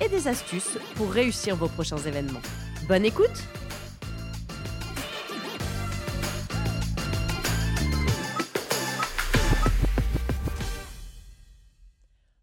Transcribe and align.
et 0.00 0.08
des 0.08 0.28
astuces 0.28 0.78
pour 0.94 1.10
réussir 1.10 1.56
vos 1.56 1.68
prochains 1.68 1.98
événements. 1.98 2.40
Bonne 2.86 3.04
écoute 3.04 3.44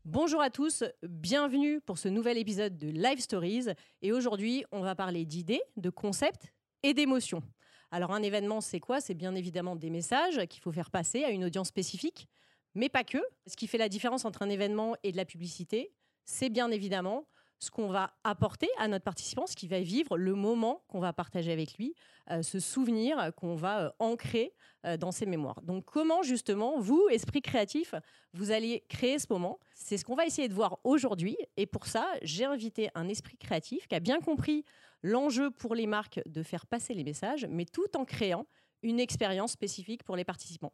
Bonjour 0.03 0.41
à 0.41 0.49
tous, 0.49 0.83
bienvenue 1.03 1.81
pour 1.81 1.97
ce 1.97 2.07
nouvel 2.07 2.37
épisode 2.37 2.77
de 2.77 2.87
Live 2.87 3.19
Stories. 3.19 3.67
Et 4.01 4.11
aujourd'hui, 4.11 4.63
on 4.71 4.81
va 4.81 4.95
parler 4.95 5.25
d'idées, 5.25 5.61
de 5.77 5.89
concepts 5.89 6.53
et 6.83 6.93
d'émotions. 6.93 7.43
Alors 7.91 8.11
un 8.11 8.23
événement, 8.23 8.61
c'est 8.61 8.79
quoi? 8.79 9.01
C'est 9.01 9.13
bien 9.13 9.35
évidemment 9.35 9.75
des 9.75 9.89
messages 9.89 10.45
qu'il 10.47 10.61
faut 10.61 10.71
faire 10.71 10.89
passer 10.89 11.23
à 11.23 11.29
une 11.29 11.45
audience 11.45 11.67
spécifique 11.67 12.27
mais 12.75 12.89
pas 12.89 13.03
que. 13.03 13.17
Ce 13.47 13.55
qui 13.55 13.67
fait 13.67 13.77
la 13.77 13.89
différence 13.89 14.25
entre 14.25 14.43
un 14.43 14.49
événement 14.49 14.95
et 15.03 15.11
de 15.11 15.17
la 15.17 15.25
publicité, 15.25 15.91
c'est 16.25 16.49
bien 16.49 16.69
évidemment 16.69 17.25
ce 17.59 17.71
qu'on 17.71 17.87
va 17.87 18.13
apporter 18.23 18.67
à 18.77 18.87
notre 18.87 19.03
participant, 19.03 19.47
ce 19.47 19.55
qui 19.55 19.67
va 19.67 19.79
vivre, 19.79 20.17
le 20.17 20.35
moment 20.35 20.83
qu'on 20.87 20.99
va 20.99 21.13
partager 21.13 21.51
avec 21.51 21.77
lui, 21.77 21.95
euh, 22.31 22.41
ce 22.41 22.59
souvenir 22.59 23.31
qu'on 23.35 23.55
va 23.55 23.85
euh, 23.85 23.89
ancrer 23.99 24.53
euh, 24.85 24.97
dans 24.97 25.11
ses 25.11 25.25
mémoires. 25.25 25.61
Donc 25.61 25.85
comment 25.85 26.21
justement, 26.21 26.79
vous, 26.79 27.07
esprit 27.09 27.41
créatif, 27.41 27.95
vous 28.33 28.51
allez 28.51 28.83
créer 28.89 29.19
ce 29.19 29.27
moment? 29.29 29.59
C'est 29.73 29.97
ce 29.97 30.05
qu'on 30.05 30.15
va 30.15 30.25
essayer 30.25 30.47
de 30.47 30.53
voir 30.53 30.79
aujourd'hui. 30.83 31.37
Et 31.57 31.65
pour 31.65 31.87
ça, 31.87 32.07
j'ai 32.21 32.45
invité 32.45 32.89
un 32.95 33.07
esprit 33.07 33.37
créatif 33.37 33.87
qui 33.87 33.95
a 33.95 33.99
bien 33.99 34.19
compris 34.19 34.65
l'enjeu 35.01 35.51
pour 35.51 35.75
les 35.75 35.87
marques 35.87 36.21
de 36.25 36.43
faire 36.43 36.65
passer 36.65 36.93
les 36.93 37.03
messages, 37.03 37.45
mais 37.49 37.65
tout 37.65 37.95
en 37.95 38.05
créant 38.05 38.45
une 38.81 38.99
expérience 38.99 39.51
spécifique 39.51 40.03
pour 40.03 40.15
les 40.15 40.23
participants. 40.23 40.73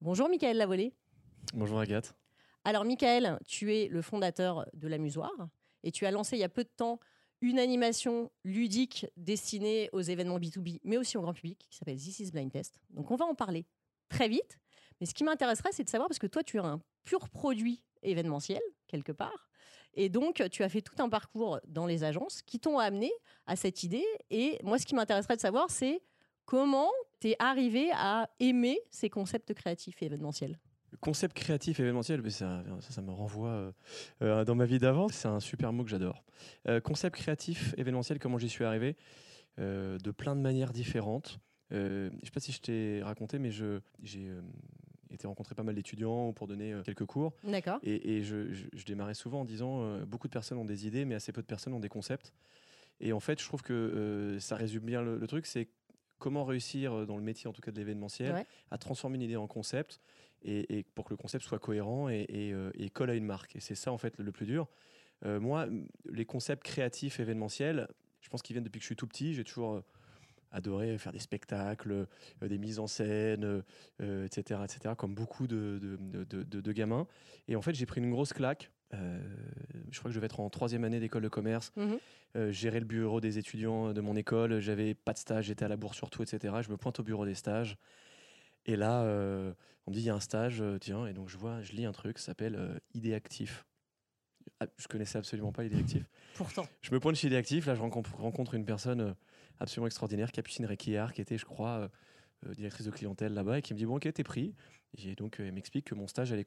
Bonjour 0.00 0.28
Michael 0.28 0.56
Lavolée. 0.56 0.94
Bonjour 1.54 1.80
Agathe. 1.80 2.14
Alors 2.64 2.84
Michael, 2.84 3.38
tu 3.46 3.74
es 3.74 3.88
le 3.88 4.02
fondateur 4.02 4.66
de 4.74 4.88
l'Amusoir 4.88 5.32
et 5.82 5.92
tu 5.92 6.06
as 6.06 6.10
lancé 6.10 6.36
il 6.36 6.40
y 6.40 6.44
a 6.44 6.48
peu 6.48 6.64
de 6.64 6.70
temps 6.76 6.98
une 7.40 7.58
animation 7.58 8.30
ludique 8.44 9.06
destinée 9.16 9.90
aux 9.92 10.00
événements 10.00 10.38
B2B, 10.38 10.80
mais 10.84 10.96
aussi 10.96 11.16
au 11.16 11.22
grand 11.22 11.34
public, 11.34 11.66
qui 11.68 11.76
s'appelle 11.76 11.96
This 11.96 12.20
is 12.20 12.30
Blind 12.30 12.52
Test. 12.52 12.80
Donc 12.90 13.10
on 13.10 13.16
va 13.16 13.24
en 13.24 13.34
parler 13.34 13.66
très 14.08 14.28
vite. 14.28 14.58
Mais 15.00 15.06
ce 15.06 15.14
qui 15.14 15.24
m'intéresserait, 15.24 15.70
c'est 15.72 15.82
de 15.82 15.88
savoir, 15.88 16.08
parce 16.08 16.20
que 16.20 16.28
toi, 16.28 16.44
tu 16.44 16.58
es 16.58 16.60
un 16.60 16.80
pur 17.02 17.28
produit 17.28 17.82
événementiel, 18.02 18.60
quelque 18.86 19.10
part. 19.10 19.48
Et 19.94 20.08
donc, 20.08 20.42
tu 20.50 20.62
as 20.62 20.68
fait 20.68 20.80
tout 20.80 20.94
un 21.02 21.08
parcours 21.08 21.60
dans 21.66 21.86
les 21.86 22.04
agences 22.04 22.42
qui 22.42 22.60
t'ont 22.60 22.78
amené 22.78 23.10
à 23.46 23.56
cette 23.56 23.82
idée. 23.82 24.06
Et 24.30 24.58
moi, 24.62 24.78
ce 24.78 24.86
qui 24.86 24.94
m'intéresserait 24.94 25.36
de 25.36 25.40
savoir, 25.40 25.70
c'est 25.70 26.02
comment 26.44 26.90
tu 27.20 27.30
es 27.30 27.36
arrivé 27.38 27.90
à 27.94 28.30
aimer 28.38 28.80
ces 28.90 29.10
concepts 29.10 29.52
créatifs 29.54 30.00
et 30.02 30.06
événementiels? 30.06 30.58
Concept 31.00 31.34
créatif 31.34 31.80
événementiel, 31.80 32.30
ça, 32.30 32.62
ça, 32.80 32.92
ça 32.92 33.02
me 33.02 33.10
renvoie 33.10 33.50
euh, 33.50 33.72
euh, 34.22 34.44
dans 34.44 34.54
ma 34.54 34.66
vie 34.66 34.78
d'avant. 34.78 35.08
C'est 35.08 35.28
un 35.28 35.40
super 35.40 35.72
mot 35.72 35.84
que 35.84 35.90
j'adore. 35.90 36.24
Euh, 36.68 36.80
concept 36.80 37.16
créatif 37.16 37.74
événementiel, 37.76 38.18
comment 38.18 38.38
j'y 38.38 38.48
suis 38.48 38.64
arrivé 38.64 38.96
De 39.58 40.10
plein 40.10 40.34
de 40.36 40.40
manières 40.40 40.72
différentes. 40.72 41.38
je 41.70 42.08
ne 42.08 42.24
sais 42.24 42.30
pas 42.30 42.40
si 42.40 42.52
je 42.52 42.60
t'ai 42.60 43.02
raconté, 43.02 43.38
mais 43.38 43.50
j'ai 43.50 44.30
été 45.10 45.26
rencontrer 45.26 45.54
pas 45.54 45.62
mal 45.62 45.74
d'étudiants 45.74 46.32
pour 46.32 46.46
donner 46.46 46.74
quelques 46.84 47.04
cours. 47.04 47.32
D'accord. 47.44 47.78
Et, 47.82 48.22
je, 48.22 48.84
démarrais 48.86 49.14
souvent 49.14 49.40
en 49.40 49.44
disant 49.44 49.98
beaucoup 50.06 50.26
de 50.26 50.32
personnes 50.32 50.58
ont 50.58 50.64
des 50.64 50.86
idées, 50.86 51.04
mais 51.04 51.14
assez 51.14 51.32
peu 51.32 51.42
de 51.42 51.46
personnes 51.46 51.74
ont 51.74 51.80
des 51.80 51.90
concepts. 51.90 52.32
Et 53.00 53.12
en 53.12 53.20
fait, 53.20 53.40
je 53.40 53.46
trouve 53.46 53.62
que 53.62 54.36
ça 54.40 54.56
résume 54.56 54.84
bien 54.84 55.02
le, 55.02 55.26
truc, 55.26 55.46
c'est 55.46 55.68
comment 56.18 56.44
réussir 56.44 57.06
dans 57.06 57.16
le 57.16 57.22
métier, 57.22 57.48
en 57.48 57.52
tout 57.52 57.62
cas 57.62 57.72
de 57.72 57.76
l'événementiel, 57.76 58.46
à 58.70 58.78
transformer 58.78 59.16
une 59.16 59.22
idée 59.22 59.36
en 59.36 59.46
concept 59.46 60.00
et, 60.44 60.84
pour 60.94 61.04
que 61.04 61.10
le 61.10 61.16
concept 61.16 61.44
soit 61.44 61.58
cohérent 61.58 62.08
et, 62.08 62.26
euh, 62.30 62.70
et, 62.74 62.90
colle 62.90 63.10
à 63.10 63.14
une 63.14 63.24
marque. 63.24 63.56
Et 63.56 63.60
c'est 63.60 63.74
ça 63.74 63.92
en 63.92 63.98
fait 63.98 64.18
le 64.18 64.32
plus 64.32 64.46
dur. 64.46 64.68
Euh, 65.24 65.40
moi, 65.40 65.66
les 66.10 66.24
concepts 66.24 66.64
créatifs 66.64 67.20
événementiels, 67.20 67.88
je 68.20 68.28
pense 68.28 68.42
qu'ils 68.42 68.54
viennent 68.54 68.64
depuis 68.64 68.78
que 68.78 68.82
je 68.82 68.88
suis 68.88 68.96
tout 68.96 69.06
petit. 69.06 69.34
J'ai 69.34 69.44
toujours 69.44 69.74
euh, 69.74 69.84
adoré 70.50 70.98
faire 70.98 71.12
des 71.12 71.18
spectacles, 71.18 72.06
des 72.42 72.58
mises 72.58 72.78
en 72.78 72.86
scène, 72.86 73.62
etc., 74.00 74.60
etc., 74.64 74.94
comme 74.98 75.14
beaucoup 75.14 75.46
de, 75.46 75.78
de, 75.80 76.24
de, 76.24 76.60
de, 76.60 76.72
gamins. 76.72 77.06
Et 77.48 77.56
en 77.56 77.62
fait, 77.62 77.74
j'ai 77.74 77.86
pris 77.86 78.00
une 78.02 78.10
grosse 78.10 78.34
claque. 78.34 78.70
je 78.92 79.98
crois 79.98 80.10
que 80.10 80.14
je 80.14 80.20
vais 80.20 80.26
être 80.26 80.40
en 80.40 80.50
troisième 80.50 80.84
année 80.84 81.00
d'école 81.00 81.22
de 81.22 81.28
commerce. 81.28 81.72
Mmh. 81.76 82.50
gérer 82.50 82.80
le 82.80 82.84
bureau 82.84 83.22
des 83.22 83.38
étudiants 83.38 83.94
de 83.94 84.00
mon 84.02 84.14
école. 84.14 84.60
J'avais 84.60 84.92
pas 84.92 85.14
de 85.14 85.18
stage, 85.18 85.46
j'étais 85.46 85.64
à 85.64 85.68
la 85.68 85.78
bourse 85.78 85.96
surtout, 85.96 86.22
etc. 86.22 86.54
Je 86.60 86.70
me 86.70 86.76
pointe 86.76 87.00
au 87.00 87.02
bureau 87.02 87.24
des 87.24 87.34
stages. 87.34 87.78
Et 88.66 88.76
là, 88.76 89.02
euh, 89.02 89.52
on 89.86 89.90
me 89.90 89.94
dit 89.94 90.02
il 90.02 90.06
y 90.06 90.10
a 90.10 90.14
un 90.14 90.20
stage, 90.20 90.60
euh, 90.60 90.78
tiens, 90.78 91.06
et 91.06 91.12
donc 91.12 91.28
je 91.28 91.36
vois, 91.36 91.62
je 91.62 91.72
lis 91.72 91.84
un 91.84 91.92
truc, 91.92 92.18
ça 92.18 92.26
s'appelle 92.26 92.56
euh, 92.56 92.78
Idée 92.94 93.14
Actif. 93.14 93.64
Ah, 94.60 94.66
je 94.76 94.86
connaissais 94.86 95.18
absolument 95.18 95.52
pas 95.52 95.64
Idée 95.64 95.78
Actif. 95.78 96.04
Pourtant. 96.34 96.66
Je 96.80 96.92
me 96.92 97.00
pointe 97.00 97.16
chez 97.16 97.26
Idée 97.26 97.36
Actif, 97.36 97.66
là 97.66 97.74
je 97.74 97.80
rencontre, 97.80 98.54
une 98.54 98.64
personne 98.64 99.14
absolument 99.58 99.86
extraordinaire, 99.86 100.30
Capucine 100.30 100.66
Requiard, 100.66 101.12
qui 101.12 101.20
était, 101.20 101.38
je 101.38 101.44
crois, 101.44 101.90
directrice 102.56 102.86
de 102.86 102.90
clientèle 102.90 103.34
là-bas, 103.34 103.58
et 103.58 103.62
qui 103.62 103.74
me 103.74 103.78
dit 103.78 103.86
bon, 103.86 103.96
ok, 103.96 104.12
t'es 104.12 104.24
pris. 104.24 104.54
Et 104.98 105.14
donc 105.14 105.36
elle 105.40 105.52
m'explique 105.52 105.86
que 105.86 105.94
mon 105.94 106.06
stage, 106.06 106.32
allait 106.32 106.44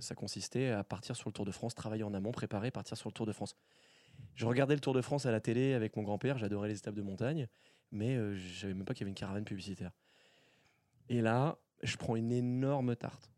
ça 0.00 0.14
consistait 0.14 0.70
à 0.70 0.84
partir 0.84 1.16
sur 1.16 1.28
le 1.28 1.32
Tour 1.32 1.44
de 1.44 1.50
France, 1.50 1.74
travailler 1.74 2.04
en 2.04 2.14
amont, 2.14 2.32
préparer, 2.32 2.70
partir 2.70 2.96
sur 2.96 3.08
le 3.08 3.14
Tour 3.14 3.26
de 3.26 3.32
France. 3.32 3.56
Je 4.34 4.46
regardais 4.46 4.74
le 4.74 4.80
Tour 4.80 4.94
de 4.94 5.02
France 5.02 5.26
à 5.26 5.32
la 5.32 5.40
télé 5.40 5.72
avec 5.72 5.96
mon 5.96 6.02
grand-père, 6.02 6.38
j'adorais 6.38 6.68
les 6.68 6.78
étapes 6.78 6.94
de 6.94 7.02
montagne, 7.02 7.48
mais 7.90 8.16
je 8.36 8.60
savais 8.60 8.74
même 8.74 8.84
pas 8.84 8.94
qu'il 8.94 9.02
y 9.02 9.04
avait 9.04 9.10
une 9.10 9.16
caravane 9.16 9.44
publicitaire. 9.44 9.92
Et 11.08 11.20
là, 11.20 11.58
je 11.82 11.96
prends 11.96 12.16
une 12.16 12.32
énorme 12.32 12.96
tarte. 12.96 13.30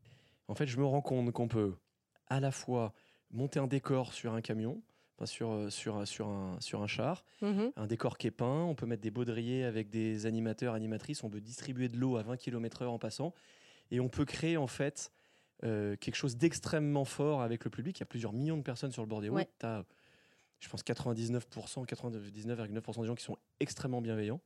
En 0.49 0.55
fait, 0.55 0.67
je 0.67 0.79
me 0.79 0.85
rends 0.85 1.03
compte 1.03 1.31
qu'on 1.33 1.49
peut 1.49 1.75
à 2.29 2.41
la 2.41 2.51
fois 2.51 2.93
monter 3.31 3.59
un 3.59 3.67
décor 3.67 4.13
sur 4.13 4.35
un 4.35 4.41
camion, 4.41 4.81
sur, 5.25 5.51
euh, 5.51 5.71
sur, 5.71 6.07
sur, 6.07 6.29
un, 6.29 6.57
sur 6.61 6.83
un 6.83 6.87
char, 6.87 7.25
mhm. 7.43 7.73
un 7.77 7.87
décor 7.87 8.19
qui 8.19 8.27
est 8.27 8.33
peint, 8.33 8.63
on 8.63 8.75
peut 8.75 8.87
mettre 8.87 9.03
des 9.03 9.11
baudriers 9.11 9.65
avec 9.65 9.91
des 9.91 10.27
animateurs, 10.27 10.75
animatrices, 10.75 11.25
on 11.25 11.31
peut 11.31 11.41
distribuer 11.41 11.89
de 11.89 11.97
l'eau 11.97 12.17
à 12.17 12.23
20 12.23 12.37
km/h 12.37 12.87
en 12.87 12.99
passant, 12.99 13.35
et 13.91 14.01
on 14.01 14.09
peut 14.09 14.25
créer 14.25 14.57
en 14.57 14.67
fait 14.67 15.11
euh, 15.65 15.97
quelque 15.97 16.15
chose 16.15 16.37
d'extrêmement 16.37 17.05
fort 17.05 17.43
avec 17.43 17.65
le 17.65 17.71
public. 17.71 17.99
Il 17.99 18.01
y 18.01 18.03
a 18.05 18.07
plusieurs 18.07 18.33
millions 18.33 18.57
de 18.57 18.63
personnes 18.63 18.93
sur 18.93 19.03
le 19.03 19.09
bord 19.09 19.21
des 19.21 19.29
routes. 19.29 19.49
Tu 19.59 19.67
as, 19.67 19.85
je 20.61 20.69
pense, 20.69 20.85
99%, 20.85 21.41
99,9% 21.87 23.01
des 23.01 23.07
gens 23.07 23.15
qui 23.15 23.25
sont 23.25 23.39
extrêmement 23.59 24.01
bienveillants. 24.01 24.41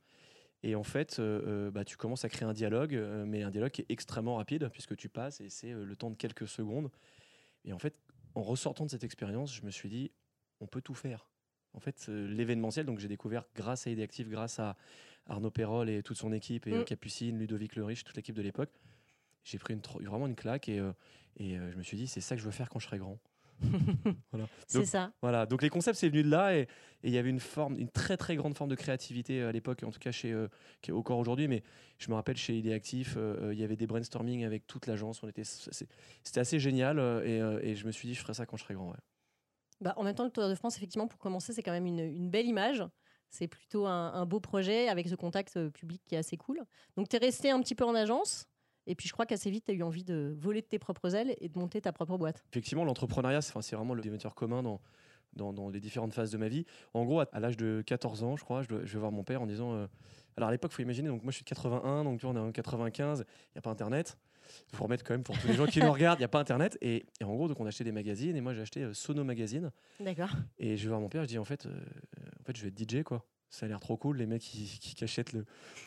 Et 0.65 0.77
en 0.77 0.85
fait, 0.85 1.19
euh, 1.19 1.43
euh, 1.47 1.71
bah, 1.71 1.85
tu 1.85 1.97
commences 1.97 2.25
à 2.25 2.29
créer 2.29 2.47
un 2.47 2.53
dialogue, 2.53 2.95
euh, 2.95 3.25
mais 3.27 3.43
un 3.43 3.51
dialogue 3.51 3.73
qui 3.73 3.83
est 3.83 3.87
extrêmement 3.89 4.37
rapide, 4.37 4.69
puisque 4.73 4.97
tu 4.97 5.09
passes 5.09 5.41
et 5.41 5.49
c'est 5.49 5.73
le 5.73 5.97
temps 5.97 6.11
de 6.11 6.17
quelques 6.17 6.47
secondes. 6.47 6.91
Et 7.65 7.73
en 7.73 7.79
fait, 7.79 7.99
en 8.35 8.43
ressortant 8.43 8.87
de 8.87 8.91
cette 8.91 9.05
expérience, 9.05 9.55
je 9.55 9.65
me 9.65 9.71
suis 9.71 9.89
dit, 9.89 10.13
on 10.61 10.67
peut 10.67 10.81
tout 10.81 10.95
faire. 10.95 11.27
En 11.75 11.81
fait, 11.81 12.07
l'événementiel, 12.09 12.87
donc 12.87 12.99
j'ai 12.99 13.09
découvert 13.09 13.45
grâce 13.57 13.87
à 13.87 13.91
Ideactive, 13.91 14.29
grâce 14.29 14.59
à 14.59 14.77
Arnaud 15.27 15.51
Perrol 15.51 15.89
et 15.89 16.03
toute 16.03 16.17
son 16.17 16.33
équipe, 16.33 16.67
et 16.67 16.79
mm. 16.79 16.85
Capucine, 16.85 17.39
Ludovic 17.39 17.75
Le 17.77 17.85
Riche, 17.85 18.05
toute 18.05 18.17
l'équipe 18.17 18.35
de 18.35 18.43
l'époque, 18.43 18.71
j'ai 19.43 19.59
pris 19.59 19.75
une, 19.75 19.81
vraiment 19.81 20.27
une 20.27 20.37
claque 20.37 20.69
et, 20.69 20.79
et 21.39 21.57
je 21.57 21.77
me 21.77 21.83
suis 21.83 21.97
dit, 21.97 22.07
c'est 22.07 22.21
ça 22.21 22.37
que 22.37 22.41
je 22.41 22.47
veux 22.47 22.53
faire 22.53 22.69
quand 22.69 22.79
je 22.79 22.87
serai 22.87 22.99
grand. 22.99 23.19
C'est 24.67 24.85
ça. 24.85 25.13
Voilà. 25.23 25.47
Donc 25.47 25.63
les 25.63 25.69
concepts, 25.69 25.99
c'est 25.99 26.09
venu 26.09 26.23
de 26.23 26.31
là 26.31 26.57
et 26.57 26.69
il 27.03 27.11
y 27.11 27.19
avait 27.19 27.31
une 27.31 27.41
forme, 27.41 27.79
une 27.79 27.89
très 27.89 28.17
très 28.17 28.37
grande 28.37 28.57
forme 28.57 28.71
de 28.71 28.75
créativité 28.75 29.41
euh, 29.41 29.49
à 29.49 29.53
l'époque, 29.53 29.83
en 29.85 29.91
tout 29.91 29.99
cas 29.99 30.13
chez, 30.13 30.33
euh, 30.33 30.49
qui 30.81 30.91
est 30.91 30.95
encore 30.95 31.19
aujourd'hui. 31.19 31.49
Mais 31.49 31.63
je 31.99 32.11
me 32.11 32.15
rappelle 32.15 32.37
chez 32.37 32.57
Idée 32.57 32.73
Actif, 32.73 33.15
euh, 33.17 33.51
il 33.53 33.59
y 33.59 33.65
avait 33.65 33.77
des 33.77 33.87
brainstorming 33.87 34.45
avec 34.45 34.67
toute 34.67 34.87
l'agence. 34.87 35.23
On 35.23 35.29
était, 35.29 35.45
c'était 35.45 36.41
assez 36.41 36.59
génial 36.59 36.99
et, 37.25 37.39
et, 37.63 37.75
je 37.75 37.87
me 37.87 37.93
suis 37.93 38.09
dit, 38.09 38.15
je 38.15 38.21
ferai 38.21 38.35
ça 38.35 38.47
quand 38.47 38.57
je 38.57 38.65
serai 38.65 38.75
grand. 38.75 38.95
Bah, 39.81 39.95
en 39.97 40.05
même 40.05 40.15
temps, 40.15 40.25
le 40.25 40.31
Tour 40.31 40.49
de 40.49 40.55
France, 40.55 40.77
effectivement, 40.77 41.09
pour 41.09 41.19
commencer, 41.19 41.53
c'est 41.53 41.63
quand 41.63 41.73
même 41.73 41.87
une, 41.87 42.01
une 42.01 42.31
belle 42.31 42.47
image. 42.47 42.85
C'est 43.31 43.49
plutôt 43.49 43.87
un, 43.87 44.13
un, 44.13 44.27
beau 44.27 44.41
projet 44.41 44.89
avec 44.89 45.09
ce 45.09 45.15
contact 45.15 45.69
public 45.71 46.03
qui 46.05 46.15
est 46.15 46.19
assez 46.19 46.37
cool. 46.37 46.63
Donc, 46.97 47.09
tu 47.09 47.17
es 47.17 47.19
resté 47.19 47.51
un 47.51 47.61
petit 47.61 47.75
peu 47.75 47.85
en 47.85 47.95
agence. 47.95 48.47
Et 48.87 48.95
puis 48.95 49.09
je 49.09 49.13
crois 49.13 49.27
qu'assez 49.27 49.51
vite, 49.51 49.65
tu 49.65 49.71
as 49.71 49.75
eu 49.75 49.83
envie 49.83 50.05
de 50.05 50.35
voler 50.39 50.61
de 50.61 50.67
tes 50.67 50.79
propres 50.79 51.15
ailes 51.15 51.35
et 51.41 51.49
de 51.49 51.59
monter 51.59 51.81
ta 51.81 51.93
propre 51.93 52.19
boîte. 52.19 52.45
Effectivement, 52.51 52.85
l'entrepreneuriat, 52.85 53.41
c'est 53.41 53.77
vraiment 53.77 53.95
le 53.95 54.03
dénominateur 54.03 54.35
commun 54.35 54.63
dans, 54.63 54.81
dans, 55.35 55.53
dans, 55.53 55.69
les 55.69 55.81
différentes 55.81 56.13
phases 56.13 56.31
de 56.31 56.39
ma 56.39 56.49
vie. 56.49 56.65
En 56.95 57.05
gros, 57.05 57.21
à, 57.21 57.41
l'âge 57.41 57.57
de 57.57 57.83
14 57.87 58.23
ans, 58.25 58.37
je 58.37 58.45
crois, 58.45 58.63
je, 58.63 58.75
vais 58.75 58.99
voir 58.99 59.13
mon 59.13 59.25
père 59.25 59.43
en 59.43 59.47
disant... 59.47 59.73
Euh, 59.75 59.87
alors 60.37 60.49
à 60.49 60.53
l'époque, 60.53 60.73
il 60.73 60.77
faut 60.77 60.83
imaginer, 60.83 61.09
donc 61.09 61.23
moi 61.23 61.31
je 61.31 61.37
suis 61.37 61.45
de 61.45 61.49
81, 61.49 62.05
donc 62.05 62.19
tu 62.19 62.27
vois, 62.27 62.35
on 62.35 62.39
est 62.39 62.49
en 62.49 62.53
95, 62.53 63.21
il 63.21 63.53
n'y 63.55 63.59
a 63.59 63.63
pas 63.63 63.71
Internet. 63.71 64.17
Il 64.73 64.77
faut 64.77 64.85
remettre 64.85 65.05
quand 65.05 65.15
même 65.15 65.23
pour 65.23 65.39
tous 65.39 65.47
les 65.47 65.55
gens 65.55 65.67
qui 65.67 65.81
nous 65.81 65.93
regardent, 65.93 66.19
il 66.19 66.23
n'y 66.23 66.27
a 66.27 66.29
pas 66.29 66.41
Internet. 66.41 66.79
Et, 66.81 67.05
en 67.23 67.35
gros, 67.35 67.49
donc 67.49 67.61
on 67.61 67.67
achetait 67.67 67.85
des 67.85 67.93
magazines 67.93 68.37
et 68.37 68.41
moi 68.41 68.55
j'ai 68.55 68.63
acheté 68.63 68.83
euh, 68.83 68.95
Sono 68.95 69.25
Magazine. 69.25 69.71
D'accord. 70.01 70.31
Et 70.59 70.77
je 70.77 70.85
vais 70.85 70.89
voir 70.89 71.01
mon 71.01 71.09
père, 71.09 71.23
je 71.23 71.29
dis 71.29 71.39
en 71.39 71.45
fait, 71.45 71.67
euh, 71.67 71.79
fait, 72.47 72.57
je 72.57 72.63
vais 72.63 72.69
être 72.69 72.79
DJ, 72.79 73.03
quoi. 73.03 73.25
Ça 73.53 73.67
a 73.67 73.69
l'air 73.69 73.81
trop 73.81 73.99
cool. 73.99 74.17
Les 74.17 74.25
mecs 74.25 74.41
qui, 74.41 74.79
qui 74.81 75.05
achètent 75.05 75.35
le, 75.35 75.45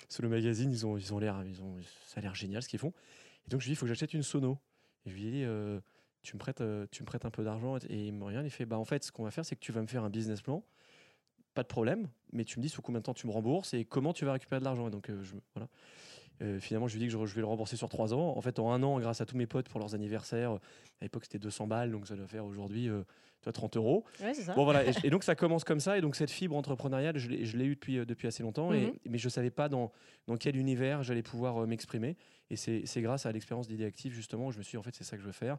sur 0.08 0.22
le 0.22 0.30
magazine, 0.30 0.70
ils 0.70 0.86
ont, 0.86 0.98
ils 0.98 1.14
ont 1.16 1.20
ils 1.20 1.62
ont, 1.64 1.76
ça 2.06 2.20
a 2.20 2.22
l'air 2.22 2.36
génial 2.36 2.62
ce 2.62 2.70
qu'ils 2.70 2.80
font. 2.80 2.94
Et 3.46 3.50
donc, 3.50 3.60
je 3.60 3.66
lui 3.66 3.70
dis, 3.70 3.74
il 3.74 3.76
faut 3.76 3.86
que 3.86 3.90
j'achète 3.90 4.14
une 4.14 4.22
sono. 4.22 4.60
Et 5.06 5.10
je 5.10 5.16
lui 5.16 5.24
dis, 5.24 5.44
euh, 5.44 5.82
tu, 6.22 6.36
me 6.36 6.40
prêtes, 6.40 6.62
euh, 6.62 6.86
tu 6.92 7.02
me 7.02 7.08
prêtes 7.08 7.26
un 7.26 7.32
peu 7.32 7.44
d'argent. 7.44 7.78
Et 7.90 8.08
il 8.08 8.14
me 8.14 8.24
regarde, 8.24 8.46
il 8.46 8.52
fait, 8.52 8.68
bah, 8.68 8.78
en 8.78 8.86
fait, 8.86 9.04
ce 9.04 9.12
qu'on 9.12 9.24
va 9.24 9.32
faire, 9.32 9.44
c'est 9.44 9.56
que 9.56 9.62
tu 9.62 9.72
vas 9.72 9.82
me 9.82 9.88
faire 9.88 10.04
un 10.04 10.12
business 10.12 10.44
plan. 10.44 10.64
Pas 11.56 11.64
de 11.64 11.68
problème, 11.68 12.08
mais 12.34 12.46
tu 12.46 12.60
me 12.60 12.62
dis 12.62 12.70
sous 12.70 12.84
combien 12.84 13.00
de 13.00 13.06
temps 13.06 13.16
tu 13.16 13.26
me 13.26 13.32
rembourses 13.32 13.74
et 13.74 13.84
comment 13.84 14.14
tu 14.14 14.26
vas 14.26 14.34
récupérer 14.34 14.60
de 14.60 14.66
l'argent. 14.66 14.88
Et 14.88 14.92
donc, 14.92 15.10
euh, 15.10 15.24
voilà. 15.56 15.68
Euh, 16.42 16.60
finalement, 16.60 16.88
je 16.88 16.94
lui 16.94 17.00
dis 17.00 17.06
que 17.08 17.12
je, 17.14 17.26
je 17.26 17.36
vais 17.36 17.42
le 17.42 17.48
rembourser 17.48 17.78
sur 17.78 17.88
trois 17.90 18.14
ans. 18.14 18.36
En 18.38 18.42
fait, 18.42 18.60
en 18.60 18.72
un 18.72 18.84
an, 18.84 19.00
grâce 19.00 19.22
à 19.22 19.26
tous 19.26 19.38
mes 19.38 19.48
potes 19.48 19.70
pour 19.70 19.80
leurs 19.80 19.96
anniversaires, 19.96 20.52
à 20.52 20.60
l'époque 21.02 21.24
c'était 21.24 21.40
200 21.40 21.68
balles, 21.68 21.92
donc 21.92 22.08
ça 22.08 22.16
doit 22.16 22.28
faire 22.28 22.46
aujourd'hui 22.46 22.90
euh, 22.90 23.04
toi, 23.42 23.52
30 23.54 23.78
euros. 23.78 24.04
Ouais, 24.22 24.34
c'est 24.34 24.42
ça. 24.44 24.54
Bon 24.54 24.64
voilà, 24.66 24.86
et, 24.86 24.92
et 25.06 25.10
donc 25.10 25.24
ça 25.24 25.36
commence 25.36 25.64
comme 25.64 25.80
ça, 25.80 25.98
et 25.98 26.02
donc 26.02 26.16
cette 26.16 26.32
fibre 26.32 26.56
entrepreneuriale, 26.58 27.18
je 27.18 27.30
l'ai 27.30 27.66
eue 27.66 27.76
depuis, 27.76 28.00
euh, 28.00 28.06
depuis 28.06 28.28
assez 28.28 28.44
longtemps, 28.44 28.74
et, 28.74 28.88
Mhm. 28.88 28.94
mais 29.10 29.18
je 29.18 29.30
savais 29.30 29.50
pas 29.52 29.70
dans, 29.70 29.92
dans 30.28 30.36
quel 30.36 30.58
univers 30.58 31.04
j'allais 31.04 31.24
pouvoir 31.24 31.64
euh, 31.64 31.66
m'exprimer. 31.68 32.18
Et 32.50 32.58
c'est 32.58 33.02
grâce 33.02 33.26
à 33.26 33.32
l'expérience 33.32 33.68
d'idée 33.68 33.86
active 33.86 34.14
justement 34.14 34.48
où 34.48 34.52
je 34.52 34.58
me 34.58 34.64
suis 34.64 34.72
dit, 34.72 34.78
en 34.78 34.84
fait 34.84 34.94
c'est 34.96 35.04
ça 35.06 35.16
que 35.16 35.22
je 35.22 35.28
veux 35.28 35.32
faire. 35.32 35.58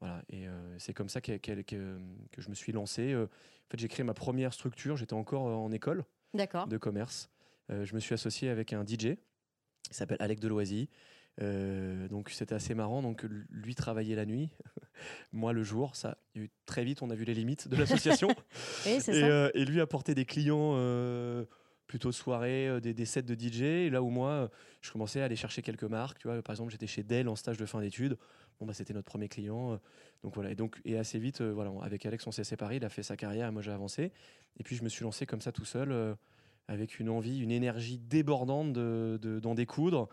Voilà, 0.00 0.22
et 0.30 0.46
euh, 0.46 0.78
c'est 0.78 0.92
comme 0.94 1.08
ça 1.08 1.20
qu'elle- 1.20 1.40
que, 1.64 1.98
que 2.30 2.40
je 2.42 2.48
me 2.50 2.54
suis 2.54 2.72
lancé. 2.72 3.12
Euh, 3.12 3.24
en 3.24 3.70
fait, 3.70 3.78
j'ai 3.78 3.88
créé 3.88 4.04
ma 4.04 4.14
première 4.14 4.52
structure, 4.52 4.96
j'étais 4.96 5.14
encore 5.14 5.48
euh, 5.48 5.54
en 5.54 5.72
école 5.72 6.04
de 6.66 6.76
commerce. 6.78 7.30
Euh, 7.70 7.84
je 7.84 7.94
me 7.94 8.00
suis 8.00 8.12
associé 8.14 8.48
avec 8.50 8.72
un 8.72 8.84
DJ 8.84 9.16
qui 9.94 9.98
s'appelle 9.98 10.18
Alec 10.20 10.40
Deloisy. 10.40 10.88
Euh, 11.42 12.06
donc 12.08 12.30
c'était 12.30 12.54
assez 12.54 12.74
marrant. 12.74 13.00
Donc 13.00 13.24
lui 13.50 13.74
travaillait 13.74 14.16
la 14.16 14.26
nuit, 14.26 14.50
moi 15.32 15.52
le 15.52 15.62
jour. 15.62 15.94
Ça, 15.94 16.18
il 16.34 16.48
très 16.66 16.84
vite, 16.84 17.02
on 17.02 17.10
a 17.10 17.14
vu 17.14 17.24
les 17.24 17.34
limites 17.34 17.68
de 17.68 17.76
l'association. 17.76 18.28
Oui, 18.86 18.98
et, 19.08 19.22
euh, 19.24 19.50
et 19.54 19.64
lui 19.64 19.80
apportait 19.80 20.14
des 20.14 20.24
clients 20.24 20.72
euh, 20.74 21.44
plutôt 21.86 22.12
soirée, 22.12 22.80
des, 22.82 22.92
des 22.92 23.04
sets 23.04 23.22
de 23.22 23.34
DJ. 23.34 23.62
Et 23.62 23.90
là 23.90 24.02
où 24.02 24.10
moi, 24.10 24.50
je 24.82 24.90
commençais 24.90 25.20
à 25.20 25.26
aller 25.26 25.36
chercher 25.36 25.62
quelques 25.62 25.84
marques. 25.84 26.18
Tu 26.18 26.28
vois, 26.28 26.42
par 26.42 26.54
exemple, 26.54 26.72
j'étais 26.72 26.86
chez 26.88 27.02
Dell 27.04 27.28
en 27.28 27.36
stage 27.36 27.56
de 27.56 27.66
fin 27.66 27.80
d'études. 27.80 28.18
Bon, 28.58 28.66
bah, 28.66 28.74
c'était 28.74 28.94
notre 28.94 29.06
premier 29.06 29.28
client. 29.28 29.80
donc 30.22 30.34
voilà. 30.34 30.50
Et 30.50 30.54
donc, 30.54 30.80
et 30.84 30.98
assez 30.98 31.18
vite, 31.18 31.40
voilà, 31.40 31.72
avec 31.82 32.04
Alex, 32.04 32.26
on 32.26 32.32
s'est 32.32 32.44
séparés. 32.44 32.76
Il 32.76 32.84
a 32.84 32.88
fait 32.88 33.02
sa 33.02 33.16
carrière 33.16 33.48
et 33.48 33.50
moi, 33.52 33.62
j'ai 33.62 33.72
avancé. 33.72 34.12
Et 34.58 34.62
puis, 34.64 34.76
je 34.76 34.82
me 34.82 34.88
suis 34.88 35.04
lancé 35.04 35.24
comme 35.24 35.40
ça 35.40 35.52
tout 35.52 35.64
seul, 35.64 36.16
avec 36.68 36.98
une 36.98 37.08
envie, 37.08 37.38
une 37.40 37.50
énergie 37.50 37.98
débordante 37.98 38.72
de- 38.72 39.18
de- 39.20 39.38
d'en 39.40 39.54
découdre 39.54 40.08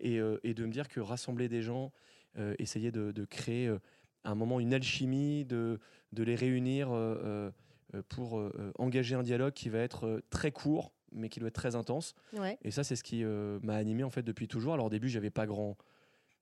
et, 0.00 0.18
euh, 0.20 0.38
et 0.44 0.54
de 0.54 0.64
me 0.64 0.70
dire 0.72 0.88
que 0.88 1.00
rassembler 1.00 1.48
des 1.48 1.62
gens, 1.62 1.92
euh, 2.38 2.54
essayer 2.58 2.90
de, 2.92 3.12
de 3.12 3.24
créer 3.24 3.66
euh, 3.66 3.78
à 4.24 4.30
un 4.30 4.34
moment 4.34 4.60
une 4.60 4.74
alchimie, 4.74 5.44
de, 5.44 5.80
de 6.12 6.22
les 6.22 6.34
réunir 6.36 6.90
euh, 6.92 7.16
euh, 7.24 7.50
euh, 7.94 8.02
pour 8.08 8.38
euh, 8.38 8.52
euh, 8.58 8.72
engager 8.78 9.14
un 9.14 9.22
dialogue 9.22 9.52
qui 9.52 9.68
va 9.68 9.78
être 9.78 10.06
euh, 10.06 10.20
très 10.30 10.52
court, 10.52 10.92
mais 11.12 11.28
qui 11.28 11.38
doit 11.40 11.48
être 11.48 11.54
très 11.54 11.74
intense. 11.76 12.14
Ouais. 12.34 12.58
Et 12.62 12.70
ça, 12.70 12.84
c'est 12.84 12.96
ce 12.96 13.02
qui 13.04 13.22
euh, 13.24 13.58
m'a 13.62 13.74
animé 13.76 14.02
en 14.04 14.10
fait 14.10 14.22
depuis 14.22 14.48
toujours. 14.48 14.74
Alors 14.74 14.86
au 14.86 14.90
début, 14.90 15.08
j'avais 15.08 15.30
pas 15.30 15.46
grand, 15.46 15.76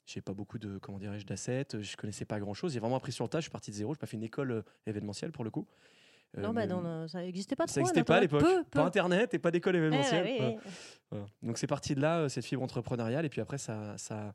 j'ai 0.06 0.20
pas 0.20 0.32
beaucoup 0.34 0.58
de 0.58 0.78
comment 0.78 0.98
dirais-je 0.98 1.24
d'assets, 1.26 1.66
je 1.80 1.96
connaissais 1.96 2.24
pas 2.24 2.40
grand 2.40 2.54
chose. 2.54 2.72
J'ai 2.74 2.80
vraiment 2.80 2.96
appris 2.96 3.12
sur 3.12 3.24
le 3.24 3.28
tas. 3.28 3.38
Je 3.38 3.44
suis 3.44 3.50
parti 3.50 3.70
de 3.70 3.76
zéro. 3.76 3.94
J'ai 3.94 3.98
pas 3.98 4.06
fait 4.06 4.16
une 4.16 4.22
école 4.24 4.50
euh, 4.50 4.62
événementielle 4.86 5.32
pour 5.32 5.44
le 5.44 5.50
coup. 5.50 5.66
Euh, 6.36 6.40
non, 6.42 6.48
bah, 6.52 6.62
mais- 6.62 6.66
dans 6.66 6.80
le- 6.80 7.06
ça 7.08 7.20
n'existait 7.20 7.56
pas 7.56 7.66
trop. 7.66 7.74
ça 7.74 7.80
n'existait 7.80 8.04
pas 8.04 8.16
à 8.16 8.20
l'époque. 8.20 8.44
Pas 8.70 8.84
internet 8.84 9.34
et 9.34 9.38
pas 9.38 9.50
d'école 9.50 9.74
ouais, 9.74 9.80
événementielle. 9.80 10.24
ouais. 10.24 10.58
Voilà. 11.10 11.26
Donc 11.42 11.58
c'est 11.58 11.66
parti 11.66 11.94
de 11.94 12.00
là, 12.00 12.20
euh, 12.20 12.28
cette 12.28 12.44
fibre 12.44 12.62
entrepreneuriale. 12.62 13.24
Et 13.24 13.28
puis 13.28 13.40
après, 13.40 13.58
ça, 13.58 13.96
ça, 13.98 14.34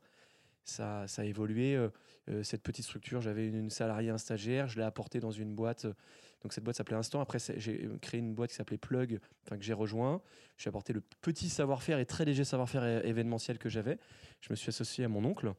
ça, 0.64 1.06
ça 1.06 1.22
a 1.22 1.24
évolué. 1.24 1.74
euh, 1.76 1.88
euh, 2.28 2.42
cette 2.42 2.62
petite 2.62 2.84
structure, 2.84 3.20
j'avais 3.20 3.48
une, 3.48 3.56
une 3.56 3.70
salariée, 3.70 4.10
un 4.10 4.18
stagiaire. 4.18 4.68
Je 4.68 4.78
l'ai 4.78 4.84
apporté 4.84 5.20
dans 5.20 5.30
une 5.30 5.54
boîte. 5.54 5.84
euh, 5.86 5.94
Donc 6.42 6.52
cette 6.52 6.64
boîte 6.64 6.76
s'appelait 6.76 6.96
Instant. 6.96 7.20
Après, 7.20 7.38
j'ai 7.56 7.84
euh, 7.86 7.98
créé 8.00 8.20
une 8.20 8.34
boîte 8.34 8.50
qui 8.50 8.56
s'appelait 8.56 8.78
Plug, 8.78 9.18
enfin 9.44 9.56
que 9.58 9.64
j'ai 9.64 9.72
rejoint. 9.74 10.22
J'ai 10.56 10.68
apporté 10.68 10.92
le 10.92 11.02
petit 11.22 11.48
savoir-faire 11.48 11.98
et 11.98 12.06
très 12.06 12.24
léger 12.24 12.44
savoir-faire 12.44 13.04
événementiel 13.04 13.58
que 13.58 13.68
j'avais. 13.68 13.98
Je 14.40 14.48
me 14.50 14.56
suis 14.56 14.68
associé 14.68 15.04
à 15.04 15.08
mon 15.08 15.24
oncle, 15.24 15.52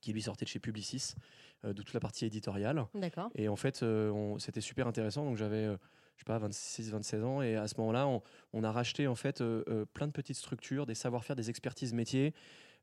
qui 0.00 0.12
lui 0.12 0.22
sortait 0.22 0.44
de 0.44 0.50
chez 0.50 0.58
Publicis, 0.60 1.14
euh, 1.16 1.20
de 1.64 1.72
toute 1.82 1.94
la 1.94 2.00
partie 2.00 2.24
éditoriale. 2.26 2.84
D'accord. 2.94 3.30
Et 3.34 3.48
en 3.48 3.56
fait, 3.56 3.82
euh, 3.82 4.36
c'était 4.38 4.60
super 4.60 4.86
intéressant. 4.86 5.24
Donc 5.24 5.36
j'avais, 5.36 5.64
euh, 5.64 5.76
je 6.16 6.20
sais 6.22 6.24
pas, 6.26 6.38
26, 6.38 6.90
27 6.90 7.22
ans. 7.24 7.42
Et 7.42 7.56
à 7.56 7.66
ce 7.68 7.74
moment-là, 7.78 8.06
on, 8.06 8.22
on 8.52 8.62
a 8.64 8.70
racheté 8.72 9.06
en 9.06 9.14
fait 9.14 9.40
euh, 9.40 9.64
euh, 9.68 9.84
plein 9.84 10.06
de 10.06 10.12
petites 10.12 10.36
structures, 10.36 10.86
des 10.86 10.94
savoir-faire, 10.94 11.36
des 11.36 11.50
expertises 11.50 11.92
métiers. 11.92 12.34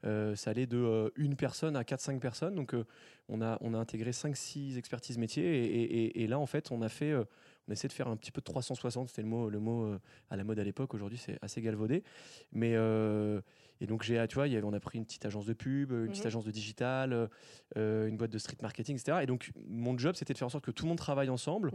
Euh, 0.06 0.36
ça 0.36 0.50
allait 0.52 0.68
de 0.68 0.78
euh, 0.78 1.10
une 1.16 1.38
personne 1.38 1.78
à 1.78 1.84
4-5 1.84 2.20
personnes. 2.20 2.56
Donc 2.56 2.74
euh, 2.74 2.84
on, 3.30 3.42
a, 3.42 3.58
on 3.62 3.74
a 3.74 3.78
intégré 3.78 4.12
5-6 4.12 4.78
expertises 4.78 5.18
métiers. 5.18 5.46
Et, 5.46 5.66
et- 5.84 6.04
et- 6.06 6.24
et 6.24 6.28
là, 6.28 6.40
en 6.40 6.46
fait, 6.46 6.72
on 6.72 6.82
a 6.82 6.90
fait... 6.90 7.12
euh, 7.12 7.24
on 7.70 7.72
essaie 7.72 7.88
de 7.88 7.94
faire 7.94 8.10
un 8.10 8.18
petit 8.18 8.34
peu 8.34 8.42
de 8.42 8.44
360, 8.44 9.08
c'était 9.08 9.22
le 9.22 9.30
mot, 9.30 9.50
le 9.50 9.60
mot 9.60 9.86
euh, 9.86 9.98
à 10.30 10.36
la 10.36 10.44
mode 10.44 10.60
à 10.60 10.66
l'époque. 10.66 10.94
Aujourd'hui, 10.94 11.18
c'est 11.18 11.38
assez 11.42 11.62
galvaudé. 11.62 12.04
Mais 12.52 12.74
euh, 12.76 13.40
et 13.82 13.86
donc 13.88 14.04
j'ai, 14.04 14.24
tu 14.28 14.36
vois, 14.36 14.48
y 14.48 14.56
avait, 14.56 14.66
on 14.66 14.74
a 14.74 14.80
pris 14.80 14.98
une 14.98 15.06
petite 15.06 15.26
agence 15.26 15.46
de 15.46 15.54
pub, 15.54 15.92
une 15.92 16.08
petite 16.10 16.24
Mhm. 16.24 16.28
agence 16.28 16.46
de 16.46 16.52
digital, 16.52 17.30
euh, 17.78 18.08
une 18.08 18.18
boîte 18.18 18.32
de 18.32 18.38
street 18.38 18.58
marketing, 18.62 18.96
etc. 18.98 19.20
Et 19.22 19.26
donc 19.26 19.52
mon 19.68 19.98
job, 19.98 20.16
c'était 20.16 20.34
de 20.34 20.38
faire 20.38 20.46
en 20.48 20.50
sorte 20.50 20.66
que 20.66 20.72
tout 20.72 20.86
le 20.86 20.90
monde 20.90 20.98
travaille 20.98 21.30
ensemble 21.30 21.70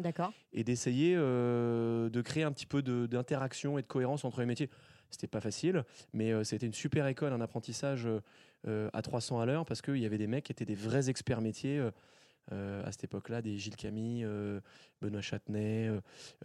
et 0.52 0.64
d'essayer 0.64 1.14
euh, 1.16 2.08
de 2.10 2.20
créer 2.22 2.42
un 2.44 2.52
petit 2.52 2.66
peu 2.66 2.82
d'interaction 2.82 3.78
et 3.78 3.82
de 3.82 3.86
cohérence 3.86 4.24
entre 4.24 4.40
les 4.40 4.46
métiers. 4.46 4.70
C'était 5.10 5.26
pas 5.26 5.40
facile, 5.40 5.84
mais 6.12 6.32
euh, 6.32 6.44
c'était 6.44 6.66
une 6.66 6.74
super 6.74 7.06
école, 7.06 7.32
un 7.32 7.40
apprentissage 7.40 8.06
à 8.92 9.02
300 9.02 9.40
à 9.40 9.46
l'heure 9.46 9.64
parce 9.64 9.80
qu'il 9.82 9.96
y 9.98 10.04
avait 10.06 10.18
des 10.18 10.26
mecs 10.26 10.44
qui 10.44 10.52
étaient 10.52 10.64
des 10.66 10.74
vrais 10.74 11.08
experts 11.10 11.40
métiers. 11.40 11.82
euh, 12.50 12.82
à 12.86 12.92
cette 12.92 13.04
époque-là, 13.04 13.42
des 13.42 13.58
Gilles 13.58 13.76
Camille, 13.76 14.24
euh, 14.24 14.60
Benoît 15.02 15.20
Châtenay, 15.20 15.90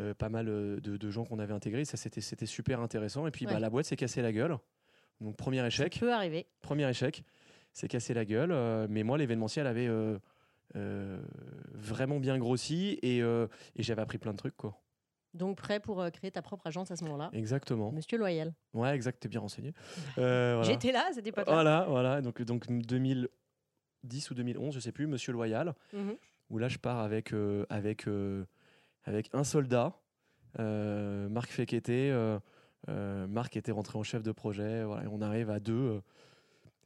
euh, 0.01 0.13
pas 0.13 0.27
mal 0.27 0.47
de, 0.47 0.79
de 0.81 1.09
gens 1.09 1.23
qu'on 1.23 1.39
avait 1.39 1.53
intégrés. 1.53 1.85
Ça, 1.85 1.95
c'était 1.95 2.19
c'était 2.19 2.45
super 2.45 2.81
intéressant. 2.81 3.25
Et 3.25 3.31
puis, 3.31 3.45
bah, 3.45 3.59
la 3.61 3.69
boîte 3.69 3.85
s'est 3.85 3.95
cassée 3.95 4.21
la 4.21 4.33
gueule. 4.33 4.57
Donc, 5.21 5.37
premier 5.37 5.65
échec. 5.65 5.93
Ça 5.93 5.99
peut 5.99 6.13
arriver. 6.13 6.45
Premier 6.61 6.89
échec, 6.89 7.23
c'est 7.71 7.87
cassé 7.87 8.13
la 8.13 8.25
gueule. 8.25 8.51
euh, 8.51 8.87
mais 8.89 9.03
moi, 9.03 9.17
l'événementiel 9.17 9.67
avait 9.67 9.87
euh, 9.87 10.17
euh, 10.75 11.21
vraiment 11.73 12.19
bien 12.19 12.37
grossi 12.37 12.99
et, 13.01 13.19
et 13.19 13.83
j'avais 13.83 14.01
appris 14.01 14.17
plein 14.17 14.31
de 14.33 14.37
trucs. 14.37 14.57
Quoi. 14.57 14.77
Donc 15.33 15.57
prêt 15.57 15.79
pour 15.79 16.03
créer 16.11 16.29
ta 16.31 16.41
propre 16.43 16.67
agence 16.67 16.91
à 16.91 16.95
ce 16.95 17.03
moment-là. 17.05 17.29
Exactement. 17.33 17.91
Monsieur 17.91 18.17
Loyal. 18.19 18.53
Ouais, 18.73 18.93
exact, 18.93 19.19
t'es 19.19 19.27
bien 19.29 19.39
renseigné. 19.39 19.73
Voilà. 20.15 20.61
J'étais 20.63 20.91
là 20.91 21.05
à 21.09 21.13
cette 21.13 21.25
époque-là. 21.25 21.51
Voilà, 21.53 21.85
voilà. 21.89 22.21
Donc, 22.21 22.41
donc 22.43 22.67
2010 22.67 24.31
ou 24.31 24.33
2011, 24.35 24.75
je 24.75 24.79
sais 24.79 24.91
plus, 24.91 25.07
Monsieur 25.07 25.31
Loyal, 25.33 25.73
Mhm. 25.93 26.15
où 26.49 26.57
là, 26.59 26.67
je 26.67 26.77
pars 26.77 26.99
avec, 26.99 27.33
avec, 27.69 28.05
avec 29.05 29.29
un 29.33 29.43
soldat, 29.43 29.93
Marc 30.59 31.49
Fekete. 31.49 32.13
Euh, 32.89 33.27
Marc 33.27 33.55
était 33.57 33.71
rentré 33.71 33.97
en 33.97 34.03
chef 34.03 34.23
de 34.23 34.31
projet. 34.31 34.83
Voilà, 34.83 35.03
et 35.03 35.07
on 35.07 35.21
arrive 35.21 35.49
à 35.49 35.59
deux 35.59 35.73
euh, 35.73 36.01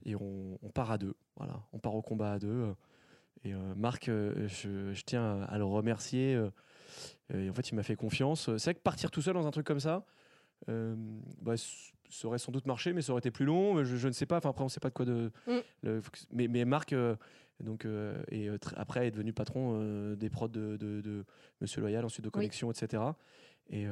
et 0.05 0.15
on, 0.15 0.57
on 0.61 0.69
part 0.69 0.91
à 0.91 0.97
deux. 0.97 1.15
Voilà, 1.35 1.61
on 1.73 1.79
part 1.79 1.95
au 1.95 2.01
combat 2.01 2.33
à 2.33 2.39
deux. 2.39 2.47
euh, 2.49 2.73
et 3.43 3.53
euh, 3.53 3.75
Marc, 3.75 4.09
euh, 4.09 4.47
je, 4.47 4.93
je 4.93 5.03
tiens 5.03 5.41
à 5.43 5.57
le 5.57 5.63
remercier. 5.63 6.35
euh, 6.35 6.49
et 7.33 7.49
en 7.49 7.53
fait, 7.53 7.69
il 7.69 7.75
m'a 7.75 7.83
fait 7.83 7.95
confiance. 7.95 8.45
C'est 8.57 8.63
vrai 8.63 8.73
que 8.75 8.79
partir 8.79 9.11
tout 9.11 9.21
seul 9.21 9.33
dans 9.33 9.45
un 9.47 9.51
truc 9.51 9.65
comme 9.67 9.79
ça, 9.81 10.05
bah, 10.67 11.55
ça 11.57 12.27
aurait 12.27 12.39
sans 12.39 12.51
doute 12.51 12.65
marché, 12.65 12.93
mais 12.93 13.01
ça 13.01 13.11
aurait 13.11 13.19
été 13.19 13.31
plus 13.31 13.45
long. 13.45 13.83
Je, 13.83 13.95
je 13.97 14.07
ne 14.07 14.13
sais 14.13 14.25
pas. 14.25 14.37
Enfin, 14.37 14.49
après, 14.49 14.61
on 14.63 14.67
ne 14.67 14.71
sait 14.71 14.79
pas 14.79 14.89
de 14.89 14.93
quoi 14.93 15.05
de. 15.05 15.31
Mm. 15.45 15.57
le- 15.83 16.01
mais, 16.31 16.47
mais 16.47 16.65
Marc, 16.65 16.95
donc, 17.59 17.85
et, 18.31 18.49
après, 18.75 19.07
est 19.07 19.11
devenu 19.11 19.33
patron 19.33 20.13
des 20.15 20.29
prods 20.29 20.47
de, 20.47 20.77
de- 20.77 21.01
de 21.01 21.25
Monsieur 21.61 21.81
Loyal, 21.81 22.05
ensuite 22.05 22.23
de 22.25 22.29
Connexion, 22.29 22.71
etc. 22.71 23.03
Et 23.69 23.85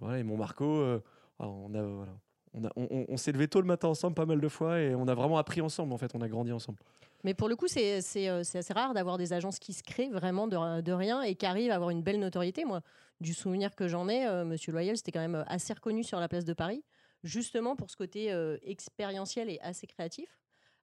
voilà. 0.00 0.18
Et 0.18 0.22
mon 0.22 0.36
Marco, 0.36 1.00
ah, 1.38 1.48
on 1.48 1.74
a, 1.74 1.82
voilà. 1.82 2.12
On, 2.56 2.64
a- 2.64 2.70
on- 2.76 3.16
s'est 3.16 3.32
levé 3.32 3.48
tôt 3.48 3.60
le 3.60 3.66
matin 3.66 3.88
ensemble 3.88 4.14
pas 4.14 4.26
mal 4.26 4.40
de 4.40 4.48
fois 4.48 4.78
et 4.80 4.94
on 4.94 5.08
a 5.08 5.14
vraiment 5.14 5.38
appris 5.38 5.60
ensemble 5.60 5.92
en 5.92 5.98
fait, 5.98 6.14
on 6.14 6.20
a 6.20 6.28
grandi 6.28 6.52
ensemble. 6.52 6.78
Mais 7.24 7.34
pour 7.34 7.48
le 7.48 7.56
coup, 7.56 7.66
c'est 7.66 8.00
c'est, 8.00 8.28
euh, 8.28 8.44
c'est 8.44 8.58
assez 8.58 8.72
rare 8.72 8.94
d'avoir 8.94 9.18
des 9.18 9.32
agences 9.32 9.58
qui 9.58 9.72
se 9.72 9.82
créent 9.82 10.10
vraiment 10.10 10.46
de, 10.46 10.80
de 10.80 10.92
rien 10.92 11.22
et 11.22 11.34
qui 11.34 11.46
arrivent 11.46 11.72
à 11.72 11.74
avoir 11.74 11.90
une 11.90 12.02
belle 12.02 12.20
notoriété. 12.20 12.64
Moi, 12.64 12.80
du 13.20 13.34
souvenir 13.34 13.74
que 13.74 13.88
j'en 13.88 14.08
ai, 14.08 14.26
euh, 14.26 14.44
Monsieur 14.44 14.70
Loyal, 14.72 14.96
c'était 14.96 15.10
quand 15.10 15.20
même 15.20 15.34
euh, 15.34 15.42
assez 15.48 15.72
reconnu 15.72 16.04
sur 16.04 16.20
la 16.20 16.28
place 16.28 16.44
de 16.44 16.52
Paris, 16.52 16.84
justement 17.24 17.74
pour 17.74 17.90
ce 17.90 17.96
côté 17.96 18.30
euh, 18.32 18.56
expérientiel 18.62 19.50
et 19.50 19.58
assez 19.60 19.86
créatif. 19.88 20.38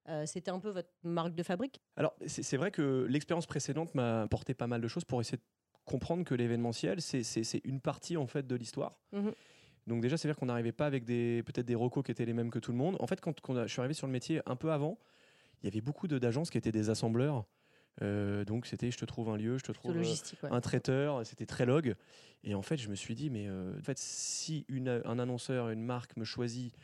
Euh, 0.08 0.26
c'était 0.26 0.50
un 0.50 0.58
peu 0.58 0.70
votre 0.70 0.90
marque 1.04 1.34
de 1.34 1.42
fabrique. 1.44 1.80
Alors, 1.96 2.12
c'est 2.26 2.42
c'est 2.42 2.56
vrai 2.58 2.70
que 2.72 3.06
l'expérience 3.08 3.46
précédente 3.46 3.94
m'a 3.94 4.22
apporté 4.22 4.52
pas 4.52 4.66
mal 4.66 4.80
de 4.80 4.88
choses 4.88 5.04
pour 5.04 5.20
essayer 5.20 5.38
de 5.38 5.42
comprendre 5.84 6.24
que 6.24 6.34
l'événementiel, 6.34 7.00
c'est- 7.00 7.22
c'est 7.22 7.44
c'est 7.44 7.60
une 7.64 7.80
partie 7.80 8.16
en 8.16 8.26
fait 8.26 8.46
de 8.46 8.56
l'histoire. 8.56 8.98
Mhm. 9.12 9.32
Donc 9.86 10.00
déjà, 10.00 10.16
c'est-à-dire 10.16 10.36
qu'on 10.38 10.46
n'arrivait 10.46 10.72
pas 10.72 10.86
avec 10.86 11.04
des 11.04 11.42
peut-être 11.44 11.66
des 11.66 11.74
recos 11.74 12.04
qui 12.04 12.12
étaient 12.12 12.24
les 12.24 12.32
mêmes 12.32 12.50
que 12.50 12.58
tout 12.58 12.70
le 12.72 12.78
monde. 12.78 12.96
En 13.00 13.06
fait, 13.06 13.20
quand, 13.20 13.40
quand 13.40 13.54
on 13.54 13.56
a- 13.56 13.66
je 13.66 13.72
suis 13.72 13.80
arrivé 13.80 13.94
sur 13.94 14.06
le 14.06 14.12
métier 14.12 14.40
un 14.46 14.56
peu 14.56 14.70
avant, 14.70 14.98
il 15.62 15.66
y 15.66 15.68
avait 15.68 15.80
beaucoup 15.80 16.06
de- 16.08 16.18
d'agences 16.18 16.50
qui 16.50 16.58
étaient 16.58 16.72
des 16.72 16.90
assembleurs. 16.90 17.44
Euh, 18.00 18.44
donc 18.44 18.66
c'était, 18.66 18.90
je 18.90 18.96
te 18.96 19.04
trouve 19.04 19.28
un 19.28 19.36
lieu, 19.36 19.58
je 19.58 19.64
te 19.64 19.72
trouve 19.72 19.90
euh, 19.90 20.00
ouais. 20.42 20.48
un 20.50 20.60
traiteur, 20.60 21.26
c'était 21.26 21.46
très 21.46 21.66
log. 21.66 21.94
Et 22.44 22.54
en 22.54 22.62
fait, 22.62 22.76
je 22.78 22.88
me 22.88 22.94
suis 22.94 23.14
dit, 23.14 23.28
mais 23.28 23.46
euh, 23.48 23.76
en 23.78 23.82
fait, 23.82 23.98
si 23.98 24.64
une, 24.68 25.02
un 25.04 25.18
annonceur, 25.18 25.68
une 25.68 25.82
marque 25.82 26.16
me 26.16 26.24
choisit 26.24 26.74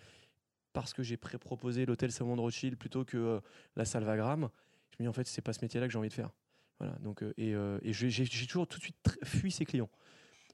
parce 0.73 0.93
que 0.93 1.03
j'ai 1.03 1.17
pré-proposé 1.17 1.87
l'hôtel 1.87 2.13
Salomon 2.13 2.37
de 2.37 2.43
Rothschild 2.43 2.77
plutôt 2.77 3.05
que 3.05 3.17
euh, 3.17 3.41
la 3.75 3.85
Salvagram, 3.85 4.51
je 4.91 4.97
me 4.99 5.05
dis, 5.05 5.09
en 5.09 5.13
fait, 5.13 5.27
c'est 5.27 5.41
pas 5.41 5.53
ce 5.53 5.61
métier-là 5.63 5.87
que 5.87 5.93
j'ai 5.93 5.99
envie 5.99 6.09
de 6.11 6.15
faire. 6.15 6.31
Voilà, 6.79 6.95
donc, 7.01 7.25
et, 7.37 7.53
et 7.83 7.93
j'ai 7.93 8.47
toujours 8.47 8.69
tout 8.69 8.79
de 8.79 8.85
suite 8.85 9.19
fui 9.25 9.51
ces 9.51 9.65
clients. 9.65 9.91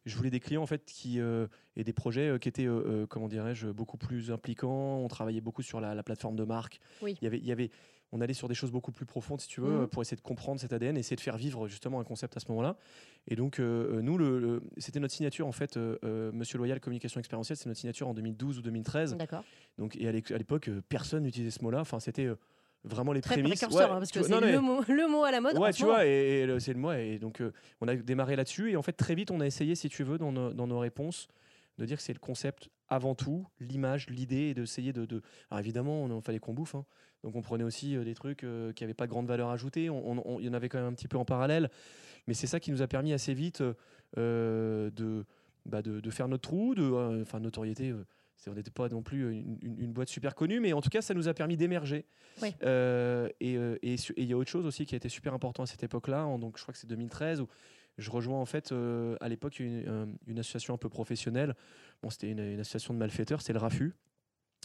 Je 0.07 0.17
voulais 0.17 0.31
des 0.31 0.41
clients 0.41 0.63
en 0.63 0.67
fait 0.67 0.85
qui 0.85 1.21
euh, 1.21 1.47
et 1.77 1.85
des 1.85 1.93
projets 1.93 2.29
euh, 2.29 2.39
qui 2.39 2.49
étaient 2.49 2.67
euh, 2.67 3.07
comment 3.07 3.29
dirais-je 3.29 3.69
beaucoup 3.69 3.97
plus 3.97 4.31
impliquants. 4.31 4.99
On 4.99 5.09
travaillait 5.09 5.41
beaucoup 5.41 5.63
sur 5.63 5.81
la, 5.81 5.95
la 5.95 6.03
plateforme 6.03 6.37
de 6.37 6.45
marque. 6.45 6.81
Oui. 7.03 7.17
Il 7.21 7.25
y 7.25 7.27
avait, 7.27 7.39
il 7.39 7.47
y 7.47 7.53
avait, 7.53 7.71
on 8.13 8.21
allait 8.21 8.35
sur 8.35 8.47
des 8.47 8.55
choses 8.55 8.71
beaucoup 8.71 8.93
plus 8.93 9.07
profondes 9.07 9.41
si 9.41 9.49
tu 9.49 9.61
veux 9.61 9.81
Mhm. 9.81 9.87
pour 9.89 10.03
essayer 10.03 10.17
de 10.17 10.23
comprendre 10.23 10.61
cet 10.61 10.73
ADN, 10.73 10.97
essayer 10.97 11.17
de 11.17 11.21
faire 11.21 11.37
vivre 11.37 11.67
justement 11.69 11.99
un 12.01 12.05
concept 12.05 12.37
à 12.37 12.41
ce 12.41 12.47
moment-là. 12.51 12.77
Et 13.29 13.35
donc 13.37 13.59
nous, 13.59 14.19
le, 14.19 14.39
le- 14.39 14.63
c'était 14.77 15.01
notre 15.01 15.15
signature 15.15 15.47
en 15.47 15.53
fait, 15.53 15.77
Monsieur 16.33 16.59
Loyal 16.59 16.81
Communication 16.81 17.19
Expérientielle, 17.19 17.57
c'est 17.57 17.67
notre 17.69 17.81
signature 17.81 18.07
en 18.07 18.15
2012 18.15 18.59
ou 18.59 18.63
2013. 18.63 19.17
D'accord. 19.17 19.43
Donc 19.79 19.97
et 19.97 20.07
à 20.07 20.13
l'époque, 20.13 20.71
personne 20.89 21.23
n'utilisait 21.25 21.51
ce 21.59 21.63
mot-là. 21.65 21.81
Enfin, 21.81 21.99
c'était 21.99 22.29
vraiment 22.85 23.13
les 23.13 23.21
Très 23.21 23.35
prémices. 23.37 23.59
précurseur, 23.61 23.89
Ouais, 23.91 23.95
hein, 23.97 23.99
parce 23.99 24.11
tu 24.11 24.21
que 24.21 24.25
vois- 24.27 24.29
c'est 24.29 24.41
non, 24.41 24.47
mais- 24.47 24.53
le, 24.53 24.61
mot, 24.61 24.81
le 24.87 25.09
mot 25.09 25.25
à 25.25 25.31
la 25.31 25.41
mode. 25.41 25.57
Ouais, 25.59 25.73
tu 25.73 25.83
moment. 25.83 25.95
vois, 25.97 26.07
et, 26.07 26.41
et 26.43 26.47
le- 26.47 26.61
c'est 26.61 26.73
le 26.73 26.79
moi. 26.79 26.99
Et 26.99 27.19
donc, 27.19 27.41
euh, 27.41 27.53
on 27.81 27.89
a 27.89 27.97
démarré 27.97 28.37
là-dessus. 28.37 28.71
Et 28.71 28.77
en 28.77 28.83
fait, 28.83 28.93
très 28.93 29.15
vite, 29.15 29.31
on 29.31 29.41
a 29.41 29.47
essayé, 29.47 29.75
si 29.75 29.89
tu 29.89 30.05
veux, 30.05 30.19
dans 30.19 30.33
nos, 30.33 30.53
dans 30.53 30.67
nos 30.67 30.79
réponses, 30.79 31.29
de 31.79 31.85
dire 31.87 31.97
que 31.97 32.03
c'est 32.03 32.13
le 32.13 32.19
concept 32.19 32.69
avant 32.89 33.15
tout, 33.15 33.47
l'image, 33.61 34.09
l'idée, 34.11 34.49
et 34.51 34.55
d'essayer 34.55 34.93
de, 34.93 35.07
de- 35.07 35.23
Alors 35.51 35.61
évidemment, 35.61 36.07
il 36.15 36.23
fallait 36.23 36.39
qu'on 36.39 36.53
bouffe. 36.55 36.75
hein. 36.75 36.85
Donc, 37.25 37.35
on 37.37 37.41
prenait 37.43 37.65
aussi 37.65 37.97
euh, 37.97 38.05
des 38.05 38.15
trucs 38.15 38.45
euh, 38.45 38.73
qui 38.73 38.83
n'avaient 38.85 38.93
pas 38.95 39.07
de 39.07 39.11
grande 39.11 39.27
valeur 39.27 39.49
ajoutée. 39.49 39.89
On- 39.89 40.13
on- 40.13 40.23
on- 40.27 40.41
Il 40.41 40.47
y 40.47 40.49
en 40.49 40.53
avait 40.53 40.69
quand 40.69 40.79
même 40.79 40.89
un 40.89 40.93
petit 40.93 41.09
peu 41.09 41.17
en 41.17 41.25
parallèle. 41.25 41.71
Mais 42.27 42.35
c'est 42.35 42.47
ça 42.47 42.61
qui 42.61 42.71
nous 42.71 42.83
a 42.83 42.87
permis 42.87 43.13
assez 43.15 43.33
vite 43.35 43.63
de, 44.17 45.25
bah, 45.67 45.83
de, 45.83 46.01
de 46.01 46.11
faire 46.11 46.29
notre 46.29 46.43
trou, 46.49 46.75
de, 46.75 47.21
enfin, 47.23 47.41
notoriété. 47.41 47.93
C'est- 48.37 48.51
on 48.51 48.55
n'était 48.55 48.71
pas 48.71 48.89
non 48.89 49.03
plus 49.03 49.33
une, 49.33 49.59
une- 49.63 49.79
une 49.79 49.93
boîte 49.93 50.09
super 50.09 50.35
connue, 50.35 50.61
mais 50.61 50.73
en 50.73 50.81
tout 50.81 50.91
cas, 50.91 51.01
ça 51.03 51.15
nous 51.15 51.29
a 51.29 51.35
permis 51.35 51.57
d'émerger. 51.57 52.05
Oui. 52.43 52.55
Euh, 52.63 53.29
et 53.41 53.57
euh, 53.57 53.77
et 53.83 53.97
il 54.17 54.25
y 54.27 54.33
a 54.33 54.37
autre 54.37 54.51
chose 54.51 54.67
aussi 54.67 54.87
qui 54.87 54.95
a 54.95 54.99
été 54.99 55.09
super 55.09 55.35
important 55.35 55.63
à 55.63 55.67
cette 55.67 55.83
époque-là. 55.83 56.25
Donc, 56.39 56.57
je 56.59 56.63
crois 56.63 56.73
que 56.73 56.79
c'est 56.79 56.87
2013 56.89 57.41
où 57.41 57.49
je 57.99 58.11
rejoins 58.11 58.41
en 58.41 58.45
fait 58.47 58.73
euh, 58.73 59.17
à 59.21 59.29
l'époque 59.29 59.61
une, 59.61 60.17
une 60.27 60.39
association 60.39 60.75
un 60.75 60.79
peu 60.79 60.89
professionnelle. 60.89 61.55
Bon, 62.03 62.11
c'était 62.11 62.31
une, 62.31 62.41
une 62.41 62.61
association 62.61 62.93
de 62.93 62.99
malfaiteurs, 62.99 63.41
c'était 63.41 63.53
le 63.53 63.61
RAFU. 63.61 63.95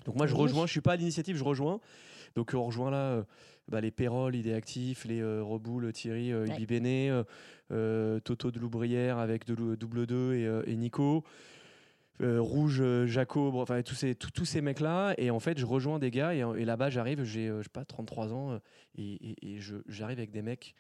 Donc 0.06 0.16
moi 0.16 0.26
je 0.28 0.34
rejoins, 0.34 0.66
je 0.66 0.72
suis 0.72 0.82
pas 0.82 0.94
à 0.94 0.96
l'initiative, 0.96 1.36
je 1.38 1.44
rejoins. 1.44 1.80
Donc 2.36 2.52
on 2.56 2.64
rejoint 2.64 2.90
là 2.90 2.98
euh, 3.12 3.24
bah, 3.68 3.82
les 3.82 3.92
Pérol, 3.92 4.34
Idéactif, 4.36 5.04
les 5.06 5.20
euh, 5.22 5.44
Reboul, 5.44 5.92
Thierry, 5.92 6.32
euh, 6.32 6.46
Ouais. 6.46 6.54
Ubi 6.56 6.66
Béné, 6.66 7.22
euh, 7.72 8.20
Toto 8.22 8.50
de 8.50 8.60
Loubrière 8.60 9.18
avec 9.20 9.46
de, 9.46 9.76
double 9.76 10.08
2 10.08 10.34
et, 10.36 10.46
euh, 10.48 10.64
et 10.66 10.76
Nico. 10.78 11.24
Euh, 12.22 12.42
Rouge, 12.42 12.80
euh, 12.82 13.06
Jaco, 13.08 13.52
bon, 13.52 13.62
enfin 13.62 13.82
tous 13.82 13.96
ces, 13.96 14.16
tous- 14.16 14.32
tous 14.32 14.46
ces 14.46 14.62
mecs-là. 14.62 15.14
Et 15.18 15.32
en 15.32 15.40
fait, 15.40 15.58
je 15.58 15.66
rejoins 15.66 16.00
des 16.00 16.12
gars 16.12 16.34
et, 16.36 16.40
et 16.40 16.66
là-bas, 16.66 16.90
j'arrive, 16.90 17.24
j'ai, 17.24 17.48
euh, 17.48 17.60
je 17.60 17.64
sais 17.64 17.70
pas, 17.70 17.86
33 17.86 18.34
ans 18.34 18.52
euh, 18.54 18.60
et, 18.98 19.14
et- 19.32 19.54
et 19.56 19.60
je- 19.60 19.78
j'arrive 19.88 20.18
avec 20.20 20.32
des 20.32 20.42
mecs. 20.42 20.76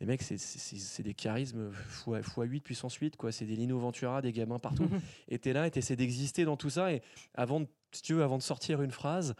Les 0.00 0.06
mecs, 0.06 0.22
c'est- 0.22 0.38
c'est 0.38 0.76
c'est- 0.78 1.02
des 1.02 1.12
charismes 1.14 1.70
fois, 1.72 2.22
fois 2.22 2.44
8 2.46 2.60
puissance 2.62 2.94
8, 2.94 3.16
quoi. 3.16 3.32
C'est 3.32 3.44
des 3.44 3.56
Lino 3.56 3.78
Ventura, 3.78 4.22
des 4.22 4.32
gamins 4.32 4.58
partout. 4.58 4.88
et 5.28 5.38
t'es 5.38 5.52
là 5.52 5.66
et 5.66 5.70
t'essaies 5.70 5.96
d'exister 5.96 6.44
dans 6.44 6.56
tout 6.56 6.70
ça. 6.70 6.92
Et 6.92 7.02
avant 7.34 7.60
de, 7.60 7.66
si 7.92 8.02
tu 8.02 8.14
veux, 8.14 8.22
avant 8.22 8.38
de 8.38 8.42
sortir 8.42 8.80
une 8.80 8.92
phrase, 8.92 9.34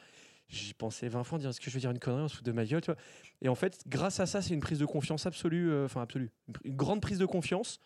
j'y 0.48 0.74
pensais 0.74 1.08
20 1.08 1.22
fois 1.24 1.36
en 1.36 1.38
disant 1.38 1.50
est-ce 1.50 1.60
que 1.60 1.70
je 1.70 1.74
vais 1.76 1.80
dire 1.80 1.90
une 1.92 1.98
connerie, 2.00 2.22
on 2.24 2.28
se 2.28 2.36
fout 2.36 2.44
de 2.44 2.52
ma 2.52 2.64
gueule, 2.66 2.80
tu 2.82 2.90
vois. 2.90 3.00
Et 3.40 3.48
en 3.48 3.54
fait, 3.54 3.82
grâce 3.86 4.20
à 4.20 4.26
ça, 4.26 4.42
c'est 4.42 4.52
une 4.52 4.60
prise 4.60 4.80
de 4.80 4.84
confiance 4.84 5.24
absolue, 5.24 5.70
euh, 5.70 5.84
enfin 5.86 6.02
absolue, 6.02 6.30
une 6.48 6.54
pr- 6.54 6.60
une 6.64 6.76
grande 6.76 7.00
prise 7.00 7.18
de 7.18 7.24
confiance 7.26 7.80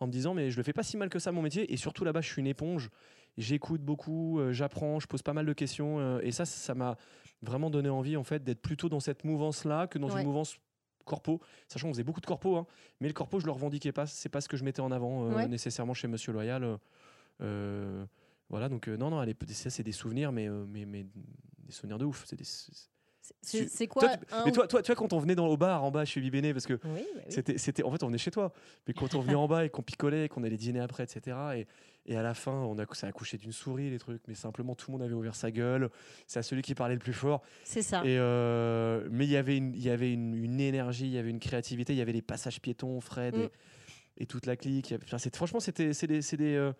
en 0.00 0.06
me 0.06 0.12
disant 0.12 0.34
mais 0.34 0.50
je 0.50 0.56
le 0.56 0.62
fais 0.62 0.72
pas 0.72 0.82
si 0.82 0.96
mal 0.96 1.08
que 1.08 1.18
ça 1.18 1.30
mon 1.32 1.42
métier. 1.42 1.72
Et 1.72 1.76
surtout 1.76 2.04
là-bas, 2.04 2.20
je 2.22 2.28
suis 2.28 2.40
une 2.40 2.46
éponge. 2.46 2.90
J'écoute 3.38 3.82
beaucoup, 3.82 4.40
euh, 4.40 4.52
j'apprends, 4.52 4.98
je 4.98 5.06
pose 5.06 5.22
pas 5.22 5.32
mal 5.32 5.46
de 5.46 5.52
questions. 5.52 6.00
euh, 6.00 6.20
et 6.22 6.32
ça, 6.32 6.44
ça 6.44 6.74
m'a 6.74 6.96
vraiment 7.42 7.70
donné 7.70 7.88
envie 7.88 8.16
en 8.16 8.24
fait 8.24 8.42
d'être 8.42 8.60
plutôt 8.60 8.88
dans 8.88 9.00
cette 9.00 9.24
mouvance-là 9.24 9.86
que 9.86 9.98
dans 9.98 10.10
Ouais. 10.10 10.20
une 10.22 10.26
mouvance 10.26 10.58
corpo, 11.04 11.40
sachant 11.68 11.86
qu'on 11.88 11.92
faisait 11.94 12.04
beaucoup 12.04 12.20
de 12.20 12.26
corpo, 12.26 12.56
hein, 12.56 12.66
mais 13.00 13.08
le 13.08 13.14
corpo 13.14 13.40
je 13.40 13.46
le 13.46 13.52
revendiquais 13.52 13.92
pas, 13.92 14.06
c'est 14.06 14.28
pas 14.28 14.40
ce 14.40 14.48
que 14.48 14.56
je 14.56 14.64
mettais 14.64 14.80
en 14.80 14.90
avant 14.90 15.24
euh, 15.26 15.34
Ouais. 15.36 15.48
nécessairement 15.48 15.94
chez 15.94 16.08
Monsieur 16.08 16.32
Loyal. 16.32 16.78
euh, 17.40 18.04
voilà, 18.48 18.68
donc 18.68 18.88
euh, 18.88 18.96
non, 18.96 19.10
non, 19.10 19.24
c'est 19.46 19.82
des 19.82 19.92
souvenirs, 19.92 20.32
mais, 20.32 20.48
mais, 20.48 20.84
mais 20.84 21.04
des 21.58 21.72
souvenirs 21.72 21.98
de 21.98 22.04
ouf. 22.04 22.24
C'est 22.26 22.36
des- 22.36 22.44
c'est- 23.42 23.86
quoi 23.86 24.02
toi, 24.02 24.16
tu- 24.16 24.34
un 24.34 24.44
mais 24.44 24.52
toi, 24.52 24.66
toi, 24.66 24.82
toi, 24.82 24.94
quand 24.94 25.12
on 25.12 25.18
venait 25.18 25.34
dans, 25.34 25.46
au 25.46 25.56
bar 25.56 25.84
en 25.84 25.90
bas 25.90 26.04
chez 26.04 26.20
Bibéné, 26.20 26.52
parce 26.52 26.66
que 26.66 26.74
Oui, 26.74 26.80
bah 27.14 27.20
oui. 27.20 27.22
c'était, 27.28 27.58
c'était, 27.58 27.82
en 27.82 27.90
fait, 27.90 28.02
on 28.02 28.06
venait 28.06 28.18
chez 28.18 28.30
toi, 28.30 28.52
mais 28.86 28.94
quand 28.94 29.14
on 29.14 29.20
venait 29.20 29.34
en 29.34 29.46
bas 29.48 29.64
et 29.64 29.70
qu'on 29.70 29.82
picolait, 29.82 30.28
qu'on 30.28 30.42
allait 30.42 30.56
dîner 30.56 30.80
après, 30.80 31.04
etc. 31.04 31.36
Et, 31.56 31.66
et 32.06 32.16
à 32.16 32.22
la 32.22 32.34
fin, 32.34 32.52
on 32.52 32.78
a, 32.78 32.84
ça 32.94 33.06
a 33.06 33.10
accouché 33.10 33.36
d'une 33.38 33.52
souris, 33.52 33.90
les 33.90 33.98
trucs, 33.98 34.22
mais 34.26 34.34
simplement 34.34 34.74
tout 34.74 34.90
le 34.90 34.92
monde 34.92 35.02
avait 35.02 35.14
ouvert 35.14 35.34
sa 35.34 35.50
gueule. 35.50 35.90
C'est 36.26 36.38
à 36.38 36.42
celui 36.42 36.62
qui 36.62 36.74
parlait 36.74 36.94
le 36.94 37.00
plus 37.00 37.12
fort. 37.12 37.42
C'est 37.64 37.82
ça. 37.82 38.02
Et 38.04 38.18
euh, 38.18 39.06
mais 39.10 39.26
il 39.26 39.30
y 39.30 39.36
avait 39.36 39.56
une, 39.56 39.74
il 39.74 39.82
y 39.82 39.90
avait 39.90 40.12
une, 40.12 40.34
une 40.34 40.60
énergie, 40.60 41.04
il 41.06 41.12
y 41.12 41.18
avait 41.18 41.30
une 41.30 41.40
créativité, 41.40 41.92
il 41.92 41.98
y 41.98 42.02
avait 42.02 42.12
les 42.12 42.22
passages 42.22 42.60
piétons, 42.60 43.00
Fred 43.00 43.36
Mm. 43.36 43.40
et, 43.40 43.50
et 44.22 44.26
toute 44.26 44.46
la 44.46 44.56
clique. 44.56 44.94
Enfin, 45.04 45.18
franchement, 45.32 45.60
c'était, 45.60 45.92
c'est 45.92 46.06
des, 46.06 46.22
c'est 46.22 46.36
des, 46.36 46.54
euh, 46.56 46.72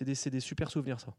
des, 0.00 0.14
des 0.30 0.40
super 0.40 0.70
souvenirs 0.70 0.98
ça. 1.00 1.14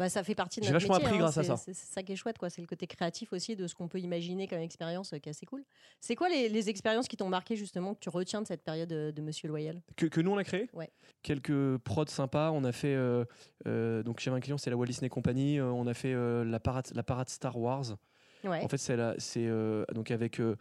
Bah, 0.00 0.08
ça 0.08 0.24
fait 0.24 0.34
partie 0.34 0.60
de 0.60 0.64
J'ai 0.64 0.72
notre 0.72 0.86
vachement 0.86 0.94
métier, 0.94 1.08
appris 1.08 1.16
hein. 1.18 1.20
grâce 1.24 1.36
à 1.36 1.44
ça. 1.44 1.58
C'est 1.58 1.74
ça 1.74 2.02
qui 2.02 2.12
est 2.12 2.16
chouette, 2.16 2.38
quoi. 2.38 2.48
C'est 2.48 2.62
le 2.62 2.66
côté 2.66 2.86
créatif 2.86 3.34
aussi 3.34 3.54
de 3.54 3.66
ce 3.66 3.74
qu'on 3.74 3.86
peut 3.86 4.00
imaginer 4.00 4.48
comme 4.48 4.60
expérience, 4.60 5.12
euh, 5.12 5.18
qui 5.18 5.28
est 5.28 5.32
assez 5.32 5.44
cool. 5.44 5.62
C'est 6.00 6.16
quoi 6.16 6.30
les, 6.30 6.48
les 6.48 6.70
expériences 6.70 7.06
qui 7.06 7.18
t'ont 7.18 7.28
marqué 7.28 7.54
justement 7.54 7.92
que 7.92 8.00
tu 8.00 8.08
retiens 8.08 8.40
de 8.40 8.46
cette 8.46 8.64
période 8.64 8.90
euh, 8.92 9.12
de 9.12 9.20
Monsieur 9.20 9.48
Loyal? 9.48 9.82
Que, 9.96 10.06
que 10.06 10.22
nous 10.22 10.30
on 10.30 10.38
a 10.38 10.44
créé? 10.44 10.70
Ouais. 10.72 10.90
Quelques 11.22 11.76
prods 11.84 12.06
sympas. 12.06 12.50
On 12.50 12.64
a 12.64 12.72
fait 12.72 12.94
euh, 12.94 13.26
euh, 13.66 14.02
donc 14.02 14.20
j'avais 14.20 14.38
un 14.38 14.40
client, 14.40 14.56
c'est 14.56 14.70
la 14.70 14.76
Walt 14.78 14.86
Disney 14.86 15.10
Company. 15.10 15.60
on 15.60 15.86
a 15.86 15.92
fait 15.92 16.14
la 16.14 16.60
parade, 16.60 16.86
la 16.94 17.02
parade 17.02 17.28
Star 17.28 17.58
Wars. 17.58 17.96
Ouais. 18.44 18.64
En 18.64 18.68
fait, 18.68 18.78
c'est 18.78 19.46
euh, 19.46 19.84
donc 19.94 20.10
avec 20.10 20.40
euh, 20.40 20.56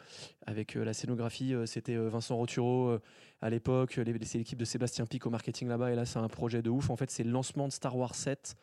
avec 0.46 0.76
euh, 0.76 0.84
la 0.84 0.94
scénographie, 0.94 1.54
c'était 1.66 1.96
Vincent 1.96 2.36
Roturo 2.36 2.98
à 3.42 3.50
l'époque. 3.50 4.00
C'est 4.24 4.38
l'équipe 4.38 4.60
de 4.60 4.66
Sébastien 4.66 5.06
Pic 5.06 5.26
au 5.26 5.30
marketing 5.30 5.68
là-bas. 5.68 5.92
Et 5.92 5.96
là, 5.96 6.06
c'est 6.06 6.20
un 6.20 6.28
projet 6.28 6.62
de 6.62 6.70
ouf. 6.70 6.90
En 6.90 6.96
fait, 6.96 7.10
c'est 7.10 7.24
le 7.24 7.32
lancement 7.32 7.68
de 7.68 7.74
Star 7.74 7.96
Wars 7.96 8.16
7 8.16 8.56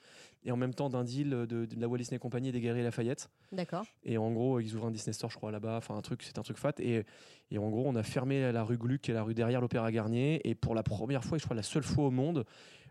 et 0.45 0.53
en 0.53 0.57
même 0.57 0.75
temps 0.75 0.89
d'un 0.89 1.03
deal 1.03 1.31
de, 1.31 1.47
de 1.47 1.81
la 1.81 1.89
Walt 1.89 1.99
Disney 1.99 2.19
Company 2.19 2.51
et 2.51 2.53
des 2.53 2.61
Galeries 2.61 2.83
Lafayette. 2.83 3.31
D'accord. 3.53 3.85
Et 4.05 4.19
en 4.19 4.31
gros, 4.31 4.61
ils 4.61 4.75
ouvrent 4.77 4.87
un 4.87 4.91
Disney 4.91 5.13
Store, 5.13 5.31
je 5.31 5.37
crois, 5.37 5.51
là-bas. 5.51 5.79
Enfin, 5.79 5.97
un 5.97 6.03
truc, 6.03 6.23
c'est 6.23 6.39
un 6.39 6.43
truc 6.43 6.59
fat. 6.59 6.73
Et, 6.79 7.05
et 7.51 7.59
en 7.59 7.69
gros, 7.69 7.85
on 7.87 7.97
a 7.97 8.03
fermé 8.03 8.53
la 8.53 8.63
rue 8.63 8.77
Gluck, 8.77 9.09
est 9.09 9.13
la 9.13 9.23
rue 9.23 9.35
derrière 9.35 9.61
l'Opéra 9.61 9.91
Garnier. 9.91 10.41
Et 10.49 10.55
pour 10.55 10.75
la 10.75 10.83
première 10.83 11.25
fois, 11.25 11.37
et 11.37 11.41
je 11.41 11.45
crois 11.45 11.57
la 11.57 11.63
seule 11.63 11.83
fois 11.83 12.05
au 12.05 12.11
monde, 12.11 12.45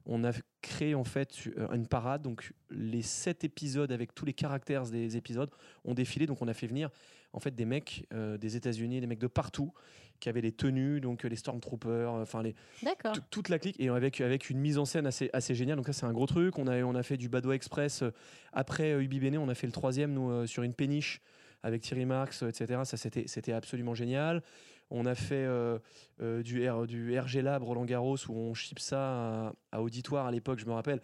on 0.06 0.24
a 0.24 0.32
créé 0.62 0.96
en 0.96 1.04
fait 1.04 1.48
euh, 1.58 1.68
une 1.74 1.88
parade. 1.88 2.22
Donc, 2.22 2.54
les 2.70 3.02
sept 3.02 3.44
épisodes 3.44 3.92
avec 3.92 4.14
tous 4.14 4.26
les 4.26 4.34
caractères 4.34 4.84
des 4.84 5.18
épisodes 5.18 5.50
ont 5.84 5.94
défilé. 5.94 6.26
Donc, 6.26 6.42
on 6.42 6.48
a 6.48 6.54
fait 6.54 6.68
venir 6.68 6.90
en 7.34 7.40
fait 7.40 7.54
des 7.54 7.66
mecs 7.66 8.06
euh, 8.14 8.38
des 8.38 8.56
États-Unis, 8.56 9.02
des 9.02 9.08
mecs 9.08 9.20
de 9.20 9.28
partout, 9.28 9.74
qui 10.20 10.30
avaient 10.30 10.42
les 10.42 10.52
tenues, 10.52 11.02
donc 11.02 11.24
les 11.24 11.36
Stormtroopers, 11.36 12.14
euh, 12.14 12.22
enfin 12.22 12.42
les, 12.42 12.56
toute 13.30 13.50
la 13.50 13.60
clique 13.60 13.80
et 13.80 13.90
avec, 13.90 14.22
avec 14.22 14.50
une 14.50 14.60
mise 14.60 14.78
en 14.78 14.86
scène 14.86 15.06
assez, 15.06 15.30
assez 15.34 15.56
géniale. 15.56 15.78
Donc, 15.78 15.86
ça, 15.86 15.94
c'est 15.94 16.06
un 16.06 16.14
gros 16.14 16.26
truc. 16.26 16.58
On 16.58 16.68
a, 16.68 16.82
on 16.84 16.96
a 16.96 17.04
fait 17.04 17.18
du 17.18 17.30
Badois 17.30 17.56
Express. 17.56 18.04
Après 18.54 18.94
euh, 18.94 19.02
Ubi 19.02 19.20
Bene, 19.20 19.38
on 19.38 19.50
a 19.50 19.56
fait 19.56 19.68
le 19.68 19.74
troisième, 19.74 20.14
nous, 20.14 20.30
euh, 20.30 20.48
sur 20.48 20.64
une 20.64 20.74
péniche 20.74 21.22
avec 21.64 21.82
Thierry 21.82 22.06
Marx, 22.06 22.44
etc. 22.44 22.82
Ça, 22.86 22.96
c'était, 22.96 23.26
c'était 23.28 23.54
absolument 23.54 23.96
génial. 23.96 24.44
On 24.92 25.06
a 25.06 25.16
fait 25.16 25.34
euh, 25.46 25.80
euh, 26.22 26.44
du, 26.44 26.62
R- 26.62 26.86
du 26.86 27.18
RG 27.20 27.42
Lab 27.42 27.64
Roland 27.64 27.86
Garros 27.86 28.18
où 28.30 28.34
on 28.34 28.54
ship 28.54 28.80
ça 28.80 29.48
à, 29.48 29.54
à 29.72 29.82
auditoire 29.82 30.28
à 30.28 30.32
l'époque, 30.32 30.60
je 30.60 30.66
me 30.66 30.74
rappelle. 30.74 31.02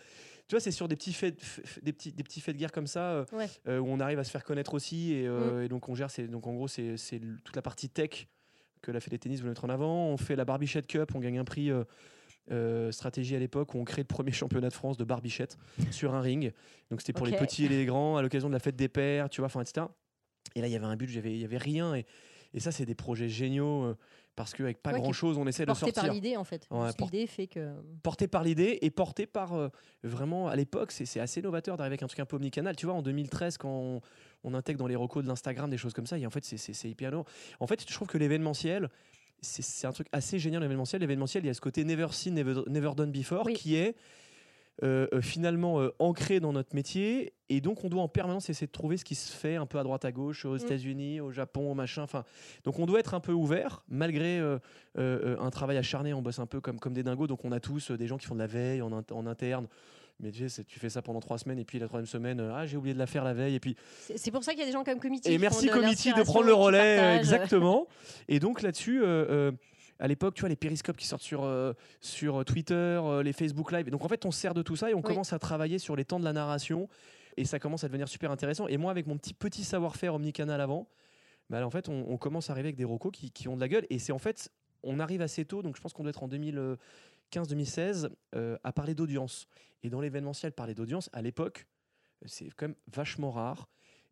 Tu 0.47 0.55
vois, 0.55 0.59
c'est 0.59 0.71
sur 0.71 0.87
des 0.87 0.95
petits 0.95 1.13
faits, 1.13 1.39
des 1.81 1.91
petits, 1.93 2.11
des 2.11 2.23
petits 2.23 2.41
faits 2.41 2.55
de 2.55 2.59
guerre 2.59 2.71
comme 2.71 2.87
ça 2.87 3.11
euh, 3.11 3.25
Ouais. 3.33 3.47
où 3.79 3.87
on 3.87 3.99
arrive 3.99 4.19
à 4.19 4.23
se 4.23 4.29
faire 4.31 4.43
connaître 4.43 4.73
aussi 4.73 5.13
et, 5.13 5.23
et 5.63 5.67
donc 5.67 5.89
on 5.89 5.95
gère. 5.95 6.11
C'est, 6.11 6.27
donc 6.27 6.45
en 6.47 6.53
gros, 6.53 6.67
c'est, 6.67 6.95
toute 7.43 7.55
la 7.55 7.61
partie 7.61 7.89
tech 7.89 8.27
que 8.81 8.91
la 8.91 8.99
Fédé 8.99 9.17
Tennis 9.17 9.39
voulait 9.39 9.51
mettre 9.51 9.65
en 9.65 9.69
avant. 9.69 10.07
On 10.07 10.17
fait 10.17 10.35
la 10.35 10.45
Barbichette 10.45 10.87
Cup, 10.87 11.11
on 11.15 11.19
gagne 11.19 11.39
un 11.39 11.45
prix. 11.45 11.71
euh, 12.51 12.91
stratégie 12.91 13.35
à 13.35 13.39
l'époque 13.39 13.73
où 13.75 13.77
on 13.77 13.85
crée 13.85 14.01
le 14.01 14.07
premier 14.07 14.31
championnat 14.41 14.69
de 14.69 14.73
France 14.73 14.97
de 14.97 15.03
barbichette 15.05 15.57
sur 15.91 16.13
un 16.15 16.21
ring. 16.21 16.51
Donc 16.89 16.99
c'était 17.01 17.13
pour 17.13 17.25
les 17.25 17.33
petits 17.37 17.65
et 17.65 17.69
les 17.69 17.85
grands 17.85 18.17
à 18.17 18.21
l'occasion 18.21 18.49
de 18.49 18.53
la 18.53 18.59
fête 18.59 18.75
des 18.75 18.89
pères, 18.89 19.29
tu 19.29 19.41
vois, 19.41 19.45
enfin, 19.45 19.61
etc. 19.61 19.85
Et 20.55 20.61
là, 20.61 20.67
il 20.67 20.73
y 20.73 20.75
avait 20.75 20.85
un 20.87 20.95
but, 20.97 21.09
il 21.13 21.37
y 21.37 21.45
avait 21.45 21.57
rien. 21.57 21.95
Et, 21.95 22.05
et 22.53 22.59
ça, 22.59 22.71
c'est 22.71 22.85
des 22.85 22.95
projets 22.95 23.29
géniaux 23.29 23.83
euh, 23.83 23.97
parce 24.35 24.53
qu'avec 24.53 24.81
pas 24.81 24.91
Ouais, 24.91 24.97
qui 24.97 25.01
grand 25.03 25.13
chose, 25.13 25.37
on 25.37 25.45
essaie 25.47 25.63
de 25.63 25.67
Porté 25.67 25.91
par 25.91 26.03
sortir. 26.05 26.13
l'idée, 26.13 26.37
en 26.37 26.43
fait. 26.43 26.65
Ouais, 26.71 26.89
porté- 26.93 27.17
L'idée 27.17 27.27
fait 27.27 27.47
que. 27.47 27.73
Porté 28.01 28.27
par 28.27 28.43
l'idée 28.43 28.79
et 28.81 28.89
porté 28.89 29.25
par 29.27 29.53
euh, 29.53 29.69
vraiment 30.03 30.47
à 30.47 30.55
l'époque, 30.55 30.91
c'est 30.91 31.19
assez 31.19 31.41
novateur 31.41 31.77
d'arriver 31.77 31.93
avec 31.93 32.03
un 32.03 32.07
truc 32.07 32.19
un 32.21 32.25
peu 32.25 32.37
omnicanal. 32.37 32.75
Tu 32.75 32.85
vois, 32.85 32.95
en 32.95 33.01
2013, 33.01 33.57
quand 33.57 33.69
on, 33.69 34.01
on 34.43 34.53
intègre 34.53 34.79
dans 34.79 34.87
les 34.87 34.95
recos 34.95 35.23
de 35.23 35.27
l'Instagram 35.27 35.69
des 35.69 35.77
choses 35.77 35.93
comme 35.93 36.07
ça, 36.07 36.17
et 36.17 36.25
en 36.25 36.29
fait, 36.29 36.43
c'est- 36.45 36.89
hyper 36.89 37.11
lourd. 37.11 37.25
En 37.59 37.67
fait, 37.67 37.85
je 37.87 37.93
trouve 37.93 38.07
que 38.07 38.17
l'événementiel, 38.17 38.89
c'est 39.41 39.61
c'est 39.63 39.87
un 39.87 39.91
truc 39.91 40.07
assez 40.11 40.39
génial, 40.39 40.61
l'événementiel. 40.61 41.01
L'événementiel, 41.01 41.43
il 41.43 41.47
y 41.47 41.49
a 41.49 41.53
ce 41.53 41.61
côté 41.61 41.83
never 41.83 42.07
seen, 42.11 42.33
never, 42.33 42.61
never 42.67 42.91
done 42.95 43.11
before, 43.11 43.45
Oui. 43.45 43.53
qui 43.53 43.75
est 43.75 43.95
euh, 44.83 45.07
euh, 45.13 45.21
finalement 45.21 45.79
euh, 45.79 45.89
ancré 45.99 46.39
dans 46.39 46.53
notre 46.53 46.73
métier. 46.75 47.33
Et 47.49 47.61
donc, 47.61 47.83
on 47.83 47.89
doit 47.89 48.01
en 48.01 48.07
permanence 48.07 48.49
essayer 48.49 48.67
de 48.67 48.71
trouver 48.71 48.97
ce 48.97 49.05
qui 49.05 49.15
se 49.15 49.31
fait 49.31 49.55
un 49.57 49.65
peu 49.65 49.77
à 49.77 49.83
droite 49.83 50.05
à 50.05 50.11
gauche, 50.11 50.45
aux 50.45 50.53
Mm. 50.55 50.61
États-Unis, 50.65 51.19
au 51.21 51.31
Japon, 51.31 51.71
au 51.71 51.75
machin. 51.75 52.03
Enfin, 52.03 52.23
donc, 52.63 52.79
on 52.79 52.85
doit 52.85 52.99
être 52.99 53.13
un 53.13 53.19
peu 53.19 53.33
ouvert, 53.33 53.83
malgré 53.89 54.39
euh, 54.39 54.57
un 54.97 55.49
travail 55.49 55.77
acharné. 55.77 56.13
On 56.13 56.21
bosse 56.21 56.39
un 56.39 56.45
peu 56.47 56.61
comme, 56.61 56.79
comme 56.79 56.93
des 56.93 57.03
dingos. 57.03 57.27
Donc, 57.27 57.43
on 57.45 57.51
a 57.51 57.59
tous 57.59 57.91
des 57.91 58.07
gens 58.07 58.17
qui 58.17 58.25
font 58.25 58.35
de 58.35 58.39
la 58.39 58.47
veille 58.47 58.81
en, 58.81 58.91
en 58.91 59.27
interne. 59.27 59.67
Mais 60.19 60.31
tu, 60.31 60.39
sais, 60.39 60.49
c'est- 60.49 60.63
tu 60.65 60.79
fais 60.79 60.89
ça 60.89 61.01
pendant 61.01 61.19
trois 61.19 61.39
semaines 61.39 61.57
et 61.57 61.65
puis 61.65 61.79
la 61.79 61.87
troisième 61.87 62.05
semaine, 62.05 62.39
ah 62.53 62.67
j'ai 62.67 62.77
oublié 62.77 62.93
de 62.93 62.99
la 62.99 63.07
faire 63.07 63.23
la 63.23 63.33
veille 63.33 63.55
et 63.55 63.59
puis 63.59 63.75
C'est 64.15 64.29
pour 64.29 64.43
ça 64.43 64.51
qu'il 64.51 64.59
y 64.59 64.63
a 64.63 64.67
des 64.67 64.71
gens 64.71 64.83
comme 64.83 64.99
Committee. 64.99 65.29
et 65.29 65.31
qui 65.35 65.39
merci 65.41 65.67
Committee 65.67 66.13
de 66.13 66.21
prendre 66.21 66.45
le 66.45 66.53
relais 66.53 67.17
exactement. 67.17 67.87
Et 68.27 68.39
donc 68.39 68.61
là-dessus, 68.61 69.01
euh, 69.03 69.51
à 70.01 70.07
l'époque, 70.07 70.33
tu 70.33 70.41
vois, 70.41 70.49
les 70.49 70.55
périscopes 70.55 70.97
qui 70.97 71.05
sortent 71.05 71.21
sur, 71.21 71.43
euh, 71.43 71.73
sur 72.01 72.43
Twitter, 72.43 72.73
euh, 72.73 73.21
les 73.21 73.33
Facebook 73.33 73.71
Live. 73.71 73.89
Donc 73.91 74.03
en 74.03 74.07
fait, 74.07 74.25
on 74.25 74.31
sert 74.31 74.55
de 74.55 74.63
tout 74.63 74.75
ça 74.75 74.89
et 74.89 74.95
on 74.95 75.03
commence 75.03 75.31
à 75.31 75.37
travailler 75.37 75.77
sur 75.77 75.95
les 75.95 76.05
temps 76.05 76.19
de 76.19 76.25
la 76.25 76.33
narration 76.33 76.89
et 77.37 77.45
ça 77.45 77.59
commence 77.59 77.83
à 77.83 77.87
devenir 77.87 78.07
super 78.07 78.31
intéressant. 78.31 78.67
Et 78.67 78.77
moi, 78.77 78.89
avec 78.89 79.05
mon 79.05 79.15
petit 79.15 79.35
petit 79.35 79.63
savoir-faire 79.63 80.15
omnicanal 80.15 80.59
avant, 80.59 80.89
bah, 81.51 81.63
en 81.65 81.69
fait, 81.69 81.87
on, 81.87 82.17
commence 82.17 82.49
à 82.49 82.53
arriver 82.53 82.69
avec 82.69 82.77
des 82.77 82.83
rocos 82.83 83.11
qui, 83.11 83.29
qui 83.29 83.47
ont 83.47 83.55
de 83.55 83.61
la 83.61 83.67
gueule. 83.67 83.85
Et 83.91 83.99
c'est 83.99 84.11
en 84.11 84.17
fait, 84.17 84.51
on 84.81 84.99
arrive 84.99 85.21
assez 85.21 85.45
tôt, 85.45 85.61
donc 85.61 85.75
je 85.75 85.81
pense 85.81 85.93
qu'on 85.93 86.01
doit 86.01 86.09
être 86.09 86.23
en 86.23 86.29
2015-2016, 86.29 88.09
euh, 88.35 88.57
à 88.63 88.73
parler 88.73 88.95
d'audience. 88.95 89.47
Et 89.83 89.91
dans 89.91 90.01
l'événementiel, 90.01 90.51
parler 90.51 90.73
d'audience, 90.73 91.11
à 91.13 91.21
l'époque, 91.21 91.67
c'est 92.25 92.49
quand 92.55 92.69
même 92.69 92.75
vachement 92.91 93.29
rare. 93.29 93.69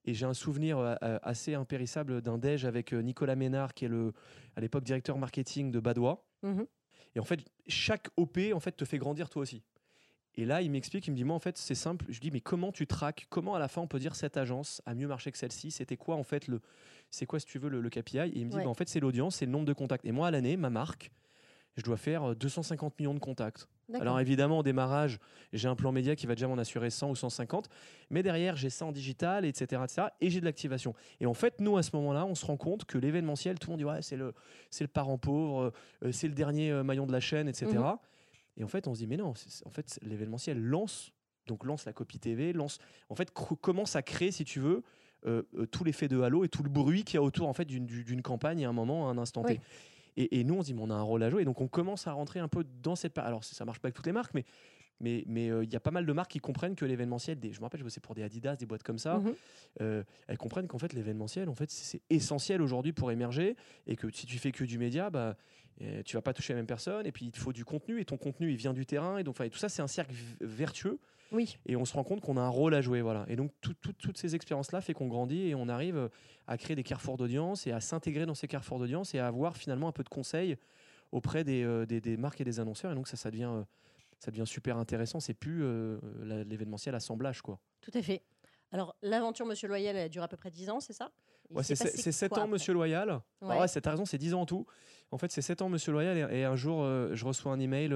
Et 0.10 0.16
j'ai 0.16 0.26
un 0.26 0.34
souvenir 0.34 0.80
euh, 0.80 0.96
euh, 1.04 1.20
assez 1.22 1.54
impérissable 1.54 2.24
d'un 2.24 2.40
déj 2.40 2.66
avec 2.66 2.94
Nicolas 2.94 3.36
Ménard, 3.36 3.76
qui 3.76 3.86
est 3.86 3.90
le, 3.90 4.14
à 4.56 4.62
l'époque 4.62 4.84
directeur 4.84 5.20
marketing 5.20 5.70
de 5.72 5.80
Badois. 5.80 6.26
Mmh 6.42 6.64
et 7.16 7.20
en 7.20 7.24
fait, 7.24 7.40
chaque 7.68 8.08
OP 8.18 8.38
en 8.54 8.60
fait, 8.60 8.74
te 8.74 8.86
fait 8.86 9.00
grandir 9.00 9.30
toi 9.32 9.42
aussi. 9.42 9.64
Et 10.36 10.46
là, 10.46 10.62
il 10.62 10.70
m'explique, 10.70 11.08
il 11.08 11.12
me 11.12 11.16
dit, 11.16 11.24
moi, 11.24 11.36
en 11.36 11.40
fait, 11.40 11.58
c'est 11.58 11.74
simple. 11.74 12.06
Je 12.08 12.20
dis, 12.20 12.30
mais 12.30 12.40
comment 12.40 12.72
tu 12.72 12.86
traques? 12.86 13.26
Comment, 13.30 13.56
à 13.56 13.60
la 13.60 13.68
fin, 13.68 13.82
on 13.82 13.88
peut 13.88 13.98
dire 13.98 14.16
cette 14.16 14.38
agence 14.38 14.80
a 14.86 14.94
mieux 14.94 15.08
marché 15.08 15.32
que 15.32 15.38
celle-ci? 15.38 15.72
C'était 15.72 15.98
quoi, 15.98 16.16
en 16.16 16.24
fait, 16.24 16.48
le, 16.48 16.62
c'est 17.10 17.26
quoi, 17.26 17.40
si 17.40 17.48
tu 17.48 17.58
veux, 17.58 17.68
le, 17.68 17.90
KPI 17.90 18.20
Et 18.20 18.32
il 18.36 18.46
me 18.46 18.52
dit, 18.52 18.58
bah, 18.58 18.68
en 18.68 18.76
fait, 18.76 18.88
c'est 18.88 19.00
l'audience, 19.00 19.38
c'est 19.38 19.46
le 19.46 19.52
nombre 19.52 19.66
de 19.66 19.74
contacts. 19.74 20.06
Et 20.06 20.12
moi, 20.12 20.28
à 20.28 20.32
l'année, 20.32 20.56
ma 20.56 20.70
marque, 20.70 21.12
je 21.80 21.84
dois 21.84 21.98
faire 21.98 22.36
250 22.36 22.92
euh, 22.92 22.96
millions 23.00 23.14
de 23.14 23.20
contacts. 23.20 23.68
Alors 24.00 24.20
évidemment, 24.20 24.60
au 24.60 24.64
démarrage, 24.64 25.18
j'ai 25.52 25.68
un 25.68 25.76
plan 25.76 25.92
média 25.92 26.16
qui 26.16 26.28
va 26.28 26.36
déjà 26.36 26.48
m'en 26.48 26.60
assurer 26.60 26.92
100 26.92 27.10
ou 27.10 27.16
150, 27.16 27.70
mais 28.12 28.22
derrière, 28.22 28.56
j'ai 28.56 28.70
ça 28.70 28.86
en 28.86 28.92
digital, 28.92 29.46
etc. 29.46 29.82
etc. 29.84 30.08
et 30.22 30.30
j'ai 30.30 30.40
de 30.40 30.46
l'activation. 30.46 30.94
Et 31.20 31.26
en 31.26 31.34
fait, 31.34 31.60
nous, 31.60 31.76
à 31.76 31.82
ce 31.82 31.96
moment-là, 31.96 32.26
on 32.26 32.36
se 32.36 32.46
rend 32.46 32.58
compte 32.58 32.86
que 32.86 33.00
l'événementiel, 33.00 33.58
tout 33.58 33.68
le 33.68 33.72
monde 33.72 33.80
dit, 33.80 33.86
ouais, 33.86 34.04
c'est 34.04 34.16
le, 34.16 34.88
parent 34.88 35.18
pauvre, 35.18 35.74
euh, 36.04 36.12
c'est 36.12 36.28
le 36.28 36.36
dernier 36.36 36.72
euh, 36.72 36.84
maillon 36.84 37.08
de 37.08 37.12
la 37.12 37.20
chaîne, 37.20 37.48
etc. 37.48 37.72
Mhm. 37.74 37.98
Et 38.58 38.64
en 38.64 38.68
fait, 38.68 38.88
on 38.88 38.94
se 38.94 39.00
dit, 39.00 39.08
mais 39.08 39.18
non, 39.18 39.34
en 39.66 39.72
fait, 39.72 40.00
l'événementiel 40.04 40.62
lance, 40.62 41.12
donc 41.48 41.64
lance 41.64 41.86
la 41.86 41.94
copie 41.94 42.20
TV, 42.20 42.54
lance, 42.54 42.78
en 43.10 43.16
fait, 43.16 43.32
commence 43.32 43.96
à 43.96 44.04
créer, 44.04 44.32
si 44.32 44.46
tu 44.46 44.60
veux, 44.60 44.84
euh, 45.26 45.44
euh, 45.58 45.66
tout 45.66 45.84
l'effet 45.84 46.08
de 46.08 46.22
halo 46.22 46.46
et 46.46 46.48
tout 46.48 46.64
le 46.64 46.70
bruit 46.70 47.04
qu'il 47.04 47.16
y 47.16 47.18
a 47.18 47.22
autour 47.22 47.50
en 47.50 47.54
fait 47.54 47.66
d'une 47.66 48.22
campagne 48.22 48.66
à 48.66 48.70
un 48.70 48.74
moment, 48.74 49.10
à 49.10 49.12
un 49.12 49.18
instant 49.18 49.44
T. 49.44 49.60
Et, 50.22 50.44
nous, 50.44 50.56
on 50.56 50.62
se 50.62 50.74
dit, 50.74 50.76
on 50.78 50.90
a 50.90 50.94
un 50.94 51.02
rôle 51.02 51.24
à 51.24 51.30
jouer. 51.30 51.44
Et 51.44 51.46
donc, 51.46 51.62
on 51.62 51.70
commence 51.70 52.06
à 52.06 52.12
rentrer 52.12 52.40
un 52.40 52.50
peu 52.50 52.66
dans 52.84 52.96
cette. 52.96 53.18
Alors, 53.18 53.44
ça 53.44 53.64
marche 53.64 53.80
pas 53.80 53.88
avec 53.88 53.96
toutes 53.96 54.06
les 54.06 54.12
marques, 54.12 54.34
mais 54.34 54.46
mais 55.02 55.24
mais 55.28 55.50
euh, 55.50 55.64
il 55.64 55.72
y 55.72 55.78
a 55.78 55.80
pas 55.80 55.92
mal 55.92 56.06
de 56.06 56.12
marques 56.12 56.32
qui 56.32 56.40
comprennent 56.40 56.76
que 56.76 56.84
l'événementiel 56.84 57.40
je 57.42 57.58
me 57.58 57.64
rappelle 57.64 57.80
je 57.80 57.86
bossais 57.86 58.02
pour 58.02 58.16
des 58.16 58.24
Adidas 58.24 58.58
des 58.58 58.66
boîtes 58.66 58.84
comme 58.84 58.98
ça 58.98 59.20
mhm. 59.20 60.04
elles 60.28 60.38
comprennent 60.38 60.68
qu'en 60.68 60.78
fait 60.78 60.92
l'événementiel 60.92 61.48
en 61.48 61.56
fait 61.56 61.72
c'est 61.72 62.02
essentiel 62.10 62.62
aujourd'hui 62.62 62.92
pour 62.92 63.10
émerger 63.10 63.56
et 63.88 63.96
que 63.96 64.10
si 64.12 64.26
tu 64.26 64.38
fais 64.38 64.52
que 64.52 64.66
du 64.66 64.78
média 64.78 65.10
bah 65.10 65.38
tu 66.06 66.16
vas 66.16 66.22
pas 66.22 66.34
toucher 66.34 66.54
la 66.54 66.58
même 66.58 66.68
personne 66.68 67.06
et 67.06 67.12
puis 67.12 67.26
il 67.26 67.32
te 67.32 67.40
faut 67.40 67.54
du 67.54 67.64
contenu 67.64 68.02
et 68.02 68.06
ton 68.06 68.18
contenu 68.18 68.52
il 68.52 68.58
vient 68.58 68.74
du 68.74 68.86
terrain 68.86 69.18
et 69.18 69.24
donc 69.24 69.40
et 69.40 69.50
tout 69.50 69.58
ça 69.58 69.70
c'est 69.70 69.82
un 69.82 69.88
cercle 69.88 70.14
vertueux 70.42 71.00
oui. 71.32 71.58
Et 71.66 71.76
on 71.76 71.86
se 71.86 71.94
rend 71.94 72.04
compte 72.04 72.22
qu'on 72.22 72.38
a 72.38 72.42
un 72.42 72.50
rôle 72.50 72.74
à 72.74 72.82
jouer. 72.82 73.02
Voilà. 73.02 73.26
Et 73.28 73.36
donc, 73.36 73.52
toutes 73.62 74.18
ces 74.18 74.36
expériences-là 74.36 74.82
fait 74.82 74.94
qu'on 74.94 75.08
grandit 75.08 75.48
et 75.48 75.56
on 75.56 75.68
arrive 75.70 75.98
euh, 75.98 76.10
à 76.48 76.58
créer 76.58 76.76
des 76.76 76.84
carrefours 76.84 77.18
d'audience 77.18 77.68
et 77.68 77.72
à 77.72 77.80
s'intégrer 77.82 78.26
dans 78.26 78.36
ces 78.36 78.48
carrefours 78.48 78.80
d'audience 78.80 79.14
et 79.14 79.20
à 79.20 79.28
avoir 79.28 79.58
finalement 79.58 79.88
un 79.88 79.92
peu 79.92 80.04
de 80.04 80.10
conseils 80.10 80.58
auprès 81.12 81.44
des, 81.44 81.64
euh, 81.64 81.86
des, 81.86 82.18
marques 82.18 82.42
et 82.42 82.44
des 82.44 82.60
annonceurs. 82.60 82.92
Et 82.92 82.96
donc, 82.96 83.08
ça, 83.08 83.18
ça 83.18 83.30
devient, 83.30 83.52
euh, 83.52 83.64
ça 84.20 84.32
devient 84.32 84.48
super 84.48 84.78
intéressant. 84.78 85.20
C'est 85.20 85.34
plus 85.34 85.64
l'événementiel 86.24 86.96
assemblage. 86.96 87.42
Quoi. 87.42 87.60
Tout 87.82 87.92
à 87.94 88.02
fait. 88.02 88.24
Alors, 88.72 88.96
l'aventure 89.02 89.46
Monsieur 89.46 89.68
Loyal, 89.68 89.96
elle 89.96 90.10
dure 90.10 90.24
à 90.24 90.28
peu 90.28 90.38
près 90.38 90.52
10 90.52 90.70
ans, 90.70 90.80
c'est 90.80 90.94
ça? 90.94 91.12
Ouais, 91.52 91.64
C'est 91.64 91.76
7 91.76 92.38
ans, 92.38 92.48
Monsieur 92.48 92.74
Loyal. 92.74 93.10
Ouais. 93.42 93.50
Ah 93.50 93.60
ouais, 93.62 93.68
c'est 93.68 93.86
raison, 93.86 94.06
c'est 94.06 94.18
10 94.18 94.34
ans 94.34 94.42
en 94.42 94.46
tout. 94.46 94.66
En 95.12 95.18
fait, 95.18 95.32
c'est 95.32 95.42
7 95.42 95.62
ans, 95.62 95.70
Monsieur 95.70 95.92
Loyal. 95.92 96.32
Et, 96.32 96.44
un 96.44 96.56
jour, 96.56 96.84
je 96.84 97.26
reçois 97.26 97.52
un 97.52 97.60
email 97.60 97.94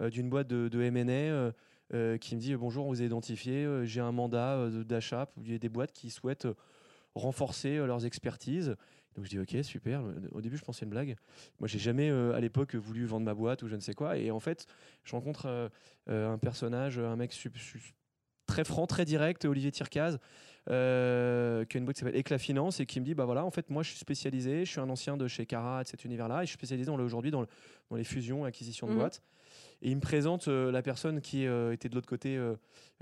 d'une 0.00 0.28
boîte 0.28 0.48
de, 0.48 0.68
de 0.68 0.82
M&A 0.82 1.52
euh, 1.94 2.16
qui 2.16 2.34
me 2.34 2.40
dit 2.40 2.54
bonjour, 2.56 2.86
on 2.86 2.88
vous 2.88 3.02
a 3.02 3.04
identifié, 3.04 3.66
euh, 3.66 3.84
j'ai 3.84 4.00
un 4.00 4.12
mandat 4.12 4.54
euh, 4.56 4.82
d'achat. 4.82 5.28
Il 5.36 5.52
y 5.52 5.54
a 5.54 5.58
des 5.58 5.68
boîtes 5.68 5.92
qui 5.92 6.08
souhaitent 6.08 6.48
renforcer 7.14 7.76
leurs 7.76 8.06
expertises. 8.06 8.76
Donc 9.14 9.26
je 9.26 9.30
dis 9.30 9.38
ok 9.38 9.62
super. 9.62 10.02
Au 10.30 10.40
début 10.40 10.56
je 10.56 10.64
pensais 10.64 10.86
une 10.86 10.90
blague. 10.90 11.16
Moi 11.60 11.68
j'ai 11.68 11.78
jamais 11.78 12.08
à 12.08 12.40
l'époque 12.40 12.74
voulu 12.74 13.04
vendre 13.04 13.26
ma 13.26 13.34
boîte 13.34 13.62
ou 13.62 13.68
je 13.68 13.76
ne 13.76 13.80
sais 13.80 13.92
quoi. 13.92 14.16
Et 14.16 14.30
en 14.30 14.40
fait 14.40 14.64
je 15.04 15.14
rencontre 15.14 15.70
un 16.06 16.38
personnage, 16.38 16.98
un 16.98 17.16
mec 17.16 17.38
très 18.46 18.64
franc, 18.64 18.86
très 18.86 19.04
direct, 19.04 19.44
Olivier 19.44 19.70
Tircaz, 19.70 20.16
qui 20.66 20.72
a 20.72 21.78
une 21.78 21.84
boîte 21.84 21.96
qui 21.96 22.00
s'appelle 22.00 22.16
Éclat 22.16 22.38
Finance 22.38 22.80
et 22.80 22.86
qui 22.86 23.00
me 23.00 23.04
dit 23.04 23.14
bah 23.14 23.24
voilà 23.24 23.44
en 23.44 23.50
fait 23.50 23.68
moi 23.70 23.82
je 23.82 23.90
suis 23.90 23.98
spécialisé, 23.98 24.64
je 24.64 24.70
suis 24.70 24.80
un 24.80 24.88
ancien 24.88 25.16
de 25.16 25.26
chez 25.26 25.46
Cara 25.46 25.82
de 25.82 25.88
cet 25.88 26.04
univers-là 26.04 26.42
et 26.42 26.46
je 26.46 26.50
suis 26.50 26.58
spécialisé 26.58 26.90
aujourd'hui 26.90 27.30
dans, 27.30 27.44
dans, 27.90 27.96
les 27.96 28.04
fusions, 28.04 28.44
acquisitions 28.44 28.86
de 28.86 28.92
mmh. 28.92 28.98
boîtes. 28.98 29.22
Et 29.82 29.90
il 29.90 29.96
me 29.96 30.00
présente 30.00 30.46
euh, 30.46 30.70
la 30.70 30.80
personne 30.80 31.20
qui 31.20 31.46
euh, 31.46 31.72
était 31.72 31.88
de 31.88 31.94
l'autre 31.96 32.08
côté, 32.08 32.40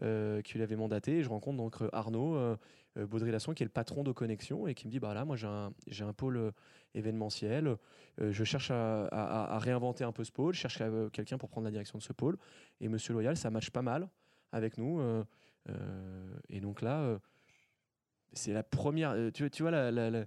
euh, 0.03 0.43
qui 0.43 0.59
l'avait 0.59 0.77
mandaté. 0.77 1.19
Et 1.19 1.23
je 1.23 1.29
rencontre 1.29 1.59
donc 1.59 1.77
Arnaud 1.93 2.57
Baudry-Lasson, 2.97 3.53
qui 3.53 3.63
est 3.63 3.67
le 3.67 3.71
patron 3.71 4.03
de 4.03 4.13
Connexion, 4.13 4.67
et 4.67 4.75
qui 4.75 4.87
me 4.87 4.91
dit 4.91 4.99
bah 4.99 5.15
là, 5.15 5.25
moi 5.25 5.37
j'ai 5.37 5.47
un, 5.47 5.73
j'ai 5.87 6.05
un 6.05 6.15
pôle 6.15 6.53
événementiel. 6.95 7.77
je 8.19 8.45
cherche 8.45 8.71
à, 8.71 9.59
réinventer 9.59 10.05
un 10.05 10.13
peu 10.13 10.25
ce 10.25 10.33
pôle. 10.33 10.55
Je 10.55 10.61
cherche 10.61 10.83
quelqu'un 11.13 11.39
pour 11.39 11.51
prendre 11.51 11.67
la 11.67 11.71
direction 11.71 11.99
de 11.99 12.03
ce 12.03 12.13
pôle. 12.13 12.39
Et 12.81 12.89
Monsieur 12.89 13.13
Loyal, 13.13 13.37
ça 13.37 13.51
matche 13.51 13.71
pas 13.71 13.83
mal 13.83 14.09
avec 14.53 14.79
nous. 14.79 15.03
et 16.49 16.61
donc 16.61 16.81
là, 16.81 17.19
c'est 18.33 18.53
la 18.53 18.63
première. 18.63 19.15
Tu, 19.33 19.51
tu 19.51 19.63
vois, 19.63 19.71
la, 19.71 20.25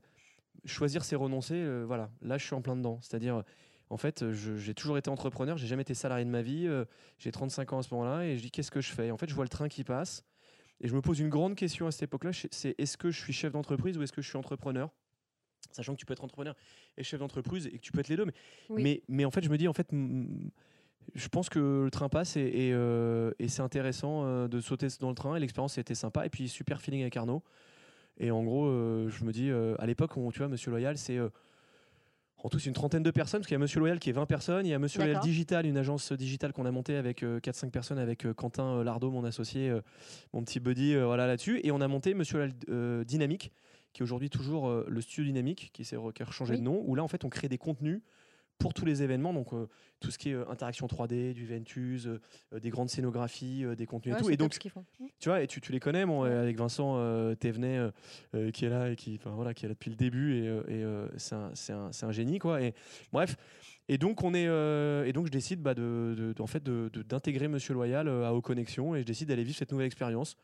choisir, 0.66 1.04
c'est 1.04 1.16
renoncer. 1.16 1.66
voilà, 1.86 2.10
là, 2.22 2.38
je 2.38 2.46
suis 2.46 2.56
en 2.56 2.62
plein 2.62 2.76
dedans. 2.76 3.00
C'est-à-dire 3.02 3.44
en 3.94 3.98
fait, 3.98 4.32
j'ai 4.32 4.74
toujours 4.74 4.98
été 4.98 5.10
entrepreneur, 5.12 5.56
j'ai 5.56 5.68
jamais 5.68 5.84
été 5.84 5.94
salarié 5.94 6.26
de 6.26 6.30
ma 6.30 6.42
vie. 6.42 6.66
Euh, 6.68 6.86
j'ai 7.20 7.32
35 7.32 7.74
ans 7.74 7.80
à 7.80 7.84
ce 7.84 7.94
moment-là 7.94 8.26
et 8.26 8.38
je 8.38 8.42
dis 8.42 8.50
qu'est-ce 8.50 8.72
que 8.72 8.82
je 8.82 8.92
fais? 8.92 9.12
En 9.12 9.18
fait, 9.18 9.30
je 9.30 9.36
vois 9.36 9.46
le 9.46 9.50
train 9.50 9.70
qui 9.70 9.84
passe 9.84 10.26
et 10.82 10.88
je 10.88 10.96
me 10.96 11.02
pose 11.02 11.20
une 11.20 11.30
grande 11.30 11.56
question 11.56 11.86
à 11.86 11.92
cette 11.92 12.04
époque-là 12.04 12.32
c'est 12.50 12.74
est-ce 12.80 12.98
que 12.98 13.12
je 13.12 13.20
suis 13.20 13.34
chef 13.34 13.52
d'entreprise 13.52 13.96
ou 13.98 14.02
est-ce 14.02 14.12
que 14.12 14.24
je 14.24 14.28
suis 14.28 14.38
entrepreneur? 14.38 14.90
Sachant 15.72 15.94
que 15.94 16.00
tu 16.00 16.08
peux 16.08 16.14
être 16.14 16.24
entrepreneur 16.24 16.56
et 16.98 17.04
chef 17.04 17.20
d'entreprise 17.20 17.68
et 17.68 17.78
que 17.78 17.84
tu 17.84 17.92
peux 17.92 18.00
être 18.00 18.10
les 18.10 18.18
deux. 18.18 18.26
Mais, 18.70 19.04
mais, 19.08 19.26
en 19.26 19.32
fait, 19.32 19.44
je 19.44 19.50
me 19.50 19.58
dis 19.58 19.68
en 19.68 19.74
fait, 19.74 19.90
je 21.14 21.28
pense 21.28 21.50
que 21.50 21.84
le 21.86 21.92
train 21.92 22.10
passe 22.10 22.36
et, 22.36 22.72
euh, 22.74 23.32
c'est 23.48 23.62
intéressant 23.62 24.26
euh, 24.26 24.48
de 24.48 24.60
sauter 24.60 24.88
dans 25.00 25.10
le 25.10 25.16
train 25.16 25.36
et 25.36 25.40
l'expérience 25.40 25.78
était 25.78 25.96
sympa. 25.96 26.26
Et 26.26 26.30
puis, 26.30 26.50
super 26.50 26.82
feeling 26.82 27.02
avec 27.02 27.16
Arnaud. 27.16 27.44
Et 28.18 28.32
en 28.32 28.44
gros, 28.44 28.68
je 29.10 29.24
me 29.24 29.32
dis, 29.32 29.52
à 29.52 29.86
l'époque, 29.86 30.12
tu 30.32 30.40
vois, 30.40 30.48
Monsieur 30.48 30.72
Loyal, 30.72 30.98
c'est 30.98 31.20
en 32.44 32.50
tout, 32.50 32.60
c'est 32.60 32.68
une 32.68 32.74
trentaine 32.74 33.04
de 33.04 33.12
personnes, 33.12 33.40
parce 33.40 33.48
qu'il 33.48 33.56
y 33.56 33.56
a 33.56 33.60
Monsieur 33.60 33.80
Loyal 33.80 34.00
qui 34.00 34.10
est 34.10 34.14
20 34.14 34.26
personnes, 34.26 34.66
il 34.66 34.70
y 34.70 34.74
a 34.74 34.80
Monsieur 34.80 35.00
Loyal 35.00 35.22
Digital, 35.22 35.66
une 35.66 35.78
agence 35.78 36.12
digitale 36.12 36.52
qu'on 36.52 36.66
a 36.66 36.72
montée 36.72 36.98
avec 36.98 37.24
4-5 37.24 37.66
euh, 37.68 37.70
personnes, 37.70 37.98
avec 37.98 38.26
euh, 38.26 38.34
Quentin 38.34 38.80
euh, 38.80 38.84
Lardot, 38.84 39.12
mon 39.12 39.24
associé, 39.24 39.74
mon 40.34 40.44
petit 40.44 40.60
buddy, 40.60 40.96
voilà 40.98 41.26
là-dessus. 41.26 41.62
Et 41.64 41.72
on 41.72 41.80
a 41.80 41.88
monté 41.88 42.14
Monsieur 42.14 42.40
Loyal 42.40 43.06
Dynamique, 43.06 43.54
qui 43.94 44.02
est 44.02 44.04
aujourd'hui 44.04 44.30
toujours 44.30 44.84
le 44.86 45.02
studio 45.02 45.24
Dynamique, 45.24 45.70
qui 45.74 45.86
s'est 45.86 45.98
changé 46.32 46.58
de 46.58 46.62
nom, 46.62 46.84
où 46.86 46.96
là, 46.96 47.04
en 47.04 47.08
fait, 47.08 47.24
on 47.24 47.30
crée 47.30 47.48
des 47.48 47.58
contenus 47.58 48.02
pour 48.60 48.74
tous 48.74 48.86
les 48.86 49.04
événements, 49.04 49.34
donc 49.34 49.54
euh, 49.54 49.68
tout 50.00 50.12
ce 50.12 50.18
qui 50.18 50.30
est 50.30 50.34
euh, 50.34 50.50
interaction 50.50 50.88
3D, 50.88 51.34
du 51.34 51.46
Ventus, 51.46 52.08
euh, 52.08 52.60
des 52.60 52.70
grandes 52.70 52.90
scénographies, 52.90 53.66
des 53.78 53.86
contenus 53.86 54.16
et 54.16 54.22
tout. 54.22 54.30
Et 54.30 54.38
donc, 54.38 54.56
mmh. 54.56 55.06
tu 55.20 55.30
vois, 55.30 55.42
et 55.42 55.48
tu, 55.48 55.62
tu 55.62 55.72
les 55.72 55.80
connais, 55.80 56.06
bon, 56.06 56.24
avec 56.24 56.58
Vincent 56.58 57.36
Thévenet 57.36 57.90
qui 58.54 58.66
est 58.66 58.70
là 58.70 58.90
et 58.90 58.96
qui, 58.96 59.20
voilà, 59.26 59.54
qui 59.54 59.66
est 59.66 59.70
là 59.70 59.74
depuis 59.74 59.90
le 59.90 59.96
début 59.96 60.36
et, 60.36 60.46
et 60.74 60.86
c'est 61.18 61.36
un, 61.36 61.52
un, 61.70 61.92
un, 62.02 62.12
génie, 62.12 62.40
quoi. 62.40 62.62
Et 62.62 62.74
bref. 63.12 63.36
Et 63.90 63.98
donc 63.98 64.24
on 64.24 64.34
est 64.34 64.46
et 64.46 65.12
donc 65.12 65.26
je 65.26 65.32
décide 65.32 65.62
bah, 65.62 65.74
de, 65.74 66.16
de, 66.18 66.42
en 66.42 66.48
fait 66.48 66.64
d'intégrer 66.64 67.50
Monsieur 67.50 67.74
Loyal 67.74 68.08
à 68.08 68.34
Haut 68.34 68.42
Connexion 68.42 68.96
et 68.96 69.02
je 69.02 69.06
décide 69.06 69.28
d'aller 69.28 69.44
vivre 69.44 69.58
cette 69.58 69.72
nouvelle 69.72 69.88
expérience. 69.88 70.38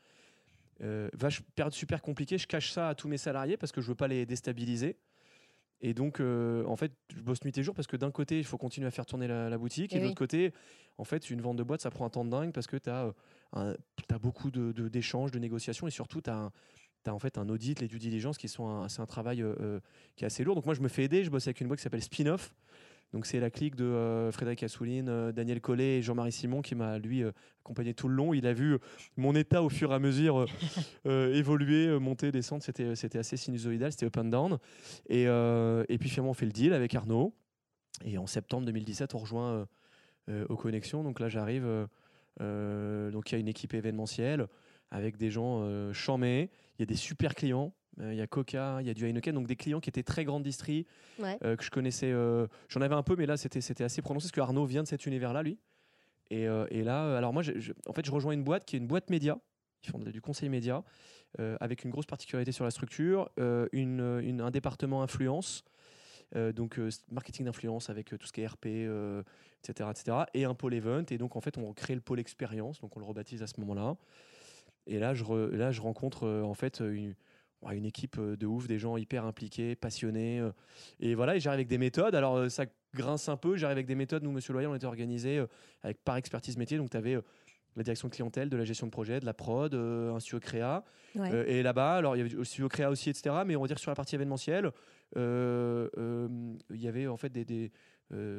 Euh, 0.81 1.09
période 1.55 1.73
super 1.73 2.01
compliquée, 2.01 2.37
je 2.37 2.47
cache 2.47 2.71
ça 2.71 2.89
à 2.89 2.95
tous 2.95 3.07
mes 3.07 3.17
salariés 3.17 3.57
parce 3.57 3.71
que 3.71 3.81
je 3.81 3.87
veux 3.87 3.95
pas 3.95 4.07
les 4.07 4.25
déstabiliser. 4.25 4.97
Et 5.81 5.93
donc, 5.93 6.19
euh, 6.19 6.65
en 6.65 6.75
fait, 6.75 6.91
je 7.15 7.21
bosse 7.21 7.43
nuit 7.43 7.57
et 7.57 7.63
jour 7.63 7.73
parce 7.73 7.87
que 7.87 7.95
d'un 7.95 8.11
côté, 8.11 8.37
il 8.37 8.43
faut 8.43 8.57
continuer 8.57 8.87
à 8.87 8.91
faire 8.91 9.05
tourner 9.05 9.27
la, 9.27 9.57
boutique. 9.57 9.93
Et, 9.93 9.97
eh 9.97 9.99
de 9.99 10.05
l'autre 10.05 10.17
côté, 10.17 10.53
en 10.97 11.05
fait, 11.05 11.29
une 11.29 11.41
vente 11.41 11.57
de 11.57 11.63
boîte, 11.63 11.81
ça 11.81 11.89
prend 11.89 12.05
un 12.05 12.09
temps 12.09 12.25
de 12.25 12.29
dingue 12.29 12.51
parce 12.51 12.67
que 12.67 12.77
tu 12.77 12.89
as, 12.89 13.13
euh, 13.55 13.75
as, 14.09 14.19
beaucoup 14.19 14.51
d'échanges, 14.51 15.31
de, 15.31 15.37
de, 15.37 15.41
négociations 15.41 15.87
et 15.87 15.91
surtout, 15.91 16.21
tu 16.21 16.29
as, 16.29 16.51
as, 17.05 17.13
en 17.13 17.19
fait 17.19 17.37
un 17.37 17.47
audit, 17.47 17.79
les 17.79 17.87
due 17.87 17.99
diligence 17.99 18.37
qui 18.37 18.49
sont 18.49 18.87
c'est 18.89 19.01
un 19.01 19.05
travail 19.05 19.41
euh, 19.41 19.79
qui 20.15 20.25
est 20.25 20.27
assez 20.27 20.43
lourd. 20.43 20.55
Donc, 20.55 20.65
moi, 20.65 20.75
je 20.75 20.81
me 20.81 20.89
fais 20.89 21.03
aider. 21.03 21.23
Je 21.23 21.29
bosse 21.29 21.47
avec 21.47 21.61
une 21.61 21.67
boîte 21.67 21.79
qui 21.79 21.83
s'appelle 21.83 22.03
Spinoff 22.03 22.53
donc 23.13 23.25
c'est 23.25 23.39
la 23.39 23.49
clique 23.49 23.75
de 23.75 23.85
euh, 23.85 24.31
Frédéric 24.31 24.61
Assouline, 24.61 25.09
euh, 25.09 25.31
Daniel 25.31 25.61
Collet 25.61 25.97
et 25.97 26.01
Jean-Marie 26.01 26.31
Simon 26.31 26.61
qui 26.61 26.75
m'a 26.75 26.99
lui 26.99 27.23
euh, 27.23 27.31
accompagné 27.63 27.95
tout 27.95 28.07
le 28.07 28.13
long. 28.13 28.35
Il 28.35 28.45
a 28.45 28.53
vu 28.53 28.77
mon 29.17 29.33
état 29.33 29.63
au 29.63 29.69
fur 29.69 29.91
et 29.91 29.95
à 29.95 29.99
mesure 29.99 30.45
évoluer, 31.05 31.97
monter, 31.99 32.31
descendre. 32.31 32.61
C'était 32.63 32.95
c'était 32.95 33.17
assez 33.17 33.35
sinusoïdal, 33.35 33.91
c'était 33.91 34.05
up 34.05 34.17
and 34.17 34.25
down. 34.25 34.57
Et, 35.07 35.23
et 35.23 35.97
puis 35.97 36.09
finalement 36.09 36.31
on 36.31 36.35
fait 36.35 36.45
le 36.45 36.51
deal 36.51 36.73
avec 36.73 36.93
Arnaud. 36.95 37.33
Et 38.05 38.17
en 38.17 38.27
septembre 38.27 38.65
2017 38.65 39.15
on 39.15 39.19
rejoint 39.19 39.67
aux 40.49 40.55
connexions. 40.55 41.03
Donc 41.03 41.19
là 41.19 41.29
j'arrive. 41.29 41.63
donc 42.39 43.31
il 43.31 43.33
y 43.33 43.35
a 43.35 43.39
une 43.39 43.47
équipe 43.47 43.73
événementielle 43.73 44.47
avec 44.91 45.17
des 45.17 45.29
gens 45.29 45.93
chamés. 45.93 46.49
Il 46.77 46.81
y 46.81 46.83
a 46.83 46.87
des 46.87 46.95
super 46.95 47.35
clients 47.35 47.73
il 48.01 48.15
y 48.15 48.21
a 48.21 48.27
Coca, 48.27 48.77
il 48.81 48.87
y 48.87 48.89
a 48.89 48.93
du 48.93 49.05
Heineken, 49.05 49.33
donc 49.35 49.47
des 49.47 49.55
clients 49.55 49.79
qui 49.79 49.89
étaient 49.89 50.03
très 50.03 50.23
grandes 50.23 50.43
distries, 50.43 50.85
Ouais. 51.19 51.37
euh, 51.43 51.55
que 51.55 51.63
je 51.63 51.69
connaissais. 51.69 52.11
euh, 52.11 52.47
J'en 52.69 52.81
avais 52.81 52.95
un 52.95 53.03
peu, 53.03 53.15
mais 53.15 53.25
là, 53.25 53.37
c'était 53.37 53.83
assez 53.83 54.01
prononcé, 54.01 54.25
parce 54.25 54.31
que 54.31 54.41
Arnaud 54.41 54.65
vient 54.65 54.83
de 54.83 54.87
cet 54.87 55.05
univers-là, 55.05 55.43
lui. 55.43 55.57
Et, 56.31 56.47
euh, 56.47 56.65
et 56.69 56.83
là, 56.83 57.05
euh, 57.05 57.17
alors 57.17 57.33
moi, 57.33 57.41
je- 57.41 57.71
en 57.87 57.93
fait, 57.93 58.05
je 58.05 58.11
rejoins 58.11 58.33
une 58.33 58.43
boîte 58.43 58.65
qui 58.65 58.75
est 58.75 58.79
une 58.79 58.87
boîte 58.87 59.09
média. 59.09 59.37
Ils 59.83 59.89
font 59.89 59.97
du 59.99 60.21
conseil 60.21 60.49
média, 60.49 60.83
euh, 61.39 61.57
avec 61.59 61.83
une 61.83 61.89
grosse 61.91 62.05
particularité 62.05 62.51
sur 62.51 62.65
la 62.65 62.71
structure, 62.71 63.29
euh, 63.39 63.67
une, 63.71 64.01
euh, 64.01 64.19
une- 64.21 64.41
un 64.41 64.51
département 64.51 65.01
influence, 65.03 65.63
euh, 66.35 66.51
donc 66.51 66.77
euh, 66.77 66.89
marketing 67.11 67.45
d'influence 67.45 67.89
avec 67.89 68.13
euh, 68.13 68.17
tout 68.17 68.27
ce 68.27 68.33
qui 68.33 68.41
est 68.41 68.47
RP, 68.47 68.67
euh, 68.67 69.23
etc., 69.63 69.89
etc., 69.89 70.17
et 70.33 70.43
un 70.45 70.53
pôle 70.53 70.73
event. 70.75 71.03
Et 71.09 71.17
donc, 71.17 71.35
en 71.35 71.41
fait, 71.41 71.57
on 71.57 71.73
crée 71.73 71.95
le 71.95 72.01
pôle 72.01 72.19
expérience, 72.19 72.79
donc 72.81 72.95
on 72.95 72.99
le 72.99 73.05
rebaptise 73.05 73.41
à 73.41 73.47
ce 73.47 73.59
moment-là. 73.61 73.95
Et 74.85 74.99
là, 74.99 75.13
je, 75.13 75.23
re- 75.23 75.49
là, 75.49 75.71
je 75.71 75.81
rencontre 75.81 76.25
euh, 76.27 76.43
en 76.43 76.53
fait 76.53 76.79
une, 76.81 77.15
ouais, 77.61 77.77
une 77.77 77.85
équipe 77.85 78.17
euh, 78.17 78.35
de 78.35 78.45
ouf, 78.45 78.67
des 78.67 78.79
gens 78.79 78.97
hyper 78.97 79.25
impliqués, 79.25 79.75
passionnés. 79.75 80.39
euh, 80.39 80.51
et 80.99 81.15
voilà, 81.15 81.35
et 81.35 81.39
j'arrive 81.39 81.59
avec 81.59 81.67
des 81.67 81.77
méthodes. 81.77 82.15
Alors, 82.15 82.37
euh, 82.37 82.49
ça 82.49 82.65
grince 82.93 83.29
un 83.29 83.37
peu. 83.37 83.55
J'arrive 83.57 83.77
avec 83.77 83.87
des 83.87 83.95
méthodes. 83.95 84.23
Nous, 84.23 84.31
Monsieur 84.31 84.53
Loyer, 84.53 84.67
on 84.67 84.75
était 84.75 84.85
organisé 84.85 85.43
avec 85.83 86.03
par 86.03 86.17
expertise 86.17 86.57
métier. 86.57 86.77
Donc, 86.77 86.89
tu 86.89 86.97
avais 86.97 87.19
la 87.75 87.83
direction 87.83 88.07
de 88.07 88.13
clientèle, 88.13 88.49
de 88.49 88.57
la 88.57 88.65
gestion 88.65 88.87
de 88.87 88.91
projet, 88.91 89.19
de 89.19 89.25
la 89.25 89.33
prod, 89.33 89.73
euh, 89.73 90.13
un 90.13 90.19
studio 90.19 90.39
créa. 90.39 90.83
Ouais. 91.15 91.31
Euh, 91.31 91.45
et 91.47 91.63
là-bas, 91.63 91.95
alors 91.95 92.15
il 92.15 92.19
y 92.19 92.21
avait 92.21 92.29
le 92.29 92.43
studio 92.43 92.67
créa 92.67 92.89
aussi, 92.89 93.09
etc. 93.09 93.35
Mais 93.45 93.55
on 93.55 93.61
va 93.61 93.67
dire 93.67 93.79
sur 93.79 93.91
la 93.91 93.95
partie 93.95 94.15
événementielle, 94.15 94.71
euh, 95.17 95.87
il 96.69 96.81
y 96.81 96.87
avait 96.87 97.07
en 97.07 97.17
fait 97.17 97.29
des, 97.29 97.45
des, 97.45 97.71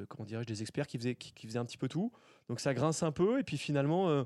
comment 0.08 0.24
dirais-je, 0.26 0.46
des 0.46 0.60
experts 0.62 0.86
qui 0.86 0.98
faisaient, 0.98 1.14
qui, 1.14 1.32
qui 1.32 1.46
faisaient 1.46 1.58
un 1.58 1.64
petit 1.64 1.78
peu 1.78 1.88
tout. 1.88 2.12
Donc 2.48 2.60
ça 2.60 2.74
grince 2.74 3.02
un 3.02 3.12
peu. 3.12 3.40
Et 3.40 3.42
puis 3.44 3.56
finalement, 3.56 4.24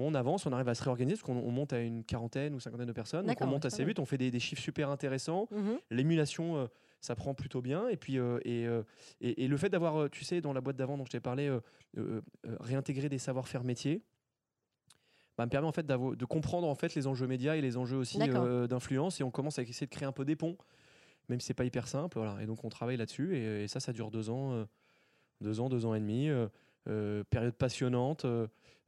bon, 0.00 0.10
on 0.10 0.14
avance, 0.14 0.46
on 0.46 0.52
arrive 0.52 0.68
à 0.68 0.74
se 0.74 0.82
réorganiser 0.82 1.16
parce 1.16 1.22
qu'on 1.22 1.36
on 1.36 1.50
monte 1.50 1.72
à 1.72 1.80
une 1.80 2.02
quarantaine 2.04 2.54
ou 2.54 2.60
cinquantaine 2.60 2.86
de 2.86 2.92
personnes. 2.92 3.26
Donc 3.26 3.40
on 3.40 3.46
monte 3.46 3.64
assez 3.66 3.84
vite, 3.84 3.98
on 3.98 4.06
fait 4.06 4.18
des, 4.18 4.30
des 4.30 4.40
chiffres 4.40 4.62
super 4.62 4.88
intéressants. 4.90 5.46
Mhm. 5.50 5.78
L'émulation, 5.90 6.56
euh, 6.56 6.66
ça 7.00 7.14
prend 7.14 7.34
plutôt 7.34 7.60
bien. 7.60 7.88
Et 7.88 7.96
puis 7.96 8.18
euh, 8.18 8.38
et, 8.44 8.66
euh, 8.66 8.82
et, 9.20 9.44
et 9.44 9.48
le 9.48 9.56
fait 9.56 9.68
d'avoir, 9.68 10.08
tu 10.10 10.24
sais, 10.24 10.40
dans 10.40 10.52
la 10.52 10.60
boîte 10.60 10.76
d'avant 10.76 10.96
dont 10.96 11.04
je 11.04 11.10
t'ai 11.10 11.20
parlé, 11.20 11.54
réintégrer 12.60 13.08
des 13.08 13.18
savoir-faire 13.18 13.62
métiers. 13.64 14.02
bah, 15.36 15.44
me 15.44 15.50
permet 15.50 15.68
en 15.68 15.72
fait 15.72 15.86
de 15.86 16.24
comprendre 16.24 16.66
en 16.66 16.74
fait 16.74 16.94
les 16.94 17.06
enjeux 17.06 17.26
médias 17.26 17.56
et 17.56 17.60
les 17.60 17.76
enjeux 17.76 17.96
aussi 17.96 18.18
d'influence 18.18 19.20
et 19.20 19.24
on 19.24 19.30
commence 19.30 19.58
à 19.58 19.62
essayer 19.62 19.86
de 19.86 19.92
créer 19.92 20.06
un 20.06 20.12
peu 20.12 20.24
des 20.24 20.36
ponts 20.36 20.56
même 21.28 21.40
si 21.40 21.46
c'est 21.46 21.54
pas 21.54 21.64
hyper 21.64 21.86
simple 21.88 22.18
voilà 22.18 22.42
et 22.42 22.46
donc 22.46 22.64
on 22.64 22.68
travaille 22.68 22.96
là-dessus 22.96 23.36
et, 23.36 23.64
et 23.64 23.68
ça 23.68 23.80
ça 23.80 23.92
dure 23.92 24.10
deux 24.10 24.30
ans 24.30 24.66
deux 25.40 25.60
ans 25.60 25.68
deux 25.68 25.86
ans 25.86 25.94
et 25.94 26.00
demi 26.00 26.28
période 27.30 27.54
passionnante 27.54 28.26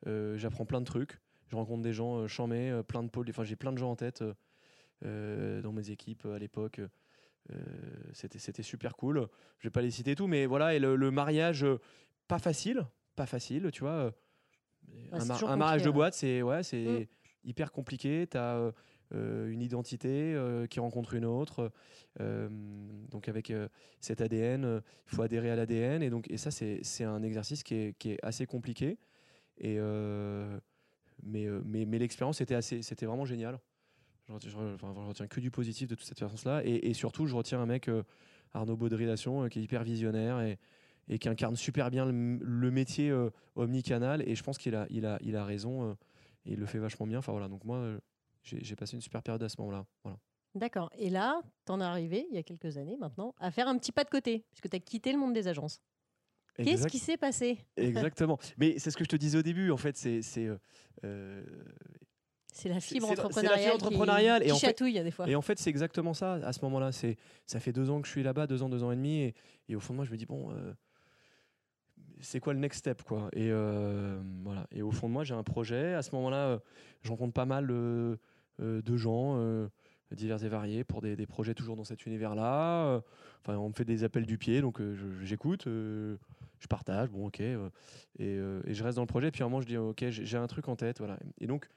j'apprends 0.07 0.65
plein 0.67 0.81
de 0.81 0.87
trucs. 0.87 1.19
Je 1.49 1.57
rencontre 1.57 1.83
des 1.83 1.93
gens 1.93 2.17
euh, 2.19 2.29
chamés 2.29 2.71
euh, 2.71 2.83
plein 2.83 3.03
de 3.03 3.09
pôles 3.09 3.27
enfin 3.29 3.45
j'ai 3.45 3.57
plein 3.57 3.73
de 3.73 3.79
gens 3.79 3.91
en 3.91 3.97
tête 3.97 4.23
euh, 4.23 4.35
euh, 5.05 5.61
dans 5.63 5.73
mes 5.73 5.91
équipes 5.91 6.25
euh, 6.27 6.35
à 6.35 6.39
l'époque. 6.39 6.81
Euh, 7.53 7.57
c'était 8.13 8.39
c'était 8.39 8.63
super 8.63 8.97
cool. 8.97 9.27
Je 9.59 9.67
vais 9.69 9.71
pas 9.73 9.83
les 9.83 9.91
citer 9.91 10.15
tout 10.15 10.27
mais 10.27 10.47
voilà 10.47 10.75
et 10.75 10.79
le, 10.79 10.97
le 10.97 11.11
mariage 11.11 11.65
euh, 11.65 11.79
pas 12.29 12.39
facile 12.39 12.87
pas 13.17 13.27
facile 13.27 13.71
tu 13.73 13.81
vois 13.81 13.91
euh, 13.91 14.11
Ouais, 14.89 15.09
un, 15.21 15.25
mar- 15.27 15.57
mariage 15.57 15.83
de 15.83 15.91
compliqué, 15.91 15.93
boîte 15.93 16.15
c'est 16.15 16.43
ouais 16.43 16.63
c'est 16.63 17.09
Mm. 17.45 17.49
hyper 17.49 17.73
compliqué. 17.73 18.27
Tu 18.31 18.37
as 18.39 18.73
une 19.15 19.61
identité 19.61 20.33
euh, 20.35 20.67
qui 20.67 20.81
rencontre 20.81 21.13
une 21.15 21.27
autre 21.27 21.71
euh, 22.21 22.49
donc 23.11 23.29
avec 23.29 23.51
euh, 23.51 23.69
cet 24.01 24.23
ADN 24.23 24.65
euh, 24.65 24.81
il 25.07 25.15
faut 25.15 25.21
adhérer 25.23 25.51
à 25.51 25.57
l'ADN 25.57 26.03
et 26.03 26.09
donc 26.09 26.31
et 26.31 26.39
ça 26.39 26.51
c'est 26.51 26.79
c'est 26.83 27.05
un 27.05 27.23
exercice 27.23 27.63
qui 27.63 27.75
est, 27.75 27.99
qui 27.99 28.13
est 28.13 28.19
assez 28.25 28.47
compliqué 28.47 28.97
euh, 29.65 30.59
mais, 31.23 31.47
euh, 31.47 31.63
mais, 31.65 31.99
l'expérience 31.99 32.41
était 32.41 32.55
assez 32.55 32.83
c'était 32.83 33.07
vraiment 33.07 33.25
génial. 33.25 33.59
Je 34.29 34.33
retiens, 34.35 34.77
retiens 35.07 35.27
que 35.27 35.41
du 35.41 35.51
positif 35.51 35.89
de 35.89 35.95
toute 35.95 36.05
cette 36.05 36.13
expérience 36.13 36.45
là 36.45 36.63
et, 36.65 36.95
surtout 36.95 37.27
je 37.27 37.35
retiens 37.35 37.61
un 37.61 37.67
mec 37.67 37.89
euh, 37.89 38.03
Arnaud 38.55 38.77
Baudry-Dation 38.77 39.45
euh, 39.45 39.49
qui 39.49 39.59
est 39.59 39.63
hyper 39.63 39.83
visionnaire 39.83 40.41
et, 40.41 40.59
qui 41.19 41.29
incarne 41.29 41.57
super 41.57 41.91
bien 41.91 42.07
le, 42.07 42.71
métier 42.71 43.13
omnicanal. 43.57 44.27
Et 44.27 44.35
je 44.35 44.43
pense 44.43 44.57
qu'il 44.57 44.75
a, 44.75 44.87
il 44.89 45.05
a, 45.05 45.19
il 45.21 45.37
a 45.37 45.45
raison 45.45 45.97
et 46.47 46.53
il 46.53 46.59
le 46.59 46.65
fait 46.65 46.79
vachement 46.79 47.07
bien. 47.07 47.19
Enfin 47.19 47.33
voilà. 47.33 47.49
Donc 47.49 47.65
moi 47.65 47.99
j'ai 48.45 48.77
passé 48.77 48.95
une 48.95 49.03
super 49.03 49.23
période 49.23 49.43
à 49.43 49.49
ce 49.49 49.61
moment 49.61 49.73
là 49.73 49.87
voilà. 50.05 50.19
D'accord. 50.55 50.91
Et 50.97 51.11
là, 51.11 51.41
t'en 51.65 51.81
es 51.81 51.85
arrivé, 51.85 52.27
il 52.31 52.37
y 52.37 52.39
a 52.39 52.43
quelques 52.43 52.77
années 52.77 52.97
maintenant, 52.97 53.35
à 53.39 53.51
faire 53.51 53.69
un 53.69 53.79
petit 53.79 53.91
pas 53.91 54.05
de 54.05 54.11
côté, 54.11 54.45
puisque 54.51 54.69
tu 54.69 54.77
as 54.77 54.81
quitté 54.81 55.13
le 55.13 55.19
monde 55.19 55.33
des 55.33 55.49
agences. 55.49 55.81
Qu'est-ce 56.57 56.87
qui 56.87 56.99
s'est 56.99 57.17
passé? 57.17 57.59
Exactement. 57.77 58.39
Mais 58.59 58.79
c'est 58.79 58.91
ce 58.91 58.97
que 58.97 59.05
je 59.05 59.09
te 59.09 59.17
disais 59.17 59.39
au 59.39 59.43
début, 59.43 59.71
en 59.71 59.77
fait, 59.77 59.97
c'est. 59.97 60.23
c'est, 60.23 60.47
euh, 60.47 60.57
euh, 61.05 61.43
la 61.45 61.49
fibre 61.49 61.63
c'est 62.55 62.69
la- 62.69 62.81
fibre 62.81 63.11
entrepreneuriale, 63.13 63.71
qui- 63.79 63.87
entrepreneuriale, 63.87 64.43
qui, 64.43 64.49
et 64.49 64.53
en 64.53 64.57
fait- 64.59 64.67
chatouille 64.67 65.03
des 65.03 65.11
fois. 65.11 65.27
et 65.29 65.35
en 65.35 65.41
fait, 65.43 65.59
c'est 65.59 65.71
exactement 65.71 66.13
ça, 66.13 66.35
à 66.35 66.53
ce 66.53 66.63
moment-là. 66.67 66.91
Ça 66.93 67.61
fait 67.61 67.73
deux 67.73 67.89
ans 67.91 68.01
que 68.03 68.07
je 68.07 68.13
suis 68.13 68.23
là-bas, 68.23 68.47
deux 68.47 68.63
ans, 68.63 68.69
deux 68.69 68.83
ans 68.85 68.93
et 68.93 68.97
demi, 68.97 69.21
et, 69.23 69.35
et 69.71 69.75
au 69.77 69.81
fond 69.81 69.95
de 69.95 69.97
moi, 69.97 70.05
je 70.05 70.11
me 70.13 70.17
dis, 70.19 70.27
bon, 70.27 70.51
euh, 70.53 70.73
c'est 72.21 72.41
quoi 72.41 72.53
le 72.53 72.59
next 72.59 72.81
step, 72.81 73.03
quoi? 73.05 73.31
Et, 73.33 73.49
euh, 73.51 74.21
voilà. 74.45 74.67
et 74.71 74.83
au 74.83 74.91
fond 74.91 75.09
de 75.09 75.13
moi, 75.15 75.25
j'ai 75.25 75.35
un 75.35 75.43
projet. 75.43 75.95
À 75.95 76.03
ce 76.03 76.15
moment-là, 76.15 76.61
je 77.03 77.09
rencontre 77.09 77.33
pas 77.33 77.47
mal 77.47 77.67
de 77.67 78.19
gens. 78.97 79.69
divers 80.13 80.45
et 80.45 80.49
variés 80.51 80.85
pour 80.85 81.01
des, 81.01 81.17
des 81.17 81.25
projets 81.27 81.55
toujours 81.55 81.75
dans 81.75 81.85
cet 81.85 82.05
univers-là. 82.05 83.01
Enfin, 83.41 83.57
on 83.57 83.71
me 83.71 83.73
fait 83.73 83.87
des 83.87 84.05
appels 84.05 84.27
du 84.27 84.37
pied, 84.37 84.61
donc 84.61 84.79
euh, 84.79 84.95
j'écoute, 85.25 85.67
euh, 85.67 86.19
je 86.63 86.69
partage, 86.69 87.11
bon, 87.11 87.27
ok, 87.27 87.41
euh, 87.41 87.69
et, 88.19 88.27
euh, 88.27 88.63
et 88.67 88.73
je 88.75 88.83
reste 88.85 88.97
dans 88.97 89.03
le 89.03 89.07
projet. 89.07 89.31
Puis 89.31 89.43
à 89.43 89.47
un 89.47 89.49
moment, 89.49 89.61
je 89.61 89.67
dis, 89.67 89.77
ok, 89.77 90.05
j'ai 90.11 90.37
un 90.39 90.47
truc 90.47 90.69
en 90.69 90.77
tête, 90.77 90.99
voilà. 90.99 91.19
Et 91.41 91.47
donc, 91.47 91.69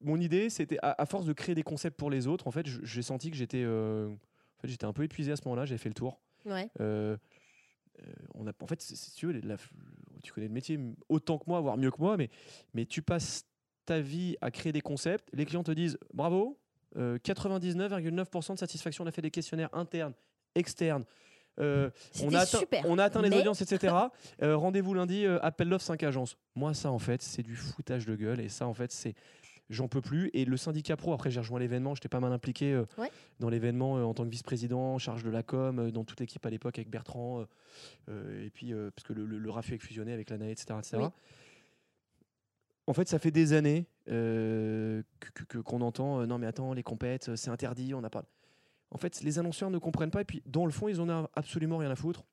mon 0.00 0.20
idée, 0.20 0.50
c'était, 0.50 0.78
à, 0.82 1.00
à 1.00 1.06
force 1.06 1.24
de 1.24 1.32
créer 1.32 1.54
des 1.54 1.62
concepts 1.62 1.96
pour 1.96 2.10
les 2.10 2.26
autres, 2.26 2.46
en 2.46 2.50
fait, 2.50 2.66
j'ai 2.66 3.02
senti 3.02 3.30
que 3.30 3.36
j'étais, 3.36 3.62
euh, 3.64 4.08
en 4.08 4.60
fait, 4.60 4.68
j'étais 4.68 4.84
un 4.84 4.92
peu 4.92 5.04
épuisé 5.04 5.32
à 5.32 5.36
ce 5.36 5.42
moment-là. 5.46 5.64
J'ai 5.64 5.78
fait 5.78 5.88
le 5.88 5.94
tour. 5.94 6.20
Ouais. 6.44 6.68
On 8.34 8.46
a, 8.46 8.52
en 8.60 8.66
fait, 8.66 8.82
si 8.82 9.12
tu 9.14 9.26
veux, 9.26 9.40
la- 9.40 9.56
tu 10.22 10.32
connais 10.32 10.48
le 10.48 10.52
métier 10.52 10.78
autant 11.08 11.38
que 11.38 11.44
moi, 11.46 11.60
voire 11.60 11.76
mieux 11.76 11.90
que 11.90 12.00
moi, 12.00 12.16
mais, 12.16 12.28
mais 12.74 12.84
tu 12.86 13.02
passes 13.02 13.46
ta 13.86 14.00
vie 14.00 14.36
à 14.40 14.50
créer 14.50 14.72
des 14.72 14.80
concepts. 14.80 15.28
Les 15.32 15.44
clients 15.46 15.62
te 15.62 15.70
disent 15.70 15.96
bravo, 16.12 16.58
euh, 16.96 17.18
99,9% 17.18 18.54
de 18.54 18.58
satisfaction. 18.58 19.04
On 19.04 19.06
a 19.06 19.12
fait 19.12 19.22
des 19.22 19.30
questionnaires 19.30 19.68
internes, 19.72 20.14
externes. 20.54 21.04
Euh, 21.60 21.90
on, 22.22 22.34
a 22.34 22.40
atteint, 22.40 22.58
super, 22.58 22.82
on 22.86 22.98
a 22.98 23.04
atteint 23.04 23.22
les 23.22 23.30
audiences, 23.36 23.60
etc. 23.62 23.94
Euh, 24.42 24.56
Rendez-vous 24.56 24.92
lundi, 24.94 25.24
euh, 25.24 25.38
appel 25.42 25.68
d'offres 25.68 25.84
5 25.84 26.02
agences. 26.02 26.36
Moi, 26.56 26.74
ça, 26.74 26.90
en 26.90 26.98
fait, 26.98 27.22
c'est 27.22 27.42
du 27.42 27.54
foutage 27.56 28.06
de 28.06 28.16
gueule. 28.16 28.40
Et 28.40 28.48
ça, 28.48 28.66
en 28.66 28.74
fait, 28.74 28.90
c'est. 28.92 29.14
J'en 29.70 29.88
peux 29.88 30.00
plus. 30.02 30.30
Et 30.34 30.44
le 30.44 30.56
syndicat 30.58 30.96
pro, 30.96 31.12
après, 31.14 31.30
j'ai 31.30 31.40
rejoint 31.40 31.58
l'événement. 31.58 31.94
J'étais 31.94 32.08
pas 32.10 32.20
mal 32.20 32.32
impliqué 32.32 32.76
Ouais. 32.98 33.10
dans 33.40 33.48
l'événement 33.48 33.92
en 33.94 34.12
tant 34.12 34.24
que 34.24 34.28
vice-président, 34.28 34.94
en 34.94 34.98
charge 34.98 35.22
de 35.22 35.30
la 35.30 35.42
com, 35.42 35.90
dans 35.90 36.04
toute 36.04 36.20
l'équipe 36.20 36.44
à 36.44 36.50
l'époque 36.50 36.78
avec 36.78 36.90
Bertrand. 36.90 37.46
et 38.08 38.50
puis, 38.52 38.74
parce 38.94 39.06
que 39.08 39.14
le, 39.14 39.24
le, 39.24 39.38
le 39.38 39.50
RAFU 39.50 39.74
est 39.74 39.78
fusionné 39.78 40.12
avec 40.12 40.28
la 40.28 40.36
NAE, 40.38 40.50
etc. 40.50 40.66
etc. 40.78 40.96
Oui. 41.00 41.08
En 42.86 42.92
fait, 42.92 43.08
ça 43.08 43.18
fait 43.18 43.30
des 43.30 43.54
années 43.54 43.86
euh, 44.10 45.02
que- 45.48 45.58
qu'on 45.58 45.80
entend 45.80 46.26
non, 46.26 46.36
mais 46.36 46.46
attends, 46.46 46.74
les 46.74 46.82
compètes, 46.82 47.34
c'est 47.36 47.48
interdit, 47.50 47.94
on 47.94 48.02
n'a 48.02 48.10
pas. 48.10 48.24
En 48.94 48.98
fait, 48.98 49.20
les 49.22 49.38
annonceurs 49.38 49.70
ne 49.70 49.78
comprennent 49.78 50.10
pas. 50.10 50.20
Et 50.22 50.24
puis, 50.24 50.42
dans 50.46 50.64
le 50.64 50.72
fond, 50.72 50.88
ils 50.88 51.00
en 51.00 51.08
ont 51.10 51.28
absolument 51.34 51.76
rien 51.78 51.90
à 51.90 51.96
foutre. 51.96 52.24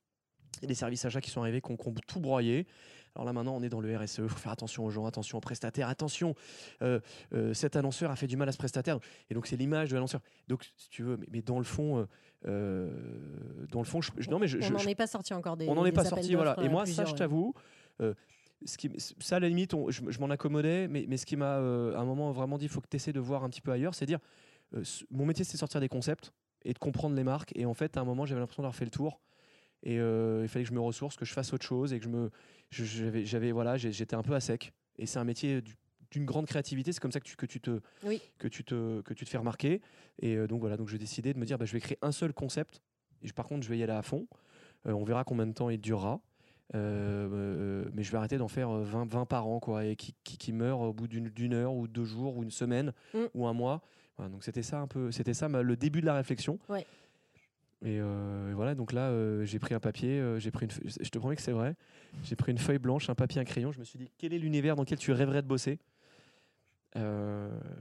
Il 0.57 0.63
y 0.63 0.65
a 0.65 0.67
des 0.67 0.75
services 0.75 1.03
achats 1.05 1.21
qui 1.21 1.29
sont 1.31 1.41
arrivés, 1.41 1.59
qui 1.61 1.71
ont, 1.71 1.75
qui 1.77 1.87
ont 1.87 1.93
tout 2.07 2.19
broyé. 2.19 2.67
Alors 3.15 3.25
là, 3.25 3.33
maintenant, 3.33 3.55
on 3.55 3.63
est 3.63 3.69
dans 3.69 3.81
le 3.81 3.97
RSE. 3.97 4.19
Il 4.19 4.29
faut 4.29 4.37
faire 4.37 4.51
attention 4.51 4.85
aux 4.85 4.89
gens, 4.89 5.05
attention 5.05 5.37
aux 5.37 5.41
prestataires. 5.41 5.89
Attention, 5.89 6.35
euh, 6.81 6.99
euh, 7.33 7.53
cet 7.53 7.75
annonceur 7.75 8.11
a 8.11 8.15
fait 8.15 8.27
du 8.27 8.37
mal 8.37 8.47
à 8.47 8.51
ce 8.51 8.57
prestataire. 8.57 8.99
Et 9.29 9.33
donc, 9.33 9.47
c'est 9.47 9.57
l'image 9.57 9.89
de 9.89 9.95
l'annonceur. 9.95 10.21
Donc, 10.47 10.63
si 10.77 10.89
tu 10.89 11.03
veux, 11.03 11.17
mais, 11.17 11.27
mais 11.31 11.41
dans 11.41 11.57
le 11.57 11.63
fond, 11.65 12.07
euh, 12.45 12.89
dans 13.71 13.79
le 13.79 13.85
fond, 13.85 14.01
je, 14.01 14.11
je- 14.17 14.29
non, 14.29 14.39
mais 14.39 14.47
je, 14.47 14.57
on 14.59 14.61
n'en 14.73 14.89
est 14.89 14.95
pas 14.95 15.07
sorti 15.07 15.33
encore 15.33 15.57
des 15.57 15.67
on 15.67 15.75
n'en 15.75 15.85
est 15.85 15.91
pas 15.91 16.03
sorti, 16.09 16.35
voilà. 16.35 16.51
Et 16.65 16.69
moi, 16.69 16.85
ça, 16.93 17.03
je 17.05 17.11
t'avoue, 17.17 17.53
ce 18.63 18.77
qui, 18.77 18.91
ça, 19.19 19.37
à 19.37 19.39
la 19.39 19.47
limite, 19.49 19.73
on- 19.73 19.89
je, 19.89 20.01
je 20.09 20.19
m'en 20.19 20.29
accommodais, 20.29 20.87
mais, 20.87 21.05
mais 21.07 21.17
ce 21.17 21.25
qui 21.25 21.35
m'a, 21.37 21.55
à 21.55 21.59
un 21.59 22.05
moment, 22.05 22.31
vraiment 22.31 22.57
dit, 22.57 22.65
il 22.65 22.69
faut 22.69 22.81
que 22.81 22.87
tu 22.89 22.97
essaies 22.97 23.13
de 23.13 23.19
voir 23.19 23.43
un 23.43 23.49
petit 23.49 23.61
peu 23.61 23.71
ailleurs, 23.71 23.95
c'est 23.95 24.05
dire, 24.05 24.19
mon 25.09 25.25
métier, 25.25 25.43
c'est 25.43 25.57
sortir 25.57 25.81
des 25.81 25.89
concepts 25.89 26.31
et 26.65 26.73
de 26.73 26.79
comprendre 26.79 27.15
les 27.15 27.23
marques. 27.23 27.51
Et 27.55 27.65
en 27.65 27.73
fait, 27.73 27.97
à 27.97 28.01
un 28.01 28.03
moment, 28.05 28.25
j'avais 28.25 28.39
l'impression 28.41 28.63
d'avoir 28.63 28.75
fait 28.75 28.85
le 28.85 28.91
tour. 28.91 29.19
Et 29.83 29.99
euh, 29.99 30.41
il 30.43 30.47
fallait 30.47 30.63
que 30.63 30.69
je 30.69 30.75
me 30.75 30.79
ressource, 30.79 31.15
que 31.15 31.25
je 31.25 31.33
fasse 31.33 31.53
autre 31.53 31.65
chose 31.65 31.91
et 31.93 31.97
que 31.99 32.05
je 32.05 32.09
me, 32.09 32.29
j'avais, 32.69 33.25
j'avais, 33.25 33.51
voilà, 33.51 33.77
j'étais 33.77 34.15
un 34.15 34.21
peu 34.21 34.33
à 34.35 34.39
sec. 34.39 34.73
Et 34.97 35.05
c'est 35.07 35.17
un 35.19 35.23
métier 35.23 35.61
du- 35.61 35.75
d'une 36.11 36.25
grande 36.25 36.45
créativité. 36.45 36.91
C'est 36.91 36.99
comme 36.99 37.11
ça 37.11 37.19
que 37.19 37.25
tu, 37.25 37.35
que 37.35 37.45
tu 37.47 37.59
te, 37.61 37.79
Oui. 38.05 38.21
que 38.37 38.47
tu 38.47 38.63
te, 38.63 39.01
que 39.01 39.13
tu 39.13 39.25
te 39.25 39.29
fais 39.29 39.37
remarquer. 39.39 39.81
Et 40.21 40.35
euh, 40.35 40.45
donc 40.47 40.59
voilà, 40.59 40.77
donc 40.77 40.87
j'ai 40.89 40.97
décidé 40.99 41.33
de 41.33 41.39
me 41.39 41.45
dire, 41.45 41.57
bah, 41.57 41.65
je 41.65 41.73
vais 41.73 41.79
créer 41.79 41.97
un 42.01 42.11
seul 42.11 42.33
concept. 42.33 42.81
Et 43.23 43.27
je- 43.27 43.33
par 43.33 43.47
contre, 43.47 43.63
je 43.63 43.69
vais 43.69 43.77
y 43.77 43.83
aller 43.83 43.91
à 43.93 44.01
fond. 44.03 44.27
Euh, 44.85 44.91
on 44.93 45.03
verra 45.03 45.23
combien 45.23 45.47
de 45.47 45.53
temps 45.53 45.69
il 45.71 45.79
durera. 45.81 46.19
Euh, 46.75 47.85
mais 47.93 48.03
je 48.03 48.11
vais 48.11 48.17
arrêter 48.17 48.37
d'en 48.37 48.47
faire 48.47 48.69
euh, 48.69 48.83
20, 48.83 49.05
20 49.09 49.25
par 49.25 49.47
an, 49.47 49.59
quoi, 49.59 49.85
et 49.85 49.95
qui, 49.95 50.15
qui, 50.23 50.37
qui 50.37 50.53
meurent 50.53 50.79
au 50.81 50.93
bout 50.93 51.07
d'une 51.07 51.29
d'une 51.29 51.53
heure 51.53 51.73
ou 51.73 51.87
deux 51.87 52.05
jours 52.05 52.37
ou 52.37 52.43
une 52.43 52.51
semaine 52.51 52.93
Mm. 53.13 53.17
ou 53.33 53.47
un 53.47 53.53
mois. 53.53 53.81
Voilà, 54.21 54.31
donc 54.33 54.43
c'était 54.43 54.61
ça 54.61 54.79
un 54.79 54.85
peu, 54.85 55.11
c'était 55.11 55.33
ça 55.33 55.49
ma- 55.49 55.63
le 55.63 55.75
début 55.75 55.99
de 55.99 56.05
la 56.05 56.13
réflexion. 56.13 56.59
Ouais. 56.69 56.85
Et, 57.83 57.97
euh, 57.99 58.51
et 58.51 58.53
voilà, 58.53 58.75
donc 58.75 58.93
là, 58.93 59.09
euh, 59.09 59.43
j'ai 59.45 59.57
pris 59.57 59.73
un 59.73 59.79
papier, 59.79 60.19
euh, 60.19 60.37
j'ai 60.37 60.51
pris 60.51 60.65
une, 60.67 60.71
feuille- 60.71 60.91
je 61.01 61.09
te 61.09 61.17
promets 61.17 61.35
que 61.35 61.41
c'est 61.41 61.51
vrai, 61.51 61.73
j'ai 62.23 62.35
pris 62.35 62.51
une 62.51 62.59
feuille 62.59 62.77
blanche, 62.77 63.09
un 63.09 63.15
papier, 63.15 63.41
un 63.41 63.45
crayon. 63.45 63.71
Je 63.71 63.79
me 63.79 63.83
suis 63.83 63.97
dit, 63.97 64.11
quel 64.19 64.31
est 64.33 64.37
l'univers 64.37 64.75
dans 64.75 64.83
lequel 64.83 64.99
tu 64.99 65.11
rêverais 65.11 65.41
de 65.41 65.47
bosser? 65.47 65.79
Je 66.93 66.99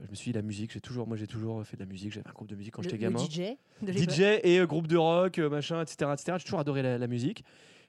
me 0.09 0.15
suis 0.15 0.31
dit 0.31 0.35
la 0.35 0.41
musique, 0.41 0.71
j'ai 0.71 0.81
toujours, 0.81 1.05
moi 1.05 1.15
j'ai 1.15 1.27
toujours 1.27 1.63
fait 1.63 1.77
de 1.77 1.81
la 1.83 1.85
musique, 1.87 2.11
j'avais 2.13 2.27
un 2.27 2.33
groupe 2.33 2.47
de 2.47 2.55
musique 2.55 2.73
quand 2.73 2.81
Le- 2.81 2.89
j'étais 2.89 2.97
gamin. 2.97 3.19
DJ. 3.19 3.55
de. 3.83 3.91
DJ 3.91 4.39
et 4.43 4.65
groupe 4.65 4.87
de 4.87 4.97
rock, 4.97 5.37
machin, 5.37 5.81
etc. 5.83 6.09
etc. 6.13 6.37
J'ai 6.39 6.45
toujours 6.45 6.61
adoré 6.61 6.81
la, 6.81 6.97
la 6.97 7.07
musique. 7.07 7.43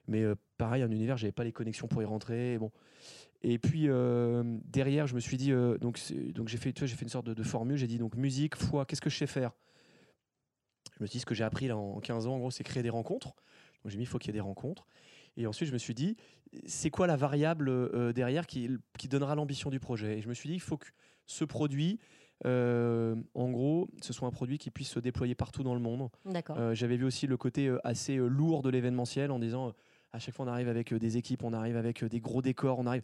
Mais 0.07 0.23
pareil, 0.59 0.83
un 0.83 0.91
univers, 0.91 1.17
j'avais 1.17 1.31
pas 1.31 1.45
les 1.45 1.53
connexions 1.53 1.87
pour 1.87 2.01
y 2.03 2.05
rentrer. 2.05 2.53
Et, 2.53 2.57
bon. 2.59 2.69
Et 3.43 3.59
puis 3.59 3.89
euh, 3.89 4.43
derrière, 4.65 5.05
je 5.05 5.15
me 5.15 5.19
suis 5.19 5.37
dit, 5.37 5.51
euh, 5.51 5.77
donc, 5.77 5.99
donc 6.33 6.47
j'ai 6.47 6.57
fait, 6.57 6.71
tu 6.71 6.79
vois, 6.79 6.87
j'ai 6.87 6.95
fait 6.95 7.03
une 7.03 7.09
sorte 7.09 7.25
de, 7.25 7.33
de 7.33 7.43
formule. 7.43 7.75
J'ai 7.77 7.87
dit 7.87 7.97
donc 7.97 8.15
musique, 8.15 8.55
foi, 8.55 8.85
qu'est-ce 8.85 9.01
que 9.01 9.09
je 9.09 9.17
sais 9.17 9.27
faire? 9.27 9.51
Je 10.97 11.03
me 11.03 11.07
suis 11.07 11.17
dit 11.17 11.21
ce 11.21 11.25
que 11.25 11.35
j'ai 11.35 11.43
appris 11.43 11.67
là 11.67 11.75
en 11.75 11.99
15 11.99 12.27
ans, 12.27 12.35
en 12.35 12.39
gros, 12.39 12.51
c'est 12.51 12.63
créer 12.63 12.83
des 12.83 12.89
rencontres. 12.89 13.35
Donc 13.83 13.91
j'ai 13.91 13.97
mis, 13.97 14.03
il 14.03 14.07
faut 14.07 14.17
qu'il 14.17 14.29
y 14.29 14.31
ait 14.31 14.39
des 14.39 14.39
rencontres. 14.39 14.87
Et 15.35 15.47
ensuite, 15.47 15.67
je 15.67 15.73
me 15.73 15.77
suis 15.77 15.93
dit, 15.93 16.15
c'est 16.65 16.89
quoi 16.89 17.07
la 17.07 17.15
variable 17.15 17.67
euh, 17.69 18.13
derrière 18.13 18.47
qui, 18.47 18.69
qui 18.97 19.07
donnera 19.07 19.35
l'ambition 19.35 19.69
du 19.69 19.79
projet? 19.79 20.19
Et 20.19 20.21
je 20.21 20.29
me 20.29 20.33
suis 20.33 20.47
dit, 20.47 20.55
il 20.55 20.61
faut 20.61 20.77
que 20.77 20.87
ce 21.25 21.43
produit, 21.43 21.99
euh, 22.45 23.15
en 23.33 23.49
gros, 23.49 23.89
ce 24.01 24.13
soit 24.13 24.27
un 24.27 24.31
produit 24.31 24.57
qui 24.57 24.69
puisse 24.69 24.89
se 24.89 24.99
déployer 24.99 25.35
partout 25.35 25.63
dans 25.63 25.73
le 25.73 25.79
monde. 25.79 26.09
D'accord. 26.25 26.57
Euh, 26.59 26.73
J'avais 26.75 26.97
vu 26.97 27.05
aussi 27.05 27.27
le 27.27 27.37
côté 27.37 27.75
assez 27.83 28.15
lourd 28.17 28.61
de 28.61 28.69
l'événementiel 28.69 29.31
en 29.31 29.39
disant 29.39 29.73
à 30.11 30.19
chaque 30.19 30.35
fois 30.35 30.45
on 30.45 30.49
arrive 30.49 30.69
avec 30.69 30.93
des 30.93 31.17
équipes, 31.17 31.43
on 31.43 31.53
arrive 31.53 31.75
avec 31.75 32.05
des 32.05 32.19
gros 32.19 32.41
décors, 32.43 32.77
on 32.77 32.85
arrive. 32.85 33.03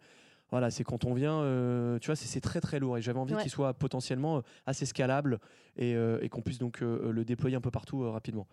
Voilà, 0.52 0.72
c'est 0.72 0.84
quand 0.84 1.06
on 1.06 1.14
vient, 1.14 1.40
euh, 1.42 2.00
tu 2.00 2.08
vois, 2.08 2.16
c'est- 2.16 2.42
très 2.42 2.60
très 2.62 2.80
lourd 2.80 2.98
et 2.98 3.02
j'avais 3.02 3.20
envie 3.20 3.36
Ouais. 3.36 3.42
qu'il 3.42 3.52
soit 3.52 3.74
potentiellement 3.74 4.38
euh, 4.38 4.42
assez 4.66 4.86
scalable 4.86 5.40
et, 5.78 5.96
euh, 5.96 6.20
et 6.22 6.30
qu'on 6.30 6.42
puisse 6.42 6.58
donc 6.58 6.82
euh, 6.82 7.12
le 7.12 7.24
déployer 7.26 7.56
un 7.56 7.62
peu 7.62 7.72
partout 7.72 8.10
rapidement. 8.12 8.48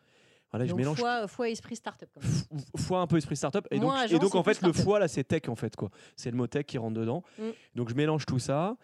Voilà, 0.53 0.65
je 0.67 0.75
mélange 0.75 0.99
foi, 0.99 1.27
foi 1.27 1.49
esprit 1.51 1.75
startup. 1.77 2.09
Foi 2.77 3.01
un 3.01 3.07
peu 3.07 3.17
esprit 3.17 3.37
startup 3.37 3.67
et 3.71 3.79
donc, 3.81 3.93
et 4.11 4.19
donc 4.19 4.35
en 4.35 4.43
fait 4.45 4.61
le 4.63 4.73
foie 4.73 4.99
là 5.01 5.09
c'est 5.09 5.25
tech 5.25 5.43
en 5.49 5.57
fait 5.57 5.75
quoi 5.75 5.91
c'est 6.15 6.31
le 6.31 6.37
mot 6.37 6.47
tech 6.47 6.67
qui 6.67 6.79
rentre 6.79 6.95
dedans 6.95 7.23
Mm. 7.39 7.43
donc 7.75 7.89
je 7.91 7.95
mélange 7.95 8.27
tout 8.27 8.39
ça 8.39 8.77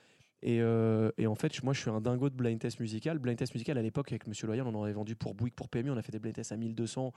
et, 0.43 0.61
euh, 0.61 1.13
et 1.19 1.27
en 1.29 1.37
fait 1.37 1.63
moi 1.63 1.73
je 1.73 1.81
suis 1.81 1.91
un 1.91 2.01
dingo 2.01 2.29
de 2.31 2.35
blind 2.35 2.59
test 2.59 2.81
musical 2.81 3.19
blind 3.21 3.39
test 3.39 3.55
musical 3.55 3.79
à 3.79 3.83
l'époque 3.83 4.11
avec 4.11 4.27
Monsieur 4.27 4.49
Loyal 4.49 4.67
on 4.67 4.75
en 4.75 4.83
avait 4.83 4.93
vendu 4.93 5.15
pour 5.15 5.35
Bouygues 5.35 5.55
pour 5.55 5.69
PMU 5.69 5.91
on 5.91 5.97
a 5.97 6.03
fait 6.03 6.11
des 6.13 6.19
blind 6.19 6.35
tests 6.35 6.51
à 6.53 6.57
1200 6.57 7.13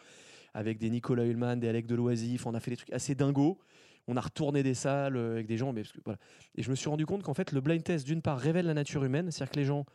avec 0.53 0.77
des 0.77 0.91
Nicolas 0.91 1.23
Hulman 1.25 1.59
des 1.59 1.67
Alec 1.67 1.87
Deloisif 1.87 2.45
on 2.45 2.53
a 2.53 2.59
fait 2.59 2.69
des 2.71 2.77
trucs 2.77 2.93
assez 2.93 3.15
dingos 3.15 3.57
on 4.07 4.17
a 4.17 4.21
retourné 4.21 4.63
des 4.63 4.73
salles 4.73 5.17
euh, 5.17 5.31
avec 5.33 5.47
des 5.47 5.57
gens 5.57 5.73
mais 5.73 5.81
parce 5.81 5.93
que, 5.93 5.99
voilà. 6.05 6.19
et 6.55 6.63
je 6.63 6.69
me 6.69 6.75
suis 6.75 6.89
rendu 6.89 7.05
compte 7.05 7.23
qu'en 7.23 7.33
fait 7.33 7.51
le 7.51 7.61
blind 7.61 7.83
test 7.83 8.05
d'une 8.05 8.21
part 8.21 8.37
révèle 8.39 8.65
la 8.65 8.73
nature 8.73 9.03
humaine 9.03 9.31
c'est-à-dire 9.31 9.51
que 9.51 9.59
les 9.59 9.65
gens 9.65 9.85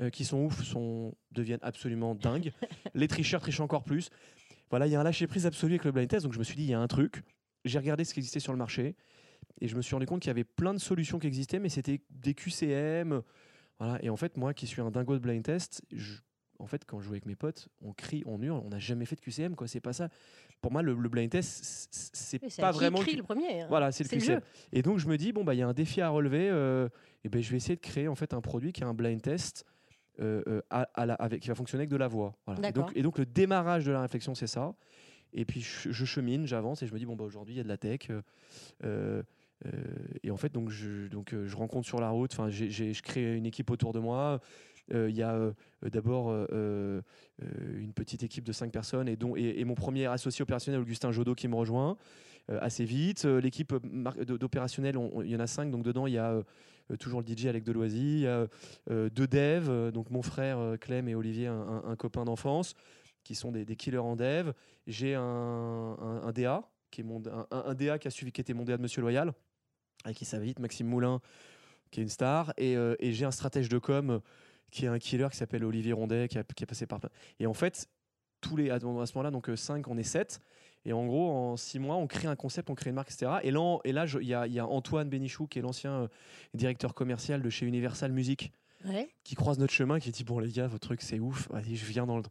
euh, 0.00 0.10
qui 0.10 0.24
sont 0.24 0.38
ouf 0.44 0.62
sont, 0.62 1.14
deviennent 1.32 1.58
absolument 1.62 2.14
dingues 2.14 2.52
les 2.94 3.08
tricheurs 3.08 3.40
trichent 3.40 3.60
encore 3.60 3.84
plus 3.84 4.10
voilà, 4.70 4.86
il 4.86 4.92
y 4.92 4.96
a 4.96 5.00
un 5.00 5.02
lâcher 5.02 5.26
prise 5.26 5.46
absolu 5.46 5.72
avec 5.72 5.84
le 5.86 5.92
blind 5.92 6.08
test. 6.10 6.24
Donc 6.24 6.34
je 6.34 6.38
me 6.38 6.44
suis 6.44 6.54
dit, 6.54 6.64
il 6.64 6.68
y 6.68 6.74
a 6.74 6.78
un 6.78 6.86
truc. 6.88 7.22
J'ai 7.64 7.78
regardé 7.78 8.04
ce 8.04 8.12
qui 8.12 8.20
existait 8.20 8.38
sur 8.38 8.52
le 8.52 8.58
marché 8.58 8.96
et 9.62 9.66
je 9.66 9.74
me 9.76 9.80
suis 9.80 9.94
rendu 9.94 10.04
compte 10.04 10.20
qu'il 10.20 10.28
y 10.28 10.30
avait 10.30 10.44
plein 10.44 10.74
de 10.74 10.78
solutions 10.78 11.18
qui 11.18 11.26
existaient, 11.26 11.58
mais 11.58 11.70
c'était 11.70 12.02
des 12.10 12.34
QCM. 12.34 13.22
Voilà. 13.78 13.98
Et 14.04 14.10
en 14.10 14.16
fait, 14.16 14.36
moi 14.36 14.52
qui 14.52 14.66
suis 14.66 14.82
un 14.82 14.90
dingo 14.90 15.14
de 15.14 15.20
blind 15.20 15.42
test, 15.42 15.80
je- 15.90 16.18
en 16.58 16.66
fait, 16.66 16.84
quand 16.84 16.98
je 17.00 17.04
joue 17.06 17.12
avec 17.12 17.26
mes 17.26 17.36
potes, 17.36 17.68
on 17.82 17.92
crie, 17.92 18.22
on 18.26 18.40
hurle, 18.42 18.60
on 18.64 18.68
n'a 18.70 18.78
jamais 18.78 19.04
fait 19.04 19.16
de 19.16 19.20
QCM. 19.20 19.54
quoi. 19.54 19.68
C'est 19.68 19.80
pas 19.80 19.92
ça. 19.92 20.08
Pour 20.60 20.72
moi, 20.72 20.82
le, 20.82 20.94
le 20.94 21.08
blind 21.08 21.30
test, 21.30 21.88
c'est 21.92 22.38
pas 22.60 22.72
vraiment. 22.72 22.98
le- 23.00 23.16
le 23.16 23.22
premier. 23.22 23.62
hein. 23.62 23.66
Voilà, 23.68 23.92
c'est 23.92 24.04
le 24.04 24.08
QCM. 24.08 24.36
jeu. 24.36 24.40
Et 24.72 24.82
donc 24.82 24.98
je 24.98 25.06
me 25.06 25.16
dis 25.16 25.32
bon 25.32 25.44
bah 25.44 25.54
il 25.54 25.58
y 25.58 25.62
a 25.62 25.68
un 25.68 25.72
défi 25.72 26.00
à 26.00 26.08
relever. 26.08 26.48
euh, 26.50 26.88
et 27.24 27.28
ben 27.28 27.40
je 27.42 27.50
vais 27.50 27.56
essayer 27.58 27.76
de 27.76 27.80
créer 27.80 28.08
en 28.08 28.14
fait 28.16 28.34
un 28.34 28.40
produit 28.40 28.72
qui 28.72 28.82
a 28.84 28.86
un 28.88 28.94
blind 28.94 29.20
test. 29.22 29.64
euh, 30.20 30.42
euh, 30.48 30.60
à- 30.68 30.88
à 30.94 31.06
la- 31.06 31.14
avec, 31.14 31.40
qui 31.42 31.48
va 31.48 31.54
fonctionner 31.54 31.82
avec 31.82 31.90
de 31.90 31.96
la 31.96 32.08
voix. 32.08 32.34
Voilà. 32.44 32.68
Et, 32.68 32.72
donc, 32.72 32.90
et 32.96 33.02
donc 33.02 33.18
le 33.18 33.24
démarrage 33.26 33.84
de 33.84 33.92
la 33.92 34.00
réflexion 34.02 34.34
c'est 34.34 34.48
ça. 34.48 34.74
Et 35.32 35.44
puis 35.44 35.60
je, 35.60 35.92
je 35.92 36.04
chemine, 36.04 36.44
j'avance 36.44 36.82
et 36.82 36.88
je 36.88 36.92
me 36.92 36.98
dis 36.98 37.06
bon 37.06 37.14
bah 37.14 37.22
aujourd'hui 37.22 37.54
il 37.54 37.58
y 37.58 37.60
a 37.60 37.62
de 37.62 37.68
la 37.68 37.76
tech. 37.76 38.08
euh, 38.84 39.22
et 40.22 40.30
en 40.30 40.36
fait 40.36 40.52
donc 40.52 40.70
je 40.70 41.08
donc 41.08 41.34
je 41.44 41.56
rencontre 41.56 41.86
sur 41.86 42.00
la 42.00 42.10
route. 42.10 42.36
J'ai- 42.48 42.70
j'ai- 42.70 42.92
je 42.92 43.02
crée 43.02 43.36
une 43.36 43.46
équipe 43.46 43.70
autour 43.70 43.92
de 43.92 44.00
moi. 44.00 44.40
Euh, 44.92 45.10
Il 45.10 45.16
y 45.16 45.22
a 45.22 45.34
euh, 45.34 45.52
d'abord 45.82 46.30
euh, 46.30 46.46
euh, 46.52 47.00
une 47.78 47.92
petite 47.92 48.22
équipe 48.22 48.44
de 48.44 48.52
cinq 48.52 48.72
personnes 48.72 49.08
et, 49.08 49.16
dont, 49.16 49.36
et, 49.36 49.64
mon 49.64 49.74
premier 49.74 50.06
associé 50.06 50.42
opérationnel 50.42 50.80
Augustin 50.80 51.12
Jodot 51.12 51.34
qui 51.34 51.48
me 51.48 51.54
rejoint 51.54 51.96
assez 52.48 52.84
vite. 52.84 53.24
L'équipe 53.24 53.74
d'opérationnel, 53.74 54.96
on- 54.96 55.10
on- 55.18 55.22
il 55.22 55.30
y 55.30 55.36
en 55.36 55.40
a 55.40 55.46
cinq. 55.46 55.70
Donc 55.70 55.82
dedans, 55.82 56.06
il 56.06 56.14
y 56.14 56.18
a 56.18 56.42
toujours 56.98 57.20
le 57.20 57.26
DJ 57.26 57.46
Alec 57.46 57.62
Deloisy, 57.64 57.98
il 58.00 58.20
y 58.20 58.26
a 58.26 58.46
deux 58.88 59.26
devs, 59.26 59.92
donc 59.92 60.10
mon 60.10 60.22
frère 60.22 60.76
Clem 60.80 61.08
et 61.08 61.14
Olivier, 61.14 61.48
un, 61.48 61.94
copain 61.96 62.24
d'enfance, 62.24 62.74
qui 63.22 63.34
sont 63.34 63.52
des, 63.52 63.66
killers 63.76 63.98
en 63.98 64.16
dev. 64.16 64.52
J'ai 64.86 65.14
un, 65.14 65.22
un- 65.22 66.32
DA, 66.32 66.62
qui 66.90 67.02
est 67.02 67.04
mon, 67.04 67.22
un, 67.50 67.74
DA 67.74 67.98
qui 67.98 68.08
a 68.08 68.10
suivi, 68.10 68.32
qui 68.32 68.40
était 68.40 68.54
mon 68.54 68.64
DA 68.64 68.78
de 68.78 68.82
Monsieur 68.82 69.02
Loyal, 69.02 69.34
avec 70.04 70.16
qui 70.16 70.24
ça 70.24 70.38
va 70.38 70.44
vite, 70.44 70.58
Maxime 70.58 70.86
Moulin, 70.86 71.20
qui 71.90 72.00
est 72.00 72.02
une 72.02 72.08
star, 72.08 72.54
et, 72.56 72.76
j'ai 73.12 73.26
un 73.26 73.30
stratège 73.30 73.68
de 73.68 73.76
com 73.78 74.22
qui 74.70 74.84
est 74.84 74.88
un 74.88 74.98
killer 74.98 75.28
qui 75.30 75.36
s'appelle 75.36 75.64
Olivier 75.64 75.92
Rondet, 75.92 76.28
qui, 76.28 76.38
a- 76.38 76.44
qui 76.44 76.62
est 76.64 76.66
passé 76.66 76.86
par. 76.86 77.00
Et 77.40 77.46
en 77.46 77.54
fait, 77.54 77.88
tous 78.40 78.56
les, 78.56 78.70
à, 78.70 78.78
ce 78.80 78.84
moment-là, 78.86 79.30
donc 79.30 79.50
5, 79.54 79.86
on 79.88 79.96
est 79.98 80.02
7. 80.02 80.40
Et 80.84 80.92
en 80.92 81.06
gros, 81.06 81.30
en 81.30 81.56
6 81.56 81.78
mois, 81.80 81.96
on 81.96 82.06
crée 82.06 82.28
un 82.28 82.36
concept, 82.36 82.70
on 82.70 82.74
crée 82.74 82.90
une 82.90 82.96
marque, 82.96 83.10
etc. 83.12 83.32
Et 83.42 83.50
là, 83.50 83.60
on- 83.60 83.80
et 83.84 83.92
là, 83.92 84.06
je- 84.06 84.18
il 84.20 84.28
y, 84.28 84.34
a- 84.34 84.46
il 84.46 84.52
y 84.52 84.58
a 84.58 84.66
Antoine 84.66 85.08
Bénichou, 85.08 85.46
qui 85.46 85.58
est 85.58 85.62
l'ancien 85.62 85.92
euh, 86.02 86.08
directeur 86.54 86.94
commercial 86.94 87.42
de 87.42 87.50
chez 87.50 87.66
Universal 87.66 88.12
Music, 88.12 88.52
Ouais. 88.84 89.08
qui 89.24 89.34
croise 89.34 89.58
notre 89.58 89.72
chemin, 89.72 89.98
qui 89.98 90.12
dit 90.12 90.22
Bon, 90.22 90.38
les 90.38 90.52
gars, 90.52 90.68
votre 90.68 90.86
truc, 90.86 91.02
c'est 91.02 91.18
ouf. 91.18 91.48
Vas-y, 91.50 91.74
je 91.76 91.84
viens 91.86 92.06
dans 92.06 92.18
le. 92.18 92.22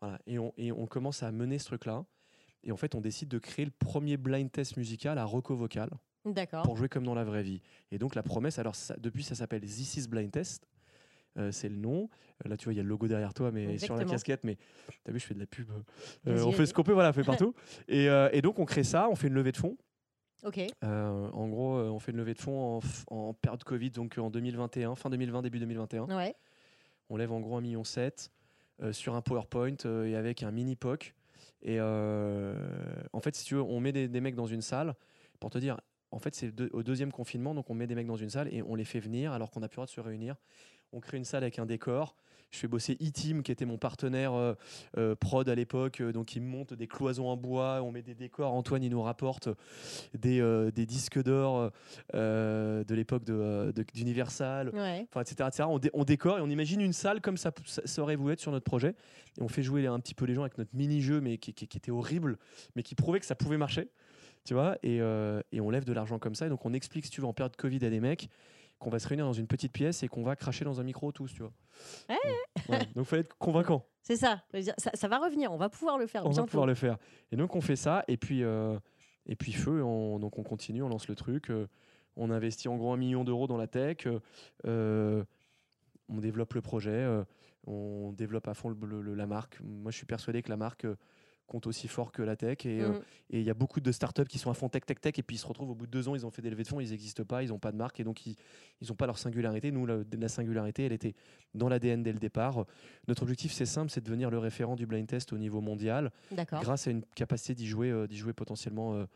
Voilà. 0.00 0.18
Et, 0.26 0.38
on, 0.40 0.52
et 0.56 0.72
on 0.72 0.86
commence 0.86 1.22
à 1.22 1.30
mener 1.30 1.58
ce 1.60 1.66
truc-là. 1.66 2.04
Et 2.64 2.72
en 2.72 2.76
fait, 2.76 2.94
on 2.96 3.00
décide 3.00 3.28
de 3.28 3.38
créer 3.38 3.64
le 3.64 3.70
premier 3.70 4.16
blind 4.16 4.50
test 4.50 4.76
musical 4.76 5.16
à 5.18 5.24
Rocco 5.24 5.54
Vocal 5.54 5.90
D'accord. 6.24 6.62
pour 6.64 6.76
jouer 6.76 6.88
comme 6.88 7.04
dans 7.04 7.14
la 7.14 7.22
vraie 7.24 7.42
vie. 7.44 7.60
Et 7.92 7.98
donc 7.98 8.14
la 8.16 8.22
promesse, 8.24 8.58
alors 8.58 8.74
ça- 8.74 8.96
depuis 8.98 9.22
ça 9.22 9.34
s'appelle 9.36 9.62
This 9.62 9.96
is 9.96 10.08
Blind 10.08 10.30
Test. 10.32 10.66
Euh, 11.38 11.50
c'est 11.52 11.68
le 11.68 11.76
nom. 11.76 12.08
Euh, 12.44 12.48
là, 12.48 12.56
tu 12.56 12.64
vois, 12.64 12.74
il 12.74 12.76
y 12.76 12.80
a 12.80 12.82
le 12.82 12.88
logo 12.88 13.08
derrière 13.08 13.32
toi, 13.34 13.50
mais 13.50 13.78
sur 13.78 13.96
la 13.96 14.04
casquette. 14.04 14.44
Mais 14.44 14.56
tu 14.56 15.10
as 15.10 15.12
vu, 15.12 15.18
je 15.20 15.26
fais 15.26 15.34
de 15.34 15.40
la 15.40 15.46
pub. 15.46 15.70
Euh, 16.26 16.44
on 16.44 16.52
fait 16.52 16.66
ce 16.66 16.74
qu'on 16.74 16.82
peut, 16.82 16.92
voilà, 16.92 17.10
on 17.10 17.12
fait 17.12 17.24
partout. 17.24 17.54
et, 17.88 18.06
et 18.32 18.42
donc, 18.42 18.58
on 18.58 18.64
crée 18.64 18.84
ça, 18.84 19.08
on 19.08 19.14
fait 19.14 19.28
une 19.28 19.34
levée 19.34 19.52
de 19.52 19.56
fonds. 19.56 19.76
Ok. 20.44 20.60
En 20.82 21.48
gros, 21.48 21.76
on 21.78 21.98
fait 21.98 22.12
une 22.12 22.18
levée 22.18 22.34
de 22.34 22.40
fonds 22.40 22.80
en, 23.10 23.16
en 23.16 23.34
période 23.34 23.62
Covid, 23.64 23.90
donc 23.90 24.18
en 24.18 24.30
2021, 24.30 24.94
fin 24.94 25.08
2020, 25.10 25.42
début 25.42 25.58
2021. 25.60 26.16
Ouais. 26.16 26.34
On 27.08 27.16
lève 27.16 27.32
en 27.32 27.40
gros 27.40 27.60
1,7 27.60 27.62
million 27.62 27.82
sur 28.92 29.14
un 29.14 29.22
PowerPoint 29.22 29.76
et 30.04 30.16
avec 30.16 30.42
un 30.42 30.50
mini 30.50 30.76
POC. 30.76 31.14
Et 31.62 31.80
en 31.80 33.20
fait, 33.20 33.36
si 33.36 33.44
tu 33.44 33.54
veux, 33.54 33.62
on 33.62 33.80
met 33.80 33.92
des, 33.92 34.08
des 34.08 34.20
mecs 34.20 34.34
dans 34.34 34.46
une 34.46 34.62
salle 34.62 34.94
pour 35.40 35.50
te 35.50 35.58
dire. 35.58 35.80
En 36.10 36.18
fait, 36.18 36.34
c'est 36.34 36.52
au 36.74 36.82
deuxième 36.82 37.10
confinement, 37.10 37.54
donc 37.54 37.70
on 37.70 37.74
met 37.74 37.86
des 37.86 37.94
mecs 37.94 38.06
dans 38.06 38.16
une 38.16 38.28
salle 38.28 38.52
et 38.52 38.60
on 38.60 38.74
les 38.74 38.84
fait 38.84 39.00
venir 39.00 39.32
alors 39.32 39.50
qu'on 39.50 39.60
n'a 39.60 39.68
plus 39.68 39.76
le 39.76 39.78
droit 39.78 39.86
de 39.86 39.90
se 39.90 40.00
réunir. 40.00 40.36
On 40.92 41.00
crée 41.00 41.16
une 41.16 41.24
salle 41.24 41.42
avec 41.42 41.58
un 41.58 41.66
décor. 41.66 42.14
Je 42.50 42.58
fais 42.58 42.68
bosser 42.68 42.98
E-Team, 43.02 43.42
qui 43.42 43.50
était 43.50 43.64
mon 43.64 43.78
partenaire 43.78 44.34
euh, 44.34 44.52
euh, 44.98 45.14
prod 45.14 45.48
à 45.48 45.54
l'époque. 45.54 46.02
euh, 46.02 46.12
donc, 46.12 46.36
il 46.36 46.42
monte 46.42 46.74
des 46.74 46.86
cloisons 46.86 47.28
en 47.28 47.36
bois. 47.38 47.80
On 47.82 47.90
met 47.90 48.02
des 48.02 48.14
décors. 48.14 48.52
Antoine, 48.52 48.82
il 48.82 48.90
nous 48.90 49.00
rapporte 49.00 49.48
des, 50.12 50.38
euh, 50.42 50.70
des 50.70 50.84
disques 50.84 51.22
d'or 51.22 51.70
de 52.12 52.94
l'époque 52.94 53.24
de, 53.24 53.72
de- 53.74 53.84
d'Universal 53.94 54.68
Ouais. 54.74 55.06
enfin, 55.10 55.22
etc. 55.22 55.48
etc. 55.48 55.64
On, 55.66 55.78
dé- 55.78 55.90
on 55.94 56.04
décore 56.04 56.38
et 56.38 56.40
on 56.42 56.50
imagine 56.50 56.82
une 56.82 56.92
salle 56.92 57.22
comme 57.22 57.38
ça, 57.38 57.52
ça, 57.64 57.80
ça 57.86 58.02
aurait 58.02 58.16
voulu 58.16 58.34
être 58.34 58.40
sur 58.40 58.52
notre 58.52 58.64
projet. 58.66 58.94
Et 59.38 59.42
on 59.42 59.48
fait 59.48 59.62
jouer 59.62 59.86
un 59.86 59.98
petit 59.98 60.14
peu 60.14 60.26
les 60.26 60.34
gens 60.34 60.42
avec 60.42 60.58
notre 60.58 60.74
mini-jeu, 60.76 61.22
mais 61.22 61.38
qui, 61.38 61.54
qui- 61.54 61.66
qui 61.66 61.78
était 61.78 61.90
horrible, 61.90 62.36
mais 62.76 62.82
qui 62.82 62.94
prouvait 62.94 63.20
que 63.20 63.26
ça 63.26 63.34
pouvait 63.34 63.56
marcher. 63.56 63.88
Tu 64.44 64.54
vois 64.54 64.76
et, 64.82 65.00
euh, 65.00 65.40
et 65.52 65.60
on 65.60 65.70
lève 65.70 65.84
de 65.84 65.92
l'argent 65.92 66.18
comme 66.18 66.34
ça. 66.34 66.46
Et 66.46 66.48
donc 66.50 66.66
on 66.66 66.72
explique, 66.74 67.04
si 67.06 67.10
tu 67.12 67.20
veux, 67.22 67.26
en 67.28 67.32
période 67.32 67.56
Covid 67.56 67.82
à 67.86 67.90
des 67.90 68.00
mecs 68.00 68.28
qu'on 68.82 68.90
va 68.90 68.98
se 68.98 69.08
réunir 69.08 69.24
dans 69.24 69.32
une 69.32 69.46
petite 69.46 69.72
pièce 69.72 70.02
et 70.02 70.08
qu'on 70.08 70.22
va 70.22 70.36
cracher 70.36 70.64
dans 70.64 70.80
un 70.80 70.84
micro 70.84 71.10
tous, 71.12 71.32
tu 71.32 71.42
vois. 71.42 71.52
Ouais. 72.68 72.78
Donc 72.94 73.06
faut 73.06 73.16
être 73.16 73.34
convaincant. 73.38 73.86
C'est 74.02 74.16
ça. 74.16 74.42
Ça. 74.78 74.90
Ça 74.94 75.08
va 75.08 75.18
revenir. 75.18 75.52
On 75.52 75.56
va 75.56 75.68
pouvoir 75.70 75.96
le 75.98 76.06
faire 76.06 76.26
On 76.26 76.30
va 76.30 76.42
pouvoir 76.44 76.66
le 76.66 76.74
faire. 76.74 76.98
Et 77.30 77.36
donc 77.36 77.54
on 77.56 77.60
fait 77.60 77.76
ça 77.76 78.04
et 78.08 78.16
puis 78.16 78.42
euh, 78.42 78.78
et 79.26 79.36
puis 79.36 79.52
feu. 79.52 79.82
On, 79.82 80.18
donc 80.18 80.38
on 80.38 80.42
continue, 80.42 80.82
on 80.82 80.88
lance 80.88 81.08
le 81.08 81.14
truc. 81.14 81.50
euh, 81.50 81.66
on 82.16 82.30
investit 82.30 82.68
en 82.68 82.76
gros 82.76 82.92
un 82.92 82.96
million 82.98 83.24
d'euros 83.24 83.46
dans 83.46 83.56
la 83.56 83.66
tech. 83.68 84.06
euh, 84.66 85.24
on 86.08 86.18
développe 86.18 86.52
le 86.54 86.60
projet. 86.60 87.06
on 87.66 88.12
développe 88.12 88.48
à 88.48 88.54
fond 88.54 88.68
le- 88.70 89.00
le- 89.00 89.14
la 89.14 89.26
marque. 89.26 89.58
Moi 89.62 89.90
je 89.92 89.96
suis 89.96 90.06
persuadé 90.06 90.42
que 90.42 90.50
la 90.50 90.56
marque 90.56 90.86
compte 91.52 91.66
aussi 91.66 91.86
fort 91.86 92.10
que 92.10 92.22
la 92.22 92.34
tech 92.34 92.64
et 92.64 92.80
euh, 92.80 92.98
et 93.30 93.40
il 93.40 93.46
y 93.46 93.50
a 93.50 93.54
beaucoup 93.54 93.80
de 93.80 93.92
startups 93.92 94.24
qui 94.24 94.38
sont 94.38 94.50
à 94.50 94.54
fond 94.54 94.68
tech 94.68 94.84
tech 94.86 95.00
tech 95.00 95.18
et 95.18 95.22
puis 95.22 95.36
ils 95.36 95.38
se 95.38 95.46
retrouvent 95.46 95.70
au 95.70 95.74
bout 95.74 95.86
de 95.86 95.90
deux 95.90 96.08
ans 96.08 96.14
ils 96.14 96.24
ont 96.24 96.30
fait 96.30 96.42
des 96.42 96.50
levées 96.50 96.62
de 96.62 96.68
fonds 96.68 96.80
ils 96.80 96.90
n'existent 96.90 97.24
pas 97.24 97.42
ils 97.42 97.50
n'ont 97.50 97.58
pas 97.58 97.72
de 97.72 97.76
marque 97.76 98.00
et 98.00 98.04
donc 98.04 98.26
ils 98.26 98.36
n'ont 98.88 98.94
pas 98.94 99.06
leur 99.06 99.18
singularité 99.18 99.70
nous 99.70 99.84
la, 99.86 99.98
la 100.18 100.28
singularité 100.28 100.86
elle 100.86 100.92
était 100.92 101.14
dans 101.54 101.68
l'ADN 101.68 102.02
dès 102.02 102.12
le 102.12 102.18
départ 102.18 102.64
notre 103.06 103.22
objectif 103.22 103.52
c'est 103.52 103.66
simple 103.66 103.90
c'est 103.90 104.00
de 104.00 104.06
devenir 104.06 104.30
le 104.30 104.38
référent 104.38 104.74
du 104.76 104.86
blind 104.86 105.06
test 105.06 105.32
au 105.32 105.38
niveau 105.38 105.60
mondial 105.60 106.10
D'accord. 106.30 106.62
grâce 106.62 106.88
à 106.88 106.90
une 106.90 107.04
capacité 107.14 107.54
d'y 107.54 107.66
jouer, 107.66 107.90
euh, 107.90 108.06
d'y 108.06 108.16
jouer 108.16 108.32
potentiellement 108.32 109.06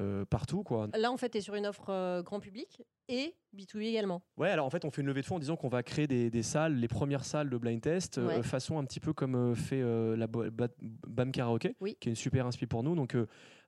euh, 0.00 0.24
partout. 0.24 0.64
Quoi. 0.64 0.88
Là, 0.98 1.12
en 1.12 1.16
fait, 1.16 1.30
tu 1.30 1.38
es 1.38 1.40
sur 1.40 1.54
une 1.54 1.66
offre 1.66 2.22
grand 2.22 2.40
public 2.40 2.82
et 3.08 3.34
B2B 3.56 3.82
également. 3.82 4.22
Ouais, 4.36 4.48
alors 4.50 4.66
en 4.66 4.70
fait, 4.70 4.84
on 4.84 4.90
fait 4.90 5.00
une 5.02 5.06
levée 5.06 5.20
de 5.20 5.26
fonds 5.26 5.36
en 5.36 5.40
disant 5.40 5.56
qu'on 5.56 5.68
va 5.68 5.82
créer 5.82 6.06
des, 6.06 6.30
des 6.30 6.42
salles, 6.42 6.74
les 6.76 6.88
premières 6.88 7.24
salles 7.24 7.50
de 7.50 7.56
blind 7.56 7.80
test, 7.80 8.18
euh, 8.18 8.42
façon 8.42 8.78
un 8.78 8.84
petit 8.84 9.00
peu 9.00 9.12
comme 9.12 9.34
euh, 9.34 9.54
fait 9.54 9.80
euh, 9.80 10.16
la 10.16 10.26
BAM 10.26 11.30
Karaoke, 11.32 11.74
Oui. 11.80 11.96
qui 12.00 12.08
est 12.08 12.12
une 12.12 12.16
super 12.16 12.46
inspi 12.46 12.66
pour 12.66 12.82
nous. 12.82 12.94
Donc 12.96 13.16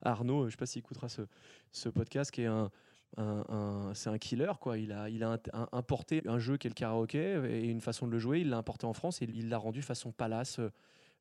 Arnaud, 0.03 0.47
je 0.47 0.51
sais 0.53 0.57
pas 0.57 0.67
s'il 0.67 0.81
écoutera 0.81 1.09
ce, 1.09 1.23
ce 1.71 1.89
podcast, 1.89 2.31
qui 2.31 2.43
est 2.43 2.47
un, 2.47 2.71
un, 3.19 3.45
un- 3.49 3.95
c'est 3.95 4.11
un 4.11 4.19
killer 4.19 4.53
quoi. 4.61 4.79
Il 4.79 4.93
a, 4.93 5.09
il 5.09 5.23
a 5.23 5.39
un- 5.53 5.69
importé 5.73 6.23
un 6.27 6.39
jeu 6.39 6.57
qui 6.57 6.67
est 6.67 6.71
le 6.71 6.75
karaoké 6.75 7.41
et 7.49 7.67
une 7.69 7.81
façon 7.81 8.07
de 8.07 8.13
le 8.13 8.19
jouer. 8.19 8.41
Il 8.41 8.51
l'a 8.51 8.57
importé 8.59 8.87
en 8.87 8.93
France 8.93 9.23
et 9.23 9.27
il 9.33 9.49
l'a 9.49 9.59
rendu 9.59 9.83
façon 9.83 10.11
palace, 10.13 10.61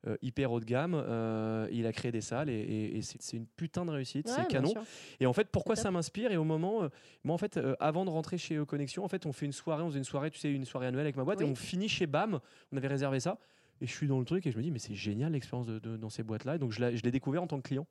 euh, 0.06 0.16
hyper 0.22 0.52
haut 0.52 0.60
de 0.60 0.64
gamme. 0.64 0.94
Euh, 0.94 1.68
il 1.72 1.86
a 1.86 1.92
créé 1.92 2.12
des 2.12 2.20
salles 2.20 2.48
et, 2.50 2.54
et- 2.54 2.96
et 2.98 3.02
c'est 3.02 3.36
une 3.36 3.46
putain 3.46 3.84
de 3.84 3.90
réussite. 3.90 4.26
Ouais, 4.26 4.32
c'est 4.36 4.46
canon. 4.48 4.68
sûr. 4.70 4.82
Et 5.20 5.26
en 5.26 5.32
fait, 5.32 5.48
pourquoi 5.50 5.76
ça 5.76 5.90
m'inspire 5.90 6.30
Et 6.32 6.36
au 6.36 6.44
moment, 6.44 6.84
euh, 6.84 6.88
moi 7.24 7.34
en 7.34 7.38
fait, 7.38 7.58
avant 7.80 8.04
de 8.04 8.10
rentrer 8.10 8.38
chez 8.38 8.56
euh, 8.56 8.64
Connexion, 8.64 9.04
en 9.04 9.08
fait, 9.08 9.26
on 9.26 9.32
fait 9.32 9.46
une 9.46 9.52
soirée, 9.52 9.82
on 9.82 9.88
faisait 9.88 9.98
une 9.98 10.04
soirée, 10.04 10.30
tu 10.30 10.38
sais, 10.38 10.50
une 10.52 10.64
soirée 10.64 10.86
annuelle 10.86 11.02
avec 11.06 11.16
ma 11.16 11.24
boîte, 11.24 11.40
et 11.40 11.44
on 11.44 11.54
finit 11.54 11.88
chez 11.88 12.06
BAM. 12.06 12.40
On 12.72 12.76
avait 12.76 12.88
réservé 12.88 13.20
ça, 13.20 13.38
et 13.80 13.86
je 13.86 13.92
suis 13.92 14.06
dans 14.06 14.18
le 14.18 14.24
truc 14.24 14.46
et 14.46 14.52
je 14.52 14.56
me 14.56 14.62
dis, 14.62 14.70
mais 14.70 14.78
c'est 14.78 14.94
génial 14.94 15.32
l'expérience 15.32 15.66
de, 15.66 15.78
de- 15.78 15.96
dans 15.96 16.08
ces 16.10 16.22
boîtes-là. 16.22 16.56
Et 16.56 16.58
donc 16.58 16.72
je 16.72 16.80
l'ai 16.80 16.96
je 16.96 17.02
l'ai 17.02 17.10
découvert 17.10 17.42
en 17.42 17.46
tant 17.46 17.58
que 17.60 17.66
client. 17.68 17.86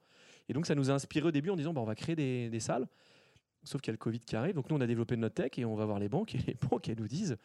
Et 0.49 0.53
donc 0.53 0.65
ça 0.65 0.75
nous 0.75 0.89
a 0.89 0.93
inspiré 0.93 1.27
au 1.27 1.31
début 1.31 1.49
en 1.49 1.55
disant, 1.55 1.73
bah, 1.73 1.81
on 1.81 1.85
va 1.85 1.95
créer 1.95 2.15
des, 2.15 2.49
des 2.49 2.59
salles. 2.59 2.87
Sauf 3.63 3.81
qu'il 3.81 3.89
y 3.89 3.93
a 3.93 3.93
le 3.93 3.97
Covid 3.97 4.19
qui 4.19 4.35
arrive, 4.35 4.53
donc 4.53 4.69
nous 4.69 4.75
on 4.77 4.81
a 4.81 4.85
développé 4.87 5.17
notre 5.17 5.33
tech 5.35 5.51
et 5.57 5.65
on 5.65 5.75
va 5.75 5.85
voir 5.85 5.97
les 5.97 6.07
banques 6.07 6.35
et 6.35 6.39
les 6.45 6.53
banques 6.69 6.87
elles 6.87 6.99
nous 6.99 7.07
disent, 7.07 7.35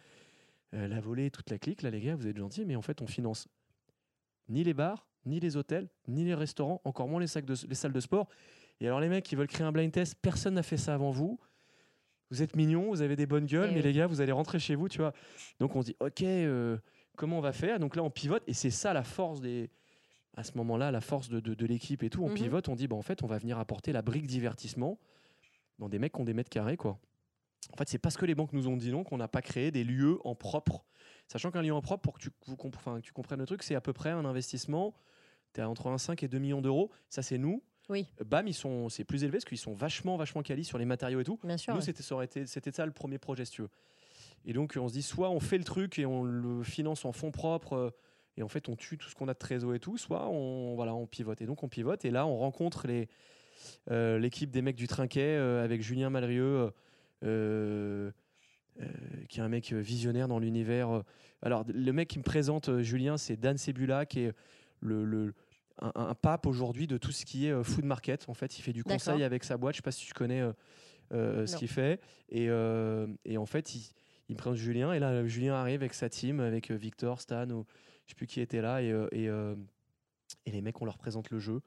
euh, 0.74 0.87
la 0.87 1.00
volée, 1.00 1.30
toute 1.30 1.48
la 1.50 1.59
clique, 1.59 1.80
là 1.83 1.88
les 1.90 2.00
gars, 2.00 2.14
vous 2.14 2.26
êtes 2.26 2.37
gentils, 2.37 2.64
mais 2.66 2.76
en 2.76 2.83
fait 2.83 3.00
on 3.00 3.06
finance 3.06 3.48
ni 4.50 4.62
les 4.64 4.74
bars, 4.74 5.06
ni 5.24 5.40
les 5.40 5.56
hôtels, 5.56 5.88
ni 6.08 6.24
les 6.24 6.34
restaurants, 6.34 6.80
encore 6.84 7.08
moins 7.08 7.20
les, 7.20 7.26
sacs 7.26 7.44
de- 7.46 7.54
les 7.68 7.74
salles 7.74 7.92
de 7.92 8.00
sport. 8.00 8.28
Et 8.80 8.86
alors 8.86 9.00
les 9.00 9.08
mecs 9.08 9.24
qui 9.24 9.36
veulent 9.36 9.46
créer 9.46 9.66
un 9.66 9.72
blind 9.72 9.90
test, 9.92 10.14
personne 10.20 10.54
n'a 10.54 10.62
fait 10.62 10.76
ça 10.76 10.92
avant 10.94 11.10
vous. 11.10 11.38
Vous 12.30 12.42
êtes 12.42 12.54
mignons, 12.56 12.88
vous 12.90 13.02
avez 13.02 13.16
des 13.16 13.26
bonnes 13.26 13.46
gueules, 13.46 13.68
Eh 13.70 13.74
mais 13.74 13.80
oui. 13.80 13.86
les 13.86 13.92
gars, 13.92 14.06
vous 14.06 14.20
allez 14.20 14.32
rentrer 14.32 14.58
chez 14.58 14.74
vous, 14.74 14.88
tu 14.88 14.98
vois. 14.98 15.12
Donc 15.58 15.74
on 15.76 15.80
se 15.82 15.86
dit, 15.86 15.96
ok, 16.00 16.22
euh, 16.22 16.78
comment 17.16 17.38
on 17.38 17.42
va 17.42 17.52
faire? 17.52 17.78
Donc 17.80 17.96
là, 17.96 18.02
on 18.02 18.10
pivote, 18.10 18.42
et 18.46 18.52
c'est 18.54 18.70
ça 18.70 18.92
la 18.92 19.02
force 19.02 19.40
des, 19.40 19.68
à 20.36 20.44
ce 20.44 20.52
moment-là, 20.58 20.90
la 20.92 21.00
force 21.00 21.28
de, 21.28 21.40
de- 21.40 21.54
de 21.54 21.66
l'équipe 21.66 22.02
et 22.02 22.10
tout. 22.10 22.22
On 22.24 22.28
Mhm. 22.28 22.34
pivote, 22.34 22.68
on 22.68 22.76
dit, 22.76 22.86
bah, 22.86 22.96
en 22.96 23.02
fait, 23.02 23.22
on 23.22 23.26
va 23.26 23.38
venir 23.38 23.58
apporter 23.58 23.92
la 23.92 24.00
brique 24.02 24.26
divertissement 24.26 24.98
dans 25.78 25.88
des 25.88 25.98
mecs 25.98 26.12
qui 26.12 26.20
ont 26.20 26.24
des 26.24 26.34
mètres 26.34 26.50
carrés, 26.50 26.76
quoi. 26.76 26.98
En 27.73 27.77
fait, 27.77 27.88
c'est 27.88 27.99
parce 27.99 28.16
que 28.16 28.25
les 28.27 28.35
banques 28.35 28.53
nous 28.53 28.68
ont 28.68 28.77
dit 28.77 28.90
non 28.90 29.05
qu'on 29.05 29.16
n'a 29.18 29.29
pas 29.29 29.42
créé 29.42 29.70
des 29.70 29.85
lieux 29.85 30.18
en 30.25 30.35
propre. 30.35 30.85
Sachant 31.29 31.51
qu'un 31.51 31.62
lieu 31.62 31.73
en 31.75 31.81
propre, 31.83 32.03
pour 32.03 32.14
que 32.14 32.20
tu, 32.23 32.31
vous 32.46 32.57
comp- 32.57 32.75
enfin, 32.77 32.96
que 33.01 33.05
tu 33.07 33.12
comprennes 33.12 33.38
le 33.40 33.46
truc, 33.46 33.62
c'est 33.62 33.75
à 33.75 33.81
peu 33.81 33.92
près 33.92 34.11
un 34.11 34.25
investissement. 34.25 34.94
Tu 35.55 35.61
es 35.61 35.64
entre 35.64 35.88
1,5 35.88 36.25
et 36.25 36.29
2 36.29 36.38
millions 36.38 36.61
d'euros. 36.62 36.90
Ça, 37.09 37.23
c'est 37.23 37.38
nous. 37.38 37.62
Oui. 37.88 38.07
BAM, 38.25 38.46
ils 38.49 38.55
sont, 38.55 38.88
c'est 38.88 39.05
plus 39.05 39.23
élevé 39.25 39.38
parce 39.38 39.44
qu'ils 39.44 39.59
sont 39.59 39.75
vachement, 39.75 40.16
vachement 40.16 40.42
quali 40.42 40.64
sur 40.64 40.79
les 40.79 40.85
matériaux 40.85 41.20
et 41.20 41.25
tout. 41.25 41.38
Bien 41.44 41.57
sûr. 41.57 41.73
Nous, 41.75 41.81
ouais. 41.81 41.85
c'était 41.85 42.03
ça, 42.03 42.14
aurait 42.14 42.25
été- 42.27 42.46
c'était 42.46 42.70
ça 42.73 42.87
le 42.87 42.92
premier 42.92 43.18
projet, 43.18 43.44
si 43.44 43.53
tu 43.53 43.62
veux. 43.62 43.68
Et 44.44 44.53
donc, 44.53 44.77
on 44.81 44.88
se 44.88 44.92
dit, 44.94 45.03
soit 45.03 45.29
on 45.31 45.38
fait 45.40 45.59
le 45.59 45.64
truc 45.64 45.99
et 45.99 46.07
on 46.07 46.23
le 46.25 46.62
finance 46.62 47.05
en 47.05 47.12
fonds 47.12 47.31
propres 47.31 47.75
euh, 47.75 47.90
et 48.37 48.42
en 48.42 48.49
fait, 48.49 48.68
on 48.68 48.77
tue 48.77 48.96
tout 48.96 49.09
ce 49.09 49.14
qu'on 49.14 49.29
a 49.29 49.35
de 49.35 49.38
trésor 49.38 49.75
et 49.75 49.81
tout, 49.81 49.99
soit 49.99 50.29
on, 50.29 50.75
voilà, 50.77 50.94
on 50.94 51.07
pivote. 51.07 51.40
Et 51.42 51.46
donc, 51.46 51.62
on 51.62 51.68
pivote 51.68 52.05
et 52.05 52.11
là, 52.11 52.27
on 52.27 52.38
rencontre 52.38 52.87
les, 52.87 53.09
euh, 53.90 54.18
l'équipe 54.18 54.51
des 54.51 54.62
mecs 54.62 54.77
du 54.77 54.87
Trinquet 54.87 55.37
euh, 55.37 55.62
avec 55.64 55.83
Julien 55.83 56.11
Malrieux, 56.11 56.42
euh, 56.44 56.66
euh, 56.66 56.70
qui 59.28 59.38
est 59.38 59.42
un 59.42 59.48
mec 59.48 59.72
visionnaire 59.72 60.28
dans 60.28 60.38
l'univers. 60.38 60.90
euh. 60.90 61.02
Alors, 61.42 61.64
le 61.72 61.92
mec 61.92 62.09
qui 62.09 62.18
me 62.18 62.24
présente 62.24 62.68
euh, 62.68 62.83
Julien, 62.83 63.16
c'est 63.18 63.37
Dan 63.37 63.56
Sebula, 63.59 64.06
qui 64.06 64.20
est 64.20 64.33
le, 64.80 65.04
le- 65.04 65.35
un, 65.83 65.92
un 65.94 66.14
pape 66.14 66.46
aujourd'hui 66.46 66.87
de 66.87 66.98
tout 66.98 67.12
ce 67.12 67.24
qui 67.24 67.46
est 67.46 67.50
euh, 67.52 67.62
food 67.62 67.85
market. 67.85 68.28
En 68.28 68.35
fait, 68.35 68.59
il 68.59 68.62
fait 68.62 68.72
du 68.72 68.83
conseil 68.94 69.22
avec 69.24 69.44
sa 69.44 69.56
boîte. 69.56 69.74
Je 69.74 69.78
sais 69.78 69.83
pas 69.83 69.92
si 69.92 70.06
tu 70.06 70.12
connais 70.14 70.40
euh, 70.40 70.52
euh, 71.12 71.46
ce 71.46 71.56
qu'il 71.59 71.68
fait. 71.68 72.00
Et, 72.28 72.48
euh, 72.50 73.06
et 73.24 73.38
en 73.38 73.46
fait, 73.46 73.74
il, 73.74 73.83
il 74.28 74.35
me 74.35 74.38
présente 74.38 74.56
Julien. 74.59 74.92
Et 74.92 74.98
là, 74.98 75.26
Julien 75.26 75.54
arrive 75.54 75.80
avec 75.80 75.94
sa 75.94 76.09
team, 76.09 76.40
avec 76.40 76.70
euh, 76.70 76.74
Victor, 76.76 77.20
Stan, 77.20 77.48
ou 77.50 77.64
je 78.06 78.11
sais 78.11 78.14
plus 78.14 78.26
qui 78.26 78.40
était 78.40 78.61
là. 78.61 78.83
Et, 78.83 78.92
euh, 78.92 79.09
et, 79.12 79.28
euh, 79.28 79.54
et 80.46 80.50
les 80.52 80.61
mecs, 80.61 80.80
on 80.80 80.85
leur 80.85 80.98
présente 80.98 81.30
le 81.30 81.38
jeu. 81.38 81.61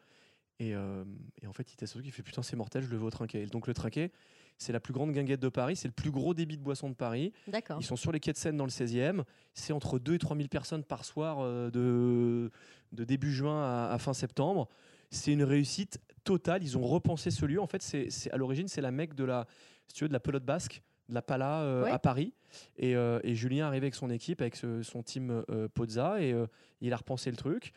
Et, 0.59 0.75
euh, 0.75 1.03
et 1.41 1.47
en 1.47 1.53
fait, 1.53 1.71
il 1.73 1.75
teste 1.75 1.93
truc, 1.93 2.05
il 2.05 2.11
fait 2.11 2.23
putain, 2.23 2.43
c'est 2.43 2.55
mortel, 2.55 2.83
je 2.83 2.89
le 2.89 2.97
veux 2.97 3.05
au 3.05 3.09
trinquet. 3.09 3.41
Et 3.43 3.45
donc, 3.47 3.67
le 3.67 3.73
trinquet, 3.73 4.11
c'est 4.57 4.71
la 4.71 4.79
plus 4.79 4.93
grande 4.93 5.11
guinguette 5.11 5.39
de 5.39 5.49
Paris, 5.49 5.75
c'est 5.75 5.87
le 5.87 5.93
plus 5.93 6.11
gros 6.11 6.33
débit 6.33 6.57
de 6.57 6.63
boissons 6.63 6.89
de 6.89 6.93
Paris. 6.95 7.33
D'accord. 7.47 7.77
Ils 7.79 7.83
sont 7.85 7.95
sur 7.95 8.11
les 8.11 8.19
quais 8.19 8.31
de 8.33 8.37
Seine 8.37 8.55
dans 8.55 8.65
le 8.65 8.69
16e. 8.69 9.23
C'est 9.55 9.73
entre 9.73 9.97
2 9.99 10.13
et 10.13 10.19
3 10.19 10.37
000 10.37 10.47
personnes 10.47 10.83
par 10.83 11.05
soir 11.05 11.37
euh, 11.39 11.71
de, 11.71 12.51
de 12.91 13.03
début 13.03 13.31
juin 13.33 13.63
à, 13.63 13.91
à 13.91 13.97
fin 13.97 14.13
septembre. 14.13 14.69
C'est 15.09 15.33
une 15.33 15.43
réussite 15.43 15.99
totale. 16.23 16.63
Ils 16.63 16.77
ont 16.77 16.83
repensé 16.83 17.31
ce 17.31 17.45
lieu. 17.45 17.59
En 17.59 17.67
fait, 17.67 17.81
c'est 17.81 18.09
c'est- 18.11 18.31
à 18.31 18.37
l'origine, 18.37 18.67
c'est 18.67 18.81
la 18.81 18.91
mecque 18.91 19.15
de 19.15 19.23
la, 19.23 19.47
si 19.87 19.95
tu 19.95 20.03
veux, 20.03 20.07
de 20.07 20.13
la 20.13 20.19
pelote 20.19 20.45
basque, 20.45 20.81
de 21.09 21.15
la 21.15 21.21
pala 21.23 21.61
euh, 21.61 21.83
Ouais. 21.83 21.91
à 21.91 21.99
Paris. 21.99 22.33
Et, 22.77 22.95
euh, 22.95 23.19
et 23.23 23.33
Julien 23.35 23.65
arrive 23.67 23.83
avec 23.83 23.95
son 23.95 24.09
équipe, 24.11 24.39
avec 24.41 24.55
ce- 24.55 24.83
son 24.83 25.01
team 25.03 25.43
euh, 25.49 25.67
Pozza, 25.67 26.21
et 26.21 26.33
il 26.79 26.93
a 26.93 26.97
repensé 26.97 27.31
le 27.31 27.37
truc. 27.37 27.73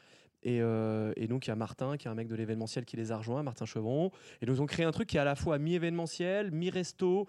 Et, 0.47 0.61
euh, 0.63 1.13
et 1.17 1.27
donc, 1.27 1.47
il 1.47 1.51
y 1.51 1.53
a 1.53 1.57
Martin, 1.57 1.97
qui 1.97 2.07
est 2.07 2.11
un 2.11 2.15
mec 2.15 2.29
de 2.29 2.37
l'événementiel, 2.37 2.85
qui 2.85 2.97
les 2.97 3.11
a 3.11 3.17
rejoints, 3.17 3.43
Martin 3.43 3.67
Chevron. 3.67 4.13
Et 4.41 4.47
donc, 4.47 4.55
ils 4.57 4.63
ont 4.63 4.67
créé 4.67 4.87
un 4.87 4.93
truc 4.93 5.09
qui 5.09 5.17
est 5.17 5.21
à 5.21 5.25
la 5.25 5.35
fois 5.35 5.59
mi-événementiel, 5.59 6.53
mi-resto, 6.53 7.27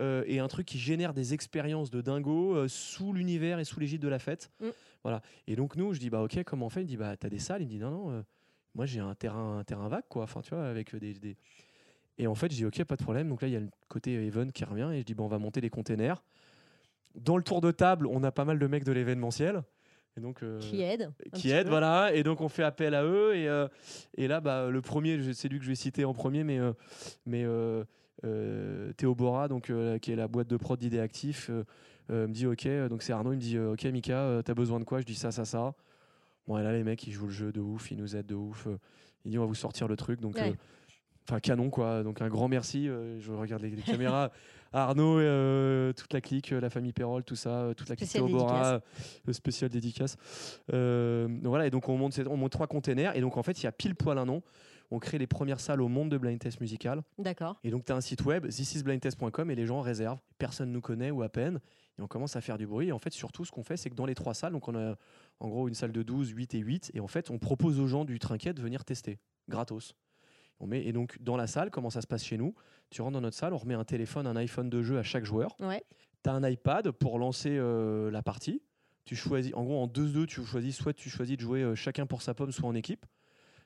euh, 0.00 0.22
et 0.26 0.38
un 0.38 0.48
truc 0.48 0.66
qui 0.66 0.78
génère 0.78 1.14
des 1.14 1.32
expériences 1.32 1.90
de 1.90 2.02
dingo 2.02 2.54
euh, 2.54 2.68
sous 2.68 3.14
l'univers 3.14 3.58
et 3.58 3.64
sous 3.64 3.80
l'égide 3.80 4.02
de 4.02 4.08
la 4.08 4.18
fête. 4.18 4.50
Mm. 4.60 4.66
Voilà. 5.02 5.22
Et 5.46 5.56
donc, 5.56 5.76
nous, 5.76 5.94
je 5.94 5.98
dis, 5.98 6.10
bah, 6.10 6.20
ok, 6.22 6.44
comment 6.44 6.66
on 6.66 6.68
fait? 6.68 6.80
Il 6.80 6.84
me 6.84 6.88
dit, 6.88 6.96
bah, 6.98 7.16
t'as 7.16 7.30
des 7.30 7.38
salles? 7.38 7.62
Il 7.62 7.68
me 7.68 7.70
dit, 7.70 7.78
non, 7.78 7.90
non, 7.90 8.24
moi, 8.74 8.84
j'ai 8.84 9.00
un 9.00 9.14
terrain, 9.14 9.60
un 9.60 9.64
terrain 9.64 9.88
vague, 9.88 10.04
quoi. 10.10 10.24
Enfin, 10.24 10.42
tu 10.42 10.54
vois, 10.54 10.66
avec 10.66 10.94
des, 10.94 11.14
des- 11.14 11.36
Et 12.18 12.26
en 12.26 12.34
fait, 12.34 12.50
je 12.50 12.56
dis, 12.56 12.66
ok, 12.66 12.84
pas 12.84 12.96
de 12.96 13.02
problème. 13.02 13.30
Donc 13.30 13.40
là, 13.40 13.48
il 13.48 13.54
y 13.54 13.56
a 13.56 13.60
le 13.60 13.70
côté 13.88 14.12
Even 14.12 14.52
qui 14.52 14.64
revient, 14.64 14.90
et 14.92 14.98
je 14.98 15.04
dis, 15.04 15.14
bah, 15.14 15.24
on 15.24 15.28
va 15.28 15.38
monter 15.38 15.62
les 15.62 15.70
containers. 15.70 16.22
Dans 17.14 17.38
le 17.38 17.42
tour 17.42 17.62
de 17.62 17.70
table, 17.70 18.06
on 18.06 18.22
a 18.24 18.30
pas 18.30 18.44
mal 18.44 18.58
de 18.58 18.66
mecs 18.66 18.84
de 18.84 18.92
l'événementiel. 18.92 19.62
Et 20.16 20.20
donc, 20.20 20.42
euh, 20.42 20.58
Qui 20.58 20.82
aide 20.82 21.10
qui 21.34 21.50
peu. 21.52 21.68
voilà. 21.68 22.12
Et 22.14 22.22
donc 22.24 22.40
on 22.40 22.48
fait 22.48 22.64
appel 22.64 22.94
à 22.94 23.04
eux. 23.04 23.36
Et, 23.36 23.48
euh, 23.48 23.68
et 24.16 24.26
là, 24.26 24.40
bah, 24.40 24.68
le 24.68 24.80
premier, 24.82 25.32
c'est 25.32 25.48
lui 25.48 25.58
que 25.58 25.64
je 25.64 25.68
vais 25.70 25.76
citer 25.76 26.04
en 26.04 26.12
premier, 26.14 26.42
mais, 26.42 26.58
euh, 26.58 26.72
mais 27.24 27.44
euh, 27.44 27.84
Théo 28.96 29.14
Bora, 29.14 29.46
donc, 29.48 29.70
qui 30.02 30.12
est 30.12 30.16
la 30.16 30.26
boîte 30.28 30.48
de 30.48 30.56
prod 30.56 30.78
d'idées 30.78 30.98
actifs, 31.00 31.50
me 32.08 32.26
dit 32.28 32.46
Ok, 32.46 32.66
donc 32.88 33.02
c'est 33.02 33.12
Arnaud, 33.12 33.32
il 33.32 33.36
me 33.36 33.40
dit 33.40 33.58
Ok, 33.58 33.84
Mika, 33.84 34.40
t'as 34.44 34.54
besoin 34.54 34.80
de 34.80 34.84
quoi? 34.84 35.00
Je 35.00 35.06
dis 35.06 35.14
ça, 35.14 35.30
ça, 35.30 35.44
ça. 35.44 35.74
Bon, 36.48 36.58
et 36.58 36.62
là, 36.62 36.72
les 36.72 36.82
mecs, 36.82 37.06
ils 37.06 37.12
jouent 37.12 37.26
le 37.26 37.32
jeu 37.32 37.52
de 37.52 37.60
ouf, 37.60 37.90
ils 37.90 37.96
nous 37.98 38.16
aident 38.16 38.26
de 38.26 38.34
ouf. 38.34 38.66
euh, 38.66 38.78
il 39.24 39.30
dit 39.30 39.38
On 39.38 39.42
va 39.42 39.46
vous 39.46 39.54
sortir 39.54 39.86
le 39.86 39.96
truc. 39.96 40.20
Donc, 40.20 40.36
Ouais. 40.36 40.54
Enfin, 41.28 41.40
canon, 41.40 41.68
quoi. 41.68 42.02
Donc, 42.02 42.22
un 42.22 42.28
grand 42.30 42.48
merci. 42.48 42.86
je 42.86 43.32
regarde 43.32 43.60
les, 43.62 43.68
les 43.70 43.82
caméras. 43.82 44.32
Arnaud, 44.72 45.18
euh, 45.18 45.92
toute 45.92 46.12
la 46.12 46.20
clique, 46.20 46.52
euh, 46.52 46.60
la 46.60 46.70
famille 46.70 46.92
Perrol, 46.92 47.24
tout 47.24 47.36
ça, 47.36 47.50
euh, 47.50 47.74
toute 47.74 47.88
la 47.88 47.96
clique 47.96 48.08
Spécial 48.08 48.28
Théo 48.28 48.38
Bora, 48.38 48.80
le 49.24 49.32
spécial 49.32 49.70
dédicace. 49.70 50.16
Donc 50.68 51.46
voilà, 51.46 51.66
et 51.66 51.70
donc 51.70 51.88
on 51.88 51.96
monte, 51.96 52.20
on 52.26 52.36
monte 52.36 52.52
trois 52.52 52.66
containers. 52.66 53.16
Et 53.16 53.20
donc, 53.20 53.36
en 53.36 53.42
fait, 53.42 53.60
il 53.62 53.64
y 53.64 53.66
a 53.66 53.72
pile 53.72 53.94
poil 53.94 54.18
un 54.18 54.28
an. 54.28 54.42
On 54.90 54.98
crée 54.98 55.18
les 55.18 55.26
premières 55.26 55.60
salles 55.60 55.82
au 55.82 55.88
monde 55.88 56.10
de 56.10 56.16
blind 56.16 56.38
test 56.38 56.60
musical. 56.60 57.02
D'accord. 57.18 57.58
Et 57.62 57.70
donc, 57.70 57.84
tu 57.84 57.92
as 57.92 57.96
un 57.96 58.00
site 58.00 58.24
web, 58.24 58.46
thisisblindtest.com, 58.48 59.50
et 59.50 59.54
les 59.54 59.66
gens 59.66 59.82
réservent. 59.82 60.20
Personne 60.38 60.72
nous 60.72 60.80
connaît 60.80 61.10
ou 61.10 61.22
à 61.22 61.28
peine. 61.28 61.60
Et 61.98 62.02
on 62.02 62.06
commence 62.06 62.36
à 62.36 62.40
faire 62.40 62.56
du 62.56 62.66
bruit. 62.66 62.88
Et 62.88 62.92
en 62.92 62.98
fait, 62.98 63.12
surtout, 63.12 63.44
ce 63.44 63.50
qu'on 63.50 63.64
fait, 63.64 63.76
c'est 63.76 63.90
que 63.90 63.94
dans 63.94 64.06
les 64.06 64.14
trois 64.14 64.32
salles, 64.32 64.52
donc 64.52 64.66
on 64.68 64.74
a 64.74 64.94
en 65.40 65.48
gros 65.48 65.68
une 65.68 65.74
salle 65.74 65.92
de 65.92 66.02
12, 66.02 66.30
8 66.30 66.54
et 66.54 66.58
8. 66.58 66.92
Et 66.94 67.00
en 67.00 67.08
fait, 67.08 67.30
on 67.30 67.38
propose 67.38 67.80
aux 67.80 67.86
gens 67.86 68.04
du 68.06 68.18
trinquet 68.18 68.54
de 68.54 68.62
venir 68.62 68.84
tester, 68.84 69.18
gratos. 69.48 69.94
On 70.60 70.66
met, 70.66 70.84
et 70.84 70.92
donc, 70.92 71.16
dans 71.20 71.36
la 71.36 71.46
salle, 71.46 71.70
comment 71.70 71.90
ça 71.90 72.00
se 72.00 72.06
passe 72.06 72.24
chez 72.24 72.36
nous? 72.36 72.54
Tu 72.90 73.00
rentres 73.02 73.12
dans 73.14 73.20
notre 73.20 73.36
salle, 73.36 73.52
on 73.54 73.58
remet 73.58 73.74
un 73.74 73.84
téléphone, 73.84 74.26
un 74.26 74.36
iPhone 74.36 74.68
de 74.70 74.82
jeu 74.82 74.98
à 74.98 75.02
chaque 75.02 75.24
joueur. 75.24 75.54
Ouais. 75.60 75.84
Tu 76.24 76.30
as 76.30 76.32
un 76.32 76.48
iPad 76.48 76.90
pour 76.90 77.18
lancer 77.18 77.56
euh, 77.56 78.10
la 78.10 78.22
partie. 78.22 78.62
Tu 79.04 79.14
choisis, 79.16 79.52
en 79.54 79.64
gros, 79.64 79.80
en 79.82 79.86
2-2, 79.86 80.26
tu 80.26 80.44
choisis 80.44 80.76
soit 80.76 80.92
tu 80.92 81.08
choisis 81.10 81.36
de 81.36 81.40
jouer 81.42 81.62
euh, 81.62 81.74
chacun 81.74 82.06
pour 82.06 82.22
sa 82.22 82.34
pomme, 82.34 82.50
soit 82.52 82.68
en 82.68 82.74
équipe. 82.74 83.06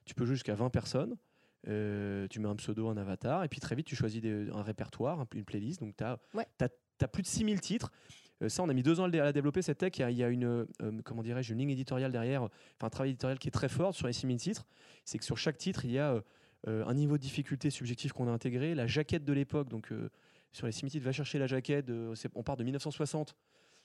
Tu 0.04 0.14
peux 0.14 0.24
jouer 0.24 0.34
jusqu'à 0.34 0.54
20 0.54 0.70
personnes. 0.70 1.16
Euh, 1.68 2.26
tu 2.28 2.40
mets 2.40 2.48
un 2.48 2.56
pseudo, 2.56 2.88
un 2.88 2.96
avatar, 2.96 3.44
et 3.44 3.48
puis 3.48 3.60
très 3.60 3.74
vite, 3.76 3.86
tu 3.86 3.94
choisis 3.96 4.20
des- 4.20 4.50
un 4.50 4.62
répertoire, 4.62 5.20
un- 5.20 5.26
une 5.34 5.44
playlist. 5.44 5.80
Donc, 5.80 5.96
tu 5.96 6.04
as, 6.04 6.18
Ouais. 6.34 6.46
plus 7.12 7.22
de 7.22 7.28
6000 7.28 7.60
titres. 7.60 7.90
Euh, 8.42 8.48
ça, 8.48 8.62
on 8.64 8.68
a 8.68 8.72
mis 8.74 8.82
deux 8.82 8.98
ans 9.00 9.04
à 9.04 9.08
la 9.08 9.32
développer, 9.32 9.62
cette 9.62 9.78
tech. 9.78 9.92
Il 9.96 10.00
y 10.00 10.04
a, 10.04 10.10
il 10.10 10.16
y 10.18 10.24
a 10.24 10.28
une, 10.28 10.44
euh, 10.44 10.66
comment 11.04 11.22
dirais-je, 11.22 11.52
une 11.52 11.60
ligne 11.60 11.70
éditoriale 11.70 12.10
derrière, 12.12 12.42
enfin 12.42 12.86
un 12.86 12.90
travail 12.90 13.10
éditorial 13.10 13.38
qui 13.38 13.48
est 13.48 13.52
très 13.52 13.68
fort 13.68 13.94
sur 13.94 14.06
les 14.08 14.12
6000 14.12 14.38
titres. 14.38 14.66
C'est 15.04 15.18
que 15.18 15.24
sur 15.24 15.38
chaque 15.38 15.56
titre, 15.58 15.84
il 15.84 15.92
y 15.92 15.98
a 15.98 16.20
un 16.66 16.94
niveau 16.94 17.16
de 17.16 17.22
difficulté 17.22 17.70
subjectif 17.70 18.12
qu'on 18.12 18.28
a 18.28 18.30
intégré, 18.30 18.74
la 18.74 18.86
jaquette 18.86 19.24
de 19.24 19.32
l'époque. 19.32 19.68
Donc, 19.68 19.90
euh, 19.92 20.10
sur 20.52 20.66
les 20.66 20.72
6000 20.72 20.92
titres, 20.92 21.04
va 21.04 21.12
chercher 21.12 21.38
la 21.38 21.46
jaquette. 21.46 21.86
de- 21.86 22.12
c'est- 22.14 22.30
on 22.34 22.42
part 22.42 22.56
de 22.56 22.64
1960 22.64 23.34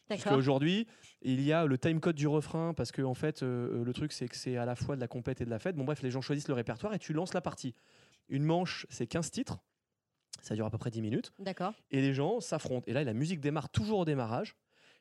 Jusqu'à 0.09 0.23
D'accord. 0.29 0.37
aujourd'hui, 0.39 0.87
il 1.21 1.41
y 1.41 1.51
a 1.51 1.65
le 1.65 1.77
timecode 1.77 2.15
du 2.15 2.27
refrain 2.27 2.73
parce 2.73 2.93
que 2.93 3.01
en 3.01 3.13
fait, 3.13 3.43
euh, 3.43 3.81
euh, 3.81 3.83
le 3.83 3.91
truc 3.93 4.13
c'est 4.13 4.29
que 4.29 4.37
c'est 4.37 4.55
à 4.55 4.63
la 4.65 4.73
fois 4.77 4.95
de 4.95 5.01
la 5.01 5.07
compète 5.09 5.41
et 5.41 5.45
de 5.45 5.49
la 5.49 5.59
fête. 5.59 5.75
Bon 5.75 5.83
bref, 5.83 6.01
les 6.01 6.11
gens 6.11 6.21
choisissent 6.21 6.47
le 6.47 6.54
répertoire 6.54 6.93
et 6.93 6.99
tu 6.99 7.12
lances 7.12 7.33
la 7.33 7.41
partie. 7.41 7.75
Une 8.29 8.45
manche, 8.45 8.85
c'est 8.89 9.06
15 9.06 9.31
titres. 9.31 9.58
Ça 10.41 10.56
dure 10.56 10.65
à 10.65 10.69
peu 10.69 10.77
près 10.77 10.91
10 10.91 11.02
minutes. 11.02 11.33
D'accord. 11.39 11.73
Et 11.91 11.99
les 11.99 12.13
gens 12.13 12.39
s'affrontent. 12.39 12.85
Et 12.87 12.93
là, 12.93 13.04
la 13.04 13.12
musique 13.13 13.41
démarre 13.41 13.67
toujours 13.69 13.99
au 13.99 14.06
démarrage. 14.06 14.56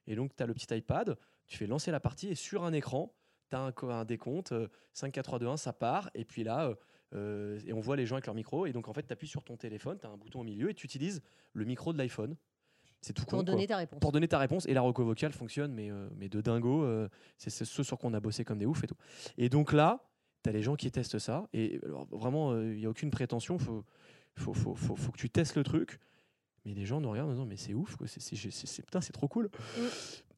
Et 0.08 0.16
donc, 0.16 0.34
tu 0.34 0.42
as 0.42 0.46
le 0.46 0.54
petit 0.54 0.74
iPad, 0.76 1.16
tu 1.46 1.56
fais 1.56 1.68
lancer 1.68 1.92
la 1.92 2.00
partie 2.00 2.26
et 2.28 2.34
sur 2.34 2.64
un 2.64 2.72
écran, 2.72 3.14
tu 3.50 3.56
as 3.56 3.60
un, 3.60 3.70
co- 3.70 3.90
un 3.90 4.04
décompte, 4.04 4.50
euh, 4.50 4.66
5, 4.92 5.12
4, 5.12 5.24
3, 5.24 5.38
2, 5.38 5.46
1, 5.46 5.56
ça 5.56 5.72
part. 5.72 6.10
Et 6.14 6.24
puis 6.24 6.42
là, 6.42 6.66
euh, 6.70 6.74
euh, 7.16 7.58
et 7.66 7.72
on 7.72 7.80
voit 7.80 7.96
les 7.96 8.06
gens 8.06 8.16
avec 8.16 8.26
leur 8.26 8.34
micro. 8.34 8.66
Et 8.66 8.72
donc, 8.72 8.88
en 8.88 8.92
fait, 8.92 9.06
tu 9.06 9.12
appuies 9.12 9.26
sur 9.28 9.42
ton 9.42 9.56
téléphone, 9.56 9.98
tu 10.00 10.06
as 10.06 10.10
un 10.10 10.16
bouton 10.16 10.40
au 10.40 10.44
milieu 10.44 10.70
et 10.70 10.74
tu 10.74 10.86
utilises 10.86 11.22
le 11.52 11.64
micro 11.64 11.92
de 11.92 11.98
l'iPhone. 11.98 12.36
C'est 13.00 13.12
tout 13.12 13.24
con. 13.24 13.36
Pour 13.36 13.44
quoi 13.44 13.52
donner 13.52 13.66
ta 13.66 13.76
réponse. 13.76 14.00
pour 14.00 14.12
donner 14.12 14.28
ta 14.28 14.38
réponse. 14.38 14.66
Et 14.66 14.74
la 14.74 14.80
reco 14.80 15.04
vocale 15.04 15.32
fonctionne, 15.32 15.72
mais, 15.72 15.90
euh, 15.90 16.08
mais 16.16 16.28
de 16.28 16.40
dingo. 16.40 16.82
euh, 16.84 17.08
c'est 17.36 17.50
c'est 17.50 17.64
ce 17.64 17.82
sur 17.82 17.98
quoi 17.98 18.10
on 18.10 18.14
a 18.14 18.20
bossé 18.20 18.44
comme 18.44 18.58
des 18.58 18.66
oufs 18.66 18.82
et 18.82 18.86
tout. 18.86 18.96
Et 19.38 19.48
donc 19.48 19.72
là, 19.72 20.04
tu 20.42 20.50
as 20.50 20.52
les 20.52 20.62
gens 20.62 20.76
qui 20.76 20.90
testent 20.90 21.18
ça. 21.18 21.48
Et 21.52 21.78
alors, 21.84 22.06
vraiment, 22.10 22.58
il 22.60 22.76
n'y 22.78 22.86
a 22.86 22.90
aucune 22.90 23.10
prétention. 23.10 23.56
Il 23.58 23.62
faut, 23.64 23.84
faut, 24.36 24.54
faut, 24.54 24.74
faut, 24.74 24.96
faut 24.96 25.12
que 25.12 25.18
tu 25.18 25.30
testes 25.30 25.56
le 25.56 25.62
truc. 25.62 25.98
Mais 26.64 26.74
les 26.74 26.84
gens 26.84 27.00
nous 27.00 27.08
regardent 27.10 27.28
en 27.30 27.32
disant 27.34 27.46
mais 27.46 27.56
c'est 27.56 27.74
ouf, 27.74 27.94
quoi, 27.94 28.08
c'est, 28.08 28.18
c'est, 28.20 28.34
c'est- 28.34 28.50
c'est- 28.66 28.82
putain, 28.82 29.00
c'est 29.00 29.12
trop 29.12 29.28
cool. 29.28 29.44
Mm. 29.78 29.80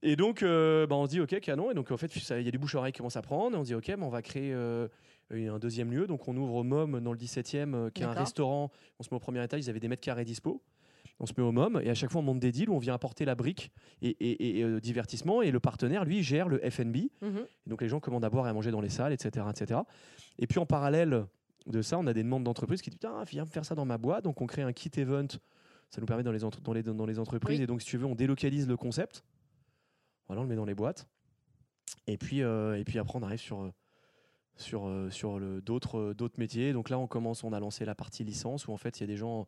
Et 0.02 0.14
donc, 0.16 0.42
euh, 0.42 0.86
bah, 0.86 0.94
on 0.96 1.06
se 1.06 1.10
dit 1.10 1.20
ok, 1.22 1.40
canon. 1.40 1.70
Et 1.70 1.74
donc, 1.74 1.90
en 1.90 1.96
fait, 1.96 2.12
ça- 2.12 2.38
il 2.38 2.44
y 2.44 2.48
a 2.48 2.50
du 2.50 2.58
bouche-oreille 2.58 2.92
qui 2.92 2.98
commence 2.98 3.16
à 3.16 3.22
prendre. 3.22 3.56
Et 3.56 3.58
on 3.58 3.62
se 3.64 3.68
dit 3.68 3.74
ok, 3.74 3.88
mais 3.88 4.04
on 4.04 4.10
va 4.10 4.20
créer 4.20 4.52
euh, 4.52 4.88
un 5.30 5.58
deuxième 5.58 5.90
lieu. 5.90 6.06
Donc, 6.06 6.26
on 6.28 6.36
ouvre 6.36 6.54
au 6.54 6.64
MOM 6.64 7.00
dans 7.00 7.12
le 7.12 7.18
17e, 7.18 7.74
euh, 7.74 7.90
qui 7.90 8.02
est 8.02 8.06
un 8.06 8.10
restaurant. 8.20 8.70
On 8.98 9.02
se 9.02 9.08
met 9.10 9.16
au 9.16 9.20
premier 9.20 9.42
étage, 9.44 9.60
ils 9.64 9.70
avaient 9.70 9.80
des 9.80 9.88
mètres 9.88 10.02
carrés 10.02 10.24
dispo. 10.24 10.62
On 11.20 11.26
se 11.26 11.32
met 11.36 11.42
au 11.42 11.50
MOM 11.50 11.80
et 11.82 11.90
à 11.90 11.94
chaque 11.94 12.12
fois 12.12 12.20
on 12.20 12.24
monte 12.24 12.38
des 12.38 12.52
deals 12.52 12.70
où 12.70 12.74
on 12.74 12.78
vient 12.78 12.94
apporter 12.94 13.24
la 13.24 13.34
brique 13.34 13.72
et, 14.02 14.10
et- 14.10 14.58
et, 14.60 14.62
euh, 14.62 14.78
divertissement 14.80 15.42
et 15.42 15.50
le 15.50 15.58
partenaire 15.58 16.04
lui 16.04 16.22
gère 16.22 16.48
le 16.48 16.58
F&B 16.70 17.08
Mhm. 17.22 17.44
et 17.66 17.70
donc 17.70 17.82
les 17.82 17.88
gens 17.88 17.98
commandent 17.98 18.24
à 18.24 18.30
boire 18.30 18.46
et 18.46 18.50
à 18.50 18.52
manger 18.52 18.70
dans 18.70 18.80
les 18.80 18.88
salles, 18.88 19.12
etc., 19.12 19.44
etc. 19.50 19.80
Et 20.38 20.46
puis 20.46 20.60
en 20.60 20.66
parallèle 20.66 21.26
de 21.66 21.82
ça, 21.82 21.98
on 21.98 22.06
a 22.06 22.12
des 22.12 22.22
demandes 22.22 22.44
d'entreprises 22.44 22.82
qui 22.82 22.90
disent 22.90 23.00
viens 23.26 23.44
me 23.44 23.50
faire 23.50 23.64
ça 23.64 23.74
dans 23.74 23.84
ma 23.84 23.98
boîte. 23.98 24.22
Donc 24.22 24.40
on 24.40 24.46
crée 24.46 24.62
un 24.62 24.72
kit 24.72 24.92
event. 24.96 25.26
Ça 25.90 26.00
nous 26.00 26.06
permet 26.06 26.22
dans 26.22 26.30
les, 26.30 26.44
entre- 26.44 26.60
dans 26.60 26.72
les, 26.72 26.84
dans 26.84 27.06
les 27.06 27.18
entreprises. 27.18 27.58
Oui. 27.58 27.64
Et 27.64 27.66
donc 27.66 27.82
si 27.82 27.88
tu 27.88 27.96
veux, 27.98 28.06
on 28.06 28.14
délocalise 28.14 28.68
le 28.68 28.76
concept. 28.76 29.24
Voilà, 30.28 30.40
on 30.40 30.44
le 30.44 30.48
met 30.50 30.56
dans 30.56 30.66
les 30.66 30.74
boîtes. 30.76 31.08
Et 32.06 32.16
puis, 32.16 32.42
euh, 32.42 32.78
et 32.78 32.84
puis 32.84 33.00
après, 33.00 33.18
on 33.18 33.22
arrive 33.24 33.40
sur, 33.40 33.72
sur, 34.58 34.86
euh, 34.86 35.08
sur 35.10 35.40
d'autres 35.62 35.98
euh, 35.98 36.14
d'autres 36.14 36.38
métiers. 36.38 36.72
Donc 36.74 36.90
là, 36.90 36.98
on 36.98 37.06
commence, 37.06 37.42
on 37.44 37.52
a 37.52 37.60
lancé 37.60 37.84
la 37.86 37.94
partie 37.94 38.24
licence 38.24 38.68
où 38.68 38.72
en 38.72 38.76
fait, 38.76 38.98
il 38.98 39.02
y 39.02 39.04
a 39.04 39.06
des 39.06 39.16
gens 39.16 39.46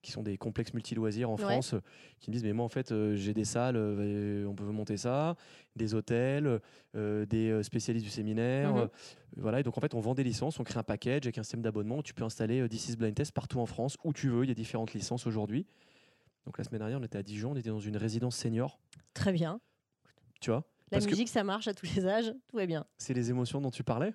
qui 0.00 0.10
sont 0.10 0.22
des 0.24 0.36
complexes 0.36 0.74
multi-loisirs 0.74 1.30
en 1.30 1.34
Ouais. 1.36 1.42
France 1.44 1.76
qui 2.18 2.30
me 2.30 2.32
disent 2.32 2.42
mais 2.42 2.52
moi 2.52 2.64
en 2.64 2.68
fait 2.68 2.90
euh, 2.90 3.14
j'ai 3.14 3.34
des 3.34 3.44
salles 3.44 3.76
euh, 3.76 4.44
on 4.48 4.52
peut 4.54 4.64
monter 4.64 4.96
ça 4.96 5.36
des 5.76 5.94
hôtels 5.94 6.58
euh, 6.96 7.24
des 7.24 7.62
spécialistes 7.62 8.04
du 8.04 8.10
séminaire 8.10 8.74
Mhm. 8.74 8.88
voilà 9.36 9.60
et 9.60 9.62
donc 9.62 9.78
en 9.78 9.80
fait 9.80 9.94
on 9.94 10.00
vend 10.00 10.14
des 10.16 10.24
licences 10.24 10.58
on 10.58 10.64
crée 10.64 10.80
un 10.80 10.82
package 10.82 11.20
avec 11.26 11.38
un 11.38 11.44
système 11.44 11.62
d'abonnement 11.62 11.98
où 11.98 12.02
tu 12.02 12.14
peux 12.14 12.24
installer 12.24 12.66
is 12.68 12.96
Blind 12.96 13.14
Test 13.14 13.30
partout 13.30 13.60
en 13.60 13.66
France 13.66 13.96
où 14.02 14.12
tu 14.12 14.28
veux 14.28 14.42
il 14.42 14.48
y 14.48 14.50
a 14.50 14.54
différentes 14.56 14.92
licences 14.92 15.24
aujourd'hui 15.28 15.66
donc 16.46 16.58
la 16.58 16.64
semaine 16.64 16.80
dernière 16.80 16.98
on 16.98 17.04
était 17.04 17.18
à 17.18 17.22
Dijon 17.22 17.52
on 17.52 17.56
était 17.56 17.70
dans 17.70 17.78
une 17.78 17.96
résidence 17.96 18.34
senior 18.36 18.80
Très 19.14 19.30
bien. 19.30 19.60
tu 20.40 20.50
vois? 20.50 20.64
La 20.90 20.96
Parce 20.96 21.04
que- 21.06 21.10
musique, 21.10 21.28
ça 21.28 21.44
marche 21.44 21.68
à 21.68 21.74
tous 21.74 21.86
les 21.94 22.06
âges, 22.06 22.34
tout 22.48 22.56
va 22.56 22.66
bien. 22.66 22.84
c'est 22.98 23.14
les 23.14 23.30
émotions 23.30 23.60
dont 23.60 23.70
tu 23.70 23.84
parlais? 23.84 24.12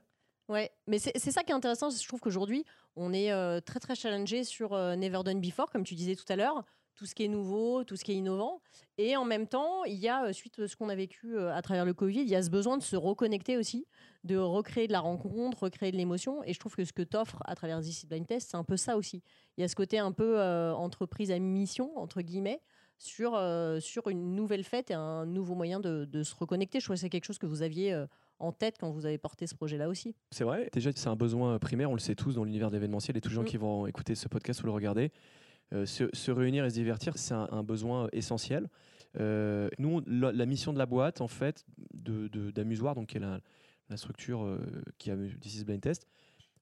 Ouais, 0.49 0.71
mais 0.87 0.97
c'est 0.97 1.31
ça 1.31 1.43
qui 1.43 1.51
est 1.51 1.55
intéressant. 1.55 1.89
Je 1.89 2.07
trouve 2.07 2.21
qu'aujourd'hui, 2.21 2.63
on 2.95 3.11
est 3.11 3.33
euh, 3.33 3.59
très 3.59 3.79
très 3.79 3.95
challengé 3.95 4.45
sur 4.45 4.73
euh, 4.73 4.95
Never 4.95 5.19
Done 5.25 5.41
Before, 5.41 5.69
comme 5.69 5.83
tu 5.83 5.93
disais 5.93 6.15
tout 6.15 6.25
à 6.29 6.37
l'heure, 6.37 6.63
tout 6.95 7.05
ce 7.05 7.13
qui 7.13 7.25
est 7.25 7.27
nouveau, 7.27 7.83
tout 7.83 7.97
ce 7.97 8.05
qui 8.05 8.13
est 8.13 8.15
innovant. 8.15 8.61
Et 8.97 9.17
en 9.17 9.25
même 9.25 9.47
temps, 9.47 9.83
il 9.83 9.97
y 9.97 10.07
a, 10.07 10.23
euh, 10.23 10.33
suite 10.33 10.57
à 10.59 10.69
ce 10.69 10.77
qu'on 10.77 10.87
a 10.87 10.95
vécu 10.95 11.37
à 11.37 11.61
travers 11.61 11.83
le 11.83 11.93
Covid, 11.93 12.21
il 12.21 12.29
y 12.29 12.35
a 12.35 12.41
ce 12.41 12.49
besoin 12.49 12.77
de 12.77 12.81
se 12.81 12.95
reconnecter 12.95 13.57
aussi, 13.57 13.87
de 14.23 14.37
recréer 14.37 14.87
de 14.87 14.93
la 14.93 15.01
rencontre, 15.01 15.63
recréer 15.63 15.91
de 15.91 15.97
l'émotion. 15.97 16.41
Et 16.45 16.53
je 16.53 16.59
trouve 16.59 16.75
que 16.75 16.85
ce 16.85 16.93
que 16.93 17.03
t'offres 17.03 17.43
à 17.43 17.53
travers 17.55 17.81
This 17.81 18.03
is 18.03 18.07
Blind 18.07 18.25
Test, 18.25 18.51
c'est 18.51 18.57
un 18.57 18.63
peu 18.63 18.77
ça 18.77 18.95
aussi. 18.95 19.23
Il 19.57 19.61
y 19.61 19.63
a 19.65 19.67
ce 19.67 19.75
côté 19.75 19.99
un 19.99 20.13
peu 20.13 20.41
entreprise 20.71 21.29
à 21.29 21.39
mission, 21.39 21.91
entre 21.97 22.21
guillemets, 22.21 22.61
sur, 22.97 23.39
sur 23.81 24.07
une 24.07 24.33
nouvelle 24.33 24.63
fête 24.63 24.91
et 24.91 24.95
un 24.95 25.25
nouveau 25.25 25.55
moyen 25.55 25.81
de, 25.81 26.05
de 26.05 26.23
se 26.23 26.33
reconnecter. 26.33 26.79
Je 26.79 26.85
trouve 26.85 26.95
que 26.95 27.01
c'est 27.01 27.09
quelque 27.09 27.25
chose 27.25 27.37
que 27.37 27.45
vous 27.45 27.63
aviez 27.63 28.05
en 28.39 28.51
tête 28.51 28.77
quand 28.79 28.91
vous 28.91 29.05
avez 29.05 29.17
porté 29.17 29.47
ce 29.47 29.55
projet-là 29.55 29.89
aussi. 29.89 30.15
C'est 30.31 30.43
vrai. 30.43 30.69
Déjà, 30.73 30.91
c'est 30.95 31.07
un 31.09 31.15
besoin 31.15 31.55
euh, 31.55 31.59
primaire, 31.59 31.89
on 31.89 31.93
le 31.95 31.99
sait 31.99 32.15
tous 32.15 32.35
dans 32.35 32.43
l'univers 32.43 32.69
de 32.69 32.75
l'événementiel 32.75 33.17
et 33.17 33.21
tous 33.21 33.29
les 33.29 33.35
gens 33.35 33.41
Mm. 33.43 33.45
qui 33.45 33.57
vont 33.57 33.87
écouter 33.87 34.15
ce 34.15 34.27
podcast 34.27 34.61
ou 34.63 34.65
le 34.65 34.71
regarder. 34.71 35.11
Euh, 35.73 35.85
se, 35.85 36.05
se 36.13 36.31
réunir 36.31 36.63
et 36.65 36.69
se 36.69 36.75
divertir, 36.75 37.17
c'est 37.17 37.33
un, 37.33 37.47
un 37.51 37.63
besoin 37.63 38.05
euh, 38.05 38.09
essentiel. 38.13 38.69
Euh, 39.19 39.69
nous, 39.79 40.01
la, 40.05 40.31
la 40.31 40.45
mission 40.45 40.71
de 40.71 40.77
la 40.77 40.85
boîte, 40.85 41.19
en 41.21 41.27
fait, 41.27 41.65
de, 41.93 42.27
de- 42.29 42.51
donc 42.51 43.07
qui 43.07 43.17
est 43.17 43.19
la, 43.19 43.41
la 43.89 43.97
structure 43.97 44.43
euh, 44.43 44.59
qui 44.97 45.11
a 45.11 45.17
This 45.41 45.55
is 45.59 45.65
Blind 45.65 45.81
Test, 45.81 46.07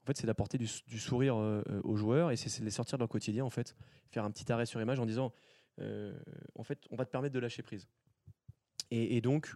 en 0.03 0.05
fait, 0.07 0.17
c'est 0.17 0.28
d'apporter 0.28 0.57
du, 0.57 0.67
du 0.88 0.99
sourire 0.99 1.36
aux 1.84 1.95
joueurs 1.95 2.30
et 2.32 2.36
c'est, 2.36 2.59
de 2.59 2.65
les 2.65 2.71
sortir 2.71 2.97
de 2.97 3.01
leur 3.01 3.09
quotidien, 3.09 3.43
en 3.43 3.49
fait, 3.49 3.76
faire 4.11 4.23
un 4.23 4.30
petit 4.32 4.51
arrêt 4.51 4.67
sur 4.67 4.80
image 4.80 4.99
en 4.99 5.05
disant, 5.07 5.34
en 5.80 6.63
fait, 6.63 6.78
on 6.91 6.95
va 6.95 7.05
te 7.05 7.11
permettre 7.11 7.34
de 7.34 7.39
lâcher 7.39 7.63
prise. 7.63 7.88
Et, 8.91 9.17
et 9.17 9.21
donc, 9.21 9.51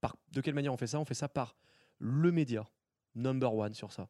par, 0.00 0.16
de 0.32 0.40
quelle 0.40 0.54
manière 0.54 0.72
on 0.72 0.76
fait 0.76 0.86
ça? 0.86 1.00
On 1.00 1.04
fait 1.04 1.14
ça 1.14 1.28
par 1.28 1.56
le 1.98 2.30
média 2.32 2.64
number 3.14 3.54
one 3.54 3.74
sur 3.74 3.92
ça, 3.92 4.08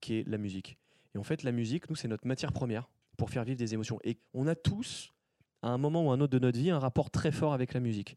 qui 0.00 0.18
est 0.18 0.28
la 0.28 0.38
musique. 0.38 0.78
Et 1.14 1.18
en 1.18 1.22
fait, 1.22 1.42
la 1.42 1.52
musique, 1.52 1.88
nous, 1.88 1.96
c'est 1.96 2.08
notre 2.08 2.26
matière 2.26 2.52
première 2.52 2.88
pour 3.16 3.30
faire 3.30 3.44
vivre 3.44 3.58
des 3.58 3.74
émotions. 3.74 3.98
Et 4.04 4.18
on 4.32 4.46
a 4.46 4.54
tous, 4.54 5.12
à 5.62 5.68
un 5.68 5.78
moment 5.78 6.06
ou 6.06 6.10
à 6.10 6.14
un 6.14 6.20
autre 6.20 6.32
de 6.32 6.38
notre 6.38 6.58
vie, 6.58 6.70
un 6.70 6.78
rapport 6.78 7.10
très 7.10 7.32
fort 7.32 7.52
avec 7.52 7.74
la 7.74 7.80
musique. 7.80 8.16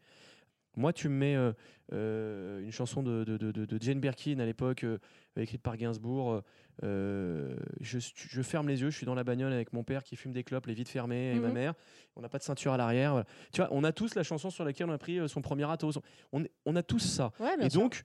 Moi, 0.78 0.94
tu 0.94 1.10
me 1.10 1.16
mets 1.16 1.36
euh, 1.36 1.52
euh, 1.92 2.60
une 2.62 2.72
chanson 2.72 3.04
de, 3.04 3.24
de- 3.24 3.38
de- 3.38 3.78
Jane 3.82 4.00
Birkin 4.00 4.40
à 4.40 4.46
l'époque, 4.46 4.84
euh, 4.84 5.00
écrite 5.36 5.62
par 5.62 5.76
Gainsbourg. 5.76 6.42
je, 6.84 7.48
je 7.82 8.42
ferme 8.42 8.68
les 8.68 8.82
yeux, 8.82 8.90
je 8.90 8.96
suis 8.98 9.06
dans 9.06 9.16
la 9.16 9.24
bagnole 9.24 9.52
avec 9.54 9.74
mon 9.74 9.84
père 9.84 10.04
qui 10.04 10.16
fume 10.16 10.32
des 10.32 10.44
clopes, 10.44 10.68
les 10.68 10.74
vitres 10.74 10.92
fermées, 10.92 11.32
et 11.36 11.40
ma 11.40 11.48
Mhm. 11.48 11.54
mère. 11.54 11.74
On 12.16 12.22
n'a 12.22 12.30
pas 12.30 12.38
de 12.38 12.44
ceinture 12.44 12.74
à 12.74 12.78
l'arrière. 12.78 13.12
voilà. 13.12 13.26
Tu 13.52 13.62
vois, 13.62 13.70
on 13.72 13.84
a 13.84 13.92
tous 13.92 14.16
la 14.16 14.24
chanson 14.24 14.50
sur 14.50 14.64
laquelle 14.64 14.88
on 14.90 14.94
a 14.94 14.98
pris 14.98 15.28
son 15.28 15.42
premier 15.42 15.66
râteau. 15.66 15.92
On, 16.32 16.44
on 16.66 16.76
a 16.76 16.84
tous 16.84 17.00
ça. 17.00 17.32
Ouais, 17.40 17.56
Et 17.60 17.70
sûr. 17.70 17.82
donc, 17.82 18.04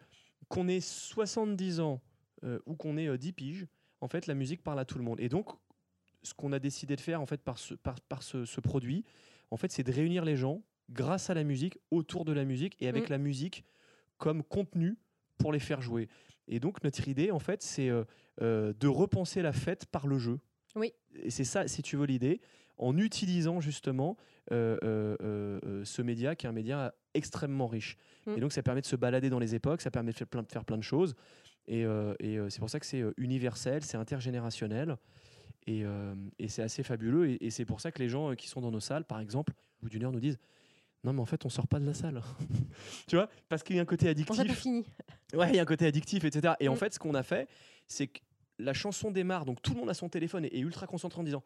qu'on 0.49 0.67
ait 0.69 0.81
70 0.81 1.81
ans 1.81 2.01
ou 2.67 2.75
qu'on 2.75 2.97
ait 2.97 3.07
euh, 3.09 3.19
10 3.19 3.33
piges, 3.33 3.67
en 4.01 4.09
fait, 4.09 4.27
la 4.27 4.35
musique 4.35 4.63
parle 4.65 4.81
à 4.81 4.85
tout 4.85 4.99
le 4.99 5.05
monde. 5.05 5.21
Et 5.21 5.29
donc, 5.29 5.49
ce 6.23 6.35
qu'on 6.35 6.53
a 6.53 6.59
décidé 6.59 6.97
de 6.97 7.01
faire 7.01 7.21
en 7.21 7.27
fait 7.27 7.41
par 7.43 7.59
ce, 7.59 7.75
par, 7.75 8.01
par 8.01 8.23
ce, 8.23 8.45
ce 8.45 8.61
produit, 8.61 9.05
en 9.51 9.57
fait, 9.57 9.71
c'est 9.71 9.83
de 9.85 9.93
réunir 9.93 10.25
les 10.25 10.37
gens 10.37 10.63
grâce 10.91 11.31
à 11.31 11.35
la 11.35 11.45
musique, 11.45 11.79
autour 11.91 12.25
de 12.25 12.33
la 12.33 12.45
musique 12.45 12.77
et 12.81 12.89
avec 12.89 13.09
Mm. 13.09 13.13
la 13.13 13.19
musique 13.19 13.65
comme 14.19 14.43
contenu 14.43 14.97
pour 15.39 15.53
les 15.53 15.59
faire 15.59 15.83
jouer. 15.83 16.09
Et 16.49 16.61
donc, 16.61 16.83
notre 16.85 17.09
idée, 17.09 17.31
en 17.31 17.39
fait, 17.39 17.63
c'est 17.63 17.89
euh, 17.89 18.05
euh, 18.41 18.73
de 18.79 18.89
repenser 18.89 19.43
la 19.43 19.53
fête 19.53 19.87
par 19.87 20.07
le 20.07 20.19
jeu. 20.19 20.39
Oui. 20.77 20.93
Et 21.15 21.31
c'est 21.31 21.45
ça, 21.45 21.67
si 21.69 21.83
tu 21.83 21.97
veux, 21.97 22.07
l'idée, 22.07 22.41
en 22.79 22.97
utilisant 22.97 23.61
justement 23.61 24.17
euh, 24.51 25.85
ce 25.85 26.03
média 26.03 26.35
qui 26.35 26.47
est 26.47 26.49
un 26.49 26.53
média 26.53 26.95
extrêmement 27.15 27.67
riche. 27.67 27.97
Mm. 28.27 28.37
Et 28.37 28.41
donc, 28.41 28.53
ça 28.53 28.63
permet 28.63 28.81
de 28.81 28.87
se 28.87 28.97
balader 28.97 29.31
dans 29.31 29.39
les 29.39 29.55
époques, 29.55 29.81
ça 29.83 29.91
permet 29.91 30.13
de 30.13 30.17
faire 30.17 30.27
plein 30.27 30.43
de, 30.43 30.51
faire 30.51 30.65
plein 30.65 30.79
de 30.79 30.83
choses. 30.83 31.15
Et, 31.67 31.83
et, 31.83 32.39
c'est 32.49 32.59
pour 32.59 32.71
ça 32.71 32.81
que 32.81 32.87
c'est 32.87 33.05
universel, 33.17 33.85
c'est 33.85 33.97
intergénérationnel. 33.97 34.97
Et, 35.69 35.85
et 36.41 36.49
c'est 36.49 36.63
assez 36.63 36.83
fabuleux. 36.83 37.29
Et, 37.31 37.47
et 37.47 37.51
c'est 37.51 37.65
pour 37.65 37.81
ça 37.81 37.93
que 37.93 38.01
les 38.01 38.09
gens 38.09 38.35
qui 38.35 38.49
sont 38.49 38.61
dans 38.61 38.73
nos 38.73 38.81
salles, 38.81 39.05
par 39.05 39.21
exemple, 39.21 39.53
au 39.81 39.85
bout 39.85 39.89
d'une 39.91 40.05
heure, 40.05 40.13
nous 40.13 40.19
disent 40.19 40.39
Non, 41.05 41.13
mais 41.13 41.21
en 41.21 41.27
fait, 41.27 41.45
on 41.45 41.49
sort 41.49 41.67
pas 41.67 41.81
de 41.81 41.87
la 41.87 41.95
salle. 41.95 42.23
tu 43.09 43.17
vois 43.17 43.29
Parce 43.49 43.63
qu'il 43.63 43.77
y 43.77 43.79
a 43.79 43.83
un 43.83 43.87
côté 43.87 44.07
On 44.07 44.09
n'a 44.11 44.25
pas 44.25 44.41
addictif. 44.41 44.59
fini. 44.61 44.85
Ouais, 45.35 45.49
il 45.49 45.57
y 45.57 45.59
a 45.59 45.63
un 45.63 45.67
côté 45.67 45.87
addictif, 45.87 46.25
etc. 46.25 46.55
Et 46.61 46.69
en 46.69 46.75
Mm. 46.75 46.77
fait, 46.77 46.93
ce 46.95 46.99
qu'on 46.99 47.15
a 47.15 47.23
fait, 47.23 47.49
c'est 47.89 48.07
que 48.09 48.21
la 48.59 48.75
chanson 48.75 49.11
démarre, 49.11 49.47
donc 49.47 49.63
tout 49.63 49.73
le 49.73 49.81
monde 49.81 49.89
a 49.89 49.95
son 49.95 50.11
téléphone 50.11 50.45
et 50.45 50.55
est 50.57 50.61
ultra 50.61 50.87
concentré 50.87 51.21
en 51.21 51.25
disant 51.25 51.43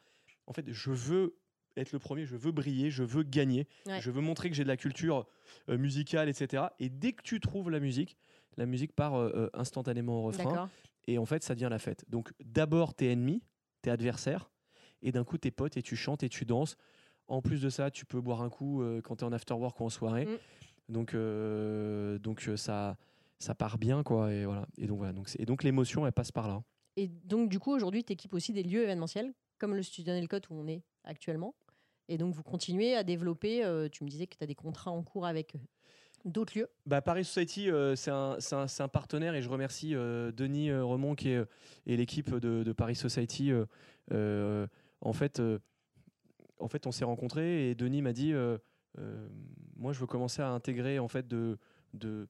En 0.48 0.52
fait, 0.52 0.64
je 0.72 0.90
veux 0.90 1.36
être 1.76 1.92
le 1.92 1.98
premier, 2.00 2.24
je 2.26 2.36
veux 2.36 2.50
briller, 2.52 2.90
je 2.90 3.02
veux 3.04 3.22
gagner, 3.22 3.68
Ouais. 3.86 4.00
je 4.00 4.10
veux 4.10 4.20
montrer 4.20 4.48
que 4.50 4.56
j'ai 4.56 4.62
de 4.64 4.68
la 4.68 4.76
culture 4.76 5.26
euh, 5.68 5.78
musicale, 5.78 6.28
etc. 6.28 6.64
Et 6.80 6.88
dès 6.88 7.12
que 7.12 7.22
tu 7.22 7.38
trouves 7.38 7.70
la 7.70 7.78
musique, 7.80 8.16
la 8.56 8.66
musique 8.66 8.92
part 8.92 9.14
euh, 9.14 9.30
euh, 9.36 9.50
instantanément 9.54 10.20
au 10.20 10.22
refrain. 10.22 10.68
Et 11.06 11.18
en 11.18 11.26
fait, 11.26 11.44
ça 11.44 11.54
devient 11.54 11.68
la 11.70 11.78
fête. 11.78 12.04
Donc 12.08 12.32
d'abord, 12.44 12.92
t'es 12.94 13.06
ennemi, 13.12 13.42
t'es 13.82 13.90
adversaire, 13.90 14.50
et 15.02 15.12
d'un 15.12 15.22
coup, 15.22 15.38
t'es 15.38 15.52
pote 15.52 15.76
et 15.76 15.82
tu 15.82 15.94
chantes 15.94 16.22
et 16.24 16.28
tu 16.28 16.44
danses. 16.44 16.76
En 17.28 17.42
plus 17.42 17.60
de 17.60 17.68
ça, 17.70 17.90
tu 17.90 18.04
peux 18.06 18.20
boire 18.20 18.42
un 18.42 18.48
coup 18.50 18.82
euh, 18.82 19.00
quand 19.02 19.16
t'es 19.16 19.24
en 19.24 19.32
after 19.32 19.54
work 19.54 19.80
ou 19.80 19.84
en 19.84 19.88
soirée. 19.90 20.26
Mm. 20.26 20.38
Donc, 20.92 21.14
euh, 21.14 22.18
donc 22.18 22.46
euh, 22.48 22.56
ça, 22.56 22.96
ça 23.38 23.54
part 23.54 23.78
bien, 23.78 24.02
quoi. 24.02 24.32
Et 24.32 24.44
voilà. 24.44 24.66
Et 24.78 24.86
donc 24.86 24.98
voilà. 24.98 25.12
Donc, 25.12 25.28
c'est- 25.28 25.40
et 25.40 25.44
donc 25.46 25.62
l'émotion, 25.64 26.06
elle 26.06 26.12
passe 26.12 26.30
par 26.32 26.46
là. 26.48 26.62
Et 26.96 27.08
donc, 27.08 27.48
du 27.48 27.58
coup, 27.58 27.72
aujourd'hui, 27.74 28.04
tu 28.04 28.12
équipes 28.12 28.34
aussi 28.34 28.52
des 28.52 28.62
lieux 28.62 28.82
événementiels, 28.84 29.32
comme 29.58 29.74
le 29.74 29.82
Studio 29.82 30.12
Nelcott 30.14 30.48
où 30.50 30.54
on 30.54 30.66
est 30.68 30.82
actuellement. 31.04 31.54
Et 32.08 32.18
donc, 32.18 32.32
vous 32.34 32.44
continuez 32.44 32.94
à 32.94 33.02
développer. 33.02 33.64
euh, 33.64 33.88
tu 33.90 34.04
me 34.04 34.08
disais 34.08 34.26
que 34.28 34.36
tu 34.36 34.44
as 34.44 34.46
des 34.46 34.54
contrats 34.54 34.92
en 34.92 35.02
cours 35.02 35.26
avec 35.26 35.54
d'autres 36.24 36.56
lieux. 36.56 36.68
Bah, 36.86 37.02
Paris 37.02 37.24
Society, 37.24 37.68
euh, 37.70 37.96
c'est 37.96 38.10
un, 38.12 38.38
un- 38.52 38.88
partenaire 38.88 39.34
et 39.34 39.42
je 39.42 39.48
remercie 39.48 39.94
euh, 39.94 40.30
Denis 40.32 40.72
Remond 40.72 41.14
qui 41.16 41.30
est, 41.30 41.44
et 41.86 41.96
l'équipe 41.96 42.32
de, 42.34 42.62
de 42.62 42.72
Paris 42.72 42.94
Society. 42.94 43.50
en, 44.12 45.12
fait, 45.12 45.42
en 46.58 46.68
fait, 46.68 46.86
on 46.86 46.92
s'est 46.92 47.04
rencontrés 47.04 47.70
et 47.70 47.74
Denis 47.74 48.02
m'a 48.02 48.12
dit 48.12 48.32
euh, 48.32 48.58
euh, 48.98 49.28
Moi, 49.76 49.92
je 49.92 50.00
veux 50.00 50.06
commencer 50.06 50.42
à 50.42 50.48
intégrer 50.50 50.98
en 50.98 51.08
fait, 51.08 51.26
de, 51.28 51.58
de, 51.94 52.28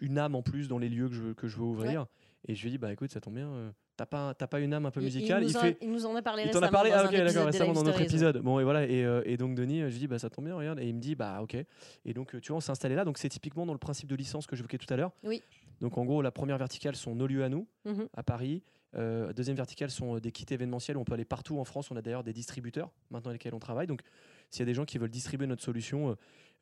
une 0.00 0.18
âme 0.18 0.34
en 0.34 0.42
plus 0.42 0.68
dans 0.68 0.78
les 0.78 0.88
lieux 0.88 1.08
que 1.08 1.14
je, 1.14 1.22
veux- 1.22 1.34
que 1.34 1.48
je 1.48 1.56
veux 1.56 1.64
ouvrir. 1.64 2.06
Et 2.48 2.54
je 2.54 2.62
lui 2.62 2.68
ai 2.68 2.70
dit 2.72 2.78
Bah 2.78 2.92
écoute, 2.92 3.10
ça 3.12 3.20
tombe 3.20 3.34
bien, 3.34 3.48
euh, 3.48 3.70
t'as 3.96 4.04
pas, 4.06 4.34
t'as 4.34 4.46
pas 4.48 4.58
une 4.60 4.74
âme 4.74 4.84
un 4.84 4.90
peu 4.90 5.00
musicale 5.00 5.42
il, 5.42 5.46
nous 5.46 5.50
Il 5.52 5.56
en, 5.56 5.60
fait. 5.60 5.78
il 5.80 5.92
nous 5.92 6.06
en 6.06 6.16
a 6.16 6.22
parlé 6.22 6.42
Il 6.44 6.50
t'en 6.50 6.58
récemment. 6.58 6.66
a 6.66 6.70
parlé 6.72 6.90
dans 6.90 6.96
Ah, 6.96 7.02
un 7.02 7.06
ok, 7.06 7.12
d'accord, 7.16 7.46
récemment 7.46 7.72
dans 7.72 7.82
notre 7.84 8.00
épisode. 8.00 8.38
Bon, 8.38 8.58
et 8.58 8.64
voilà. 8.64 8.84
Et, 8.86 9.04
euh, 9.04 9.22
et 9.24 9.36
donc, 9.36 9.54
Denis, 9.54 9.78
je 9.80 9.84
lui 9.86 9.98
dis, 9.98 10.06
bah, 10.08 10.18
ça 10.18 10.28
tombe 10.28 10.46
bien, 10.46 10.56
regarde. 10.56 10.80
Et 10.80 10.88
il 10.88 10.94
me 10.94 11.00
dit, 11.00 11.14
bah, 11.14 11.40
ok. 11.40 11.56
Et 12.04 12.12
donc, 12.14 12.38
tu 12.40 12.48
vois, 12.48 12.56
on 12.56 12.60
s'est 12.60 12.72
installé 12.72 12.96
là. 12.96 13.04
Donc, 13.04 13.16
c'est 13.18 13.28
typiquement 13.28 13.64
dans 13.64 13.72
le 13.74 13.78
principe 13.78 14.08
de 14.08 14.16
licence 14.16 14.46
que 14.48 14.56
j'évoquais 14.56 14.78
tout 14.78 14.92
à 14.92 14.96
l'heure. 14.96 15.12
Oui. 15.22 15.40
Donc, 15.80 15.96
en 15.98 16.04
gros, 16.04 16.20
la 16.20 16.30
première 16.32 16.58
verticale 16.58 16.96
sont 16.96 17.14
nos 17.14 17.26
lieux 17.28 17.44
à 17.44 17.48
nous, 17.48 17.66
Mhm. 17.84 18.08
à 18.14 18.22
Paris. 18.24 18.62
Euh, 18.94 19.32
deuxième 19.32 19.56
verticale 19.56 19.90
sont 19.90 20.16
euh, 20.16 20.20
des 20.20 20.32
kits 20.32 20.46
événementiels. 20.52 20.96
On 20.98 21.04
peut 21.04 21.14
aller 21.14 21.24
partout 21.24 21.58
en 21.58 21.64
France. 21.64 21.90
On 21.90 21.96
a 21.96 22.02
d'ailleurs 22.02 22.24
des 22.24 22.32
distributeurs 22.32 22.90
maintenant 23.10 23.30
avec 23.30 23.40
lesquels 23.42 23.54
on 23.54 23.58
travaille. 23.58 23.86
Donc, 23.86 24.02
s'il 24.50 24.60
y 24.60 24.62
a 24.62 24.66
des 24.66 24.74
gens 24.74 24.84
qui 24.84 24.98
veulent 24.98 25.08
distribuer 25.10 25.46
notre 25.46 25.62
solution, 25.62 26.10
euh, 26.10 26.14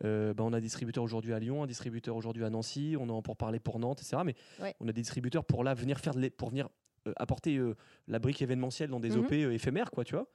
euh, 0.04 0.34
bah, 0.34 0.44
on 0.44 0.52
a 0.52 0.58
un 0.58 0.60
distributeur 0.60 1.02
aujourd'hui 1.02 1.32
à 1.32 1.38
Lyon, 1.40 1.64
un 1.64 1.66
distributeur 1.66 2.14
aujourd'hui 2.16 2.44
à 2.44 2.50
Nancy. 2.50 2.94
On 2.98 3.08
en 3.08 3.20
pour 3.22 3.36
parler 3.36 3.58
pour 3.58 3.78
Nantes, 3.80 4.00
etc. 4.00 4.22
Mais 4.24 4.34
Ouais. 4.60 4.74
on 4.80 4.86
a 4.88 4.92
des 4.92 5.00
distributeurs 5.02 5.44
pour 5.44 5.64
là 5.64 5.74
venir 5.74 5.98
faire 5.98 6.14
de 6.14 6.28
pour 6.28 6.50
venir 6.50 6.68
euh, 7.08 7.12
apporter 7.16 7.56
euh, 7.56 7.74
la 8.08 8.18
brique 8.18 8.42
événementielle 8.42 8.90
dans 8.90 9.00
des 9.00 9.10
Mhm. 9.16 9.24
OP 9.24 9.32
éphémères, 9.32 9.90
quoi, 9.90 10.04
tu 10.04 10.14
vois. 10.14 10.26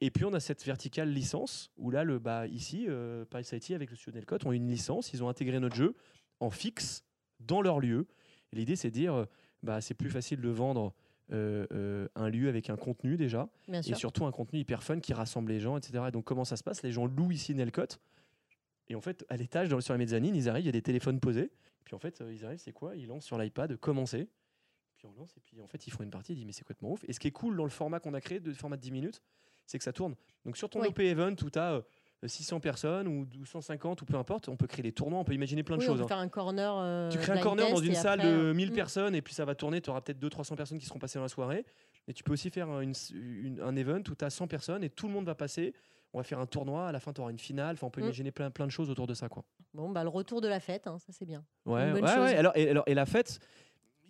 Et 0.00 0.10
puis 0.10 0.24
on 0.24 0.32
a 0.32 0.40
cette 0.40 0.64
verticale 0.64 1.10
licence 1.12 1.70
où 1.76 1.90
là, 1.90 2.04
le, 2.04 2.18
bah, 2.18 2.46
ici, 2.46 2.88
Paris 3.28 3.46
IT 3.52 3.72
avec 3.72 3.90
le 3.90 3.96
studio 3.96 4.14
Nelcott 4.14 4.46
ont 4.46 4.52
une 4.52 4.66
licence, 4.66 5.12
ils 5.12 5.22
ont 5.22 5.28
intégré 5.28 5.60
notre 5.60 5.76
jeu 5.76 5.94
en 6.40 6.48
fixe 6.48 7.04
dans 7.38 7.60
leur 7.60 7.80
lieu. 7.80 8.06
L'idée, 8.52 8.76
c'est 8.76 8.88
de 8.88 8.94
dire, 8.94 9.26
bah, 9.62 9.82
c'est 9.82 9.92
plus 9.92 10.08
facile 10.08 10.40
de 10.40 10.48
vendre 10.48 10.94
euh, 11.32 11.66
euh, 11.72 12.08
un 12.14 12.28
lieu 12.28 12.48
avec 12.48 12.70
un 12.70 12.76
contenu 12.76 13.16
déjà, 13.16 13.48
Bien 13.68 13.80
et 13.80 13.82
sûr. 13.84 13.96
surtout 13.96 14.26
un 14.26 14.32
contenu 14.32 14.58
hyper 14.58 14.82
fun 14.82 15.00
qui 15.00 15.12
rassemble 15.12 15.52
les 15.52 15.60
gens, 15.60 15.76
etc. 15.76 16.04
Et 16.08 16.10
donc 16.10 16.24
comment 16.24 16.44
ça 16.44 16.56
se 16.56 16.62
passe? 16.62 16.82
Les 16.82 16.92
gens 16.92 17.06
louent 17.06 17.32
ici 17.32 17.54
Nelcott. 17.54 18.00
Et 18.88 18.94
en 18.96 19.00
fait, 19.00 19.24
à 19.28 19.36
l'étage, 19.36 19.68
dans- 19.68 19.80
sur 19.80 19.94
la 19.94 19.98
mezzanine, 19.98 20.34
ils 20.34 20.48
arrivent, 20.48 20.64
il 20.64 20.66
y 20.66 20.70
a 20.70 20.72
des 20.72 20.82
téléphones 20.82 21.20
posés. 21.20 21.50
Puis 21.84 21.94
en 21.94 21.98
fait, 21.98 22.20
euh, 22.20 22.32
ils 22.34 22.44
arrivent, 22.44 22.58
c'est 22.58 22.72
quoi? 22.72 22.96
Ils 22.96 23.06
lancent 23.06 23.24
sur 23.24 23.38
l'iPad, 23.38 23.76
commencer. 23.76 24.28
Puis 24.96 25.06
on 25.06 25.12
lance, 25.18 25.34
et 25.36 25.40
puis 25.40 25.60
en 25.60 25.66
fait, 25.66 25.86
ils 25.86 25.90
font 25.90 26.02
une 26.02 26.10
partie, 26.10 26.32
ils 26.32 26.36
disent, 26.36 26.44
mais 26.44 26.52
c'est 26.52 26.62
complètement 26.62 26.92
ouf? 26.92 27.04
Et 27.08 27.12
ce 27.12 27.20
qui 27.20 27.28
est 27.28 27.32
cool 27.32 27.56
dans 27.56 27.64
le 27.64 27.70
format 27.70 28.00
qu'on 28.00 28.12
a 28.14 28.20
créé, 28.20 28.40
de 28.40 28.52
format 28.52 28.76
de 28.76 28.82
10 28.82 28.90
minutes, 28.90 29.22
c'est 29.66 29.78
que 29.78 29.84
ça 29.84 29.92
tourne. 29.92 30.14
Donc 30.44 30.56
sur 30.56 30.68
ton 30.68 30.80
Oui. 30.80 30.88
OP 30.88 30.98
Event 31.00 31.36
où 31.42 31.48
tu 31.50 31.58
as 31.58 31.82
600 32.26 32.60
personnes 32.60 33.08
ou 33.08 33.26
150 33.44 34.02
ou 34.02 34.04
peu 34.04 34.16
importe, 34.16 34.48
on 34.48 34.56
peut 34.56 34.66
créer 34.66 34.82
des 34.82 34.92
tournois, 34.92 35.18
on 35.20 35.24
peut 35.24 35.32
imaginer 35.34 35.62
plein 35.62 35.76
de 35.76 35.80
Oui, 35.82 35.88
on 35.88 35.92
choses. 35.92 35.98
peut 36.00 36.04
hein. 36.04 36.08
faire 36.08 36.18
un 36.18 36.28
corner. 36.28 36.72
euh, 36.76 37.08
Tu 37.10 37.18
crées 37.18 37.32
un 37.32 37.40
corner 37.40 37.70
dans 37.70 37.76
une 37.80 37.94
salle 37.94 38.20
après, 38.20 38.32
de 38.32 38.36
euh, 38.50 38.54
1000 38.54 38.70
mm. 38.70 38.74
personnes 38.74 39.14
et 39.14 39.22
puis 39.22 39.32
ça 39.34 39.44
va 39.44 39.54
tourner, 39.54 39.80
tu 39.80 39.90
auras 39.90 40.00
peut-être 40.02 40.20
200-300 40.22 40.54
personnes 40.56 40.78
qui 40.78 40.86
seront 40.86 40.98
passées 40.98 41.18
dans 41.18 41.24
la 41.24 41.28
soirée. 41.28 41.64
Et 42.08 42.12
tu 42.12 42.22
peux 42.22 42.32
aussi 42.32 42.50
faire 42.50 42.80
une, 42.80 42.92
une- 43.14 43.60
un 43.62 43.74
event 43.76 44.00
où 44.10 44.14
tu 44.14 44.24
as 44.24 44.30
100 44.30 44.46
personnes 44.48 44.84
et 44.84 44.90
tout 44.90 45.06
le 45.08 45.14
monde 45.14 45.24
va 45.26 45.34
passer. 45.34 45.72
On 46.12 46.18
va 46.18 46.24
faire 46.24 46.40
un 46.40 46.46
tournoi, 46.46 46.88
à 46.88 46.92
la 46.92 46.98
fin 47.00 47.12
tu 47.12 47.20
auras 47.20 47.30
une 47.30 47.38
finale. 47.38 47.74
Enfin, 47.74 47.86
on 47.86 47.90
peut 47.90 48.00
Mm. 48.00 48.04
imaginer 48.04 48.30
plein, 48.32 48.50
plein 48.50 48.66
de 48.66 48.72
choses 48.72 48.90
autour 48.90 49.06
de 49.06 49.14
ça. 49.14 49.28
Quoi. 49.28 49.44
Bon, 49.74 49.88
bah, 49.90 50.02
le 50.02 50.08
retour 50.08 50.40
de 50.40 50.48
la 50.48 50.58
fête, 50.60 50.86
hein, 50.88 50.98
ça 50.98 51.12
c'est 51.12 51.24
bien. 51.26 51.44
Ouais, 51.66 51.92
ouais, 51.92 52.00
ouais. 52.02 52.08
Alors, 52.36 52.52
et, 52.56 52.68
alors, 52.68 52.84
et 52.86 52.94
la 52.94 53.06
fête, 53.06 53.38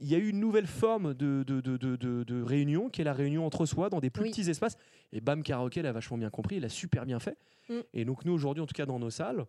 il 0.01 0.09
y 0.09 0.15
a 0.15 0.19
eu 0.19 0.29
une 0.29 0.41
nouvelle 0.41 0.67
forme 0.67 1.15
de, 1.15 1.45
de, 1.47 1.61
de, 1.61 1.77
de, 1.77 2.43
réunion 2.43 2.89
qui 2.89 3.03
est 3.03 3.05
la 3.05 3.13
réunion 3.13 3.45
entre 3.45 3.67
soi 3.67 3.91
dans 3.91 4.01
des 4.01 4.11
plus 4.11 4.25
Oui. 4.25 4.31
petits 4.31 4.49
espaces. 4.49 4.77
Et 5.13 5.21
Bam 5.21 5.43
Karaoke 5.43 5.77
l'a 5.77 5.93
vachement 5.93 6.17
bien 6.17 6.31
compris, 6.31 6.57
il 6.57 6.65
a 6.65 6.69
super 6.69 7.05
bien 7.05 7.19
fait. 7.19 7.37
Mm. 7.69 7.81
Et 7.93 8.05
donc, 8.05 8.25
nous, 8.25 8.33
aujourd'hui, 8.33 8.63
en 8.63 8.67
tout 8.67 8.75
cas 8.75 8.87
dans 8.87 8.99
nos 8.99 9.11
salles, 9.11 9.45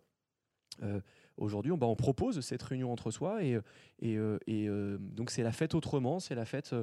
euh, 0.82 1.00
aujourd'hui, 1.36 1.72
on, 1.72 1.78
bah, 1.78 1.86
on 1.86 1.96
propose 1.96 2.40
cette 2.40 2.62
réunion 2.62 2.92
entre 2.92 3.10
soi. 3.10 3.42
Et, 3.42 3.54
euh, 3.54 3.62
et, 4.00 4.16
euh, 4.16 4.38
et, 4.46 4.68
euh, 4.68 4.98
donc, 5.00 5.30
c'est 5.30 5.42
la 5.42 5.52
fête 5.52 5.74
autrement. 5.74 6.20
C'est 6.20 6.34
la 6.34 6.44
fête, 6.44 6.74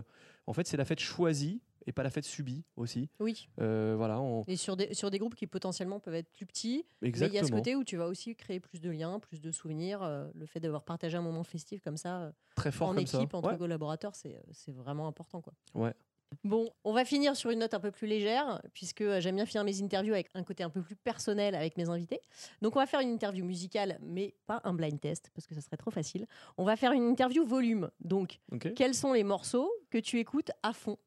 en 0.47 0.53
fait, 0.53 0.67
c'est 0.67 0.77
la 0.77 0.85
fête 0.85 0.99
choisie 0.99 1.61
et 1.87 1.91
pas 1.91 2.03
la 2.03 2.09
fête 2.09 2.25
subie 2.25 2.63
aussi. 2.75 3.09
Oui. 3.19 3.49
Euh, 3.59 3.95
voilà, 3.97 4.19
on- 4.21 4.43
Et 4.47 4.55
sur 4.55 4.75
des, 4.77 4.93
sur 4.93 5.09
des 5.11 5.17
groupes 5.19 5.35
qui 5.35 5.47
potentiellement 5.47 5.99
peuvent 5.99 6.15
être 6.15 6.31
plus 6.31 6.45
petits, 6.45 6.85
mais 7.01 7.09
il 7.09 7.11
y 7.11 7.15
a 7.15 7.19
ce 7.19 7.25
exactement. 7.25 7.57
côté 7.57 7.75
où 7.75 7.83
tu 7.83 7.97
vas 7.97 8.07
aussi 8.07 8.35
créer 8.35 8.59
plus 8.59 8.81
de 8.81 8.89
liens, 8.89 9.19
plus 9.19 9.41
de 9.41 9.51
souvenirs. 9.51 10.03
euh, 10.03 10.27
le 10.35 10.45
fait 10.45 10.59
d'avoir 10.59 10.83
partagé 10.83 11.17
un 11.17 11.21
moment 11.21 11.43
festif 11.43 11.81
comme 11.81 11.97
ça, 11.97 12.21
euh, 12.23 12.31
Très 12.55 12.71
fort 12.71 12.89
en 12.89 12.91
comme 12.93 12.99
équipe, 13.03 13.31
ça. 13.31 13.37
entre 13.37 13.51
Ouais. 13.51 13.57
collaborateurs, 13.57 14.15
c'est 14.15 14.41
c'est 14.51 14.71
vraiment 14.71 15.07
important. 15.07 15.41
Quoi. 15.41 15.53
Ouais. 15.75 15.93
Bon, 16.43 16.69
on 16.83 16.93
va 16.93 17.05
finir 17.05 17.35
sur 17.35 17.49
une 17.49 17.59
note 17.59 17.73
un 17.73 17.79
peu 17.79 17.91
plus 17.91 18.07
légère, 18.07 18.61
puisque 18.73 19.01
euh, 19.01 19.19
j'aime 19.19 19.35
bien 19.35 19.45
finir 19.45 19.63
mes 19.63 19.81
interviews 19.81 20.13
avec 20.13 20.29
un 20.35 20.43
côté 20.43 20.63
un 20.63 20.69
peu 20.69 20.81
plus 20.81 20.95
personnel 20.95 21.55
avec 21.55 21.75
mes 21.77 21.89
invités. 21.89 22.21
Donc, 22.61 22.75
on 22.75 22.79
va 22.79 22.85
faire 22.85 22.99
une 22.99 23.09
interview 23.09 23.43
musicale, 23.43 23.97
mais 24.01 24.35
pas 24.45 24.61
un 24.63 24.73
blind 24.73 24.99
test, 24.99 25.31
parce 25.33 25.47
que 25.47 25.55
ça 25.55 25.61
serait 25.61 25.77
trop 25.77 25.91
facile. 25.91 26.27
On 26.57 26.63
va 26.63 26.75
faire 26.75 26.91
une 26.91 27.03
interview 27.09 27.45
volume. 27.45 27.89
Donc, 27.99 28.39
quels 28.75 28.93
sont 28.93 29.13
les 29.13 29.23
morceaux 29.23 29.71
que 29.89 29.97
tu 29.97 30.19
écoutes 30.19 30.51
à 30.63 30.73
fond, 30.73 30.97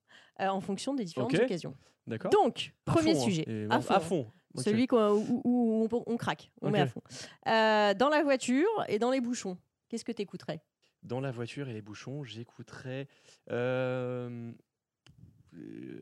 euh, 0.41 0.49
en 0.49 0.61
fonction 0.61 0.95
des 0.95 1.05
différentes 1.05 1.35
occasions? 1.35 1.77
D'accord. 2.07 2.31
Donc, 2.33 2.73
À 2.87 2.93
premier 2.93 3.15
fond, 3.15 3.21
hein. 3.21 3.25
sujet. 3.25 3.45
Et 3.47 3.67
à 3.71 3.81
fond. 3.81 3.95
à 3.95 4.01
fond. 4.01 4.33
Ok. 4.55 4.65
Celui 4.65 4.87
où, 4.91 5.41
où 5.45 5.89
on, 5.91 6.03
on 6.07 6.17
craque, 6.17 6.51
on 6.61 6.71
met 6.71 6.81
à 6.81 6.87
fond. 6.87 7.01
Euh, 7.47 7.95
dans 7.95 8.09
la 8.11 8.23
voiture 8.23 8.69
et 8.89 8.99
dans 8.99 9.11
les 9.11 9.21
bouchons, 9.21 9.57
qu'est-ce 9.89 10.05
que 10.05 10.13
tu 10.13 10.21
écouterais 10.21 10.61
Dans 11.03 11.21
la 11.21 11.31
voiture 11.31 11.69
et 11.69 11.73
les 11.73 11.81
bouchons, 11.81 12.23
j'écouterais 12.25 13.07
euh, 13.51 14.53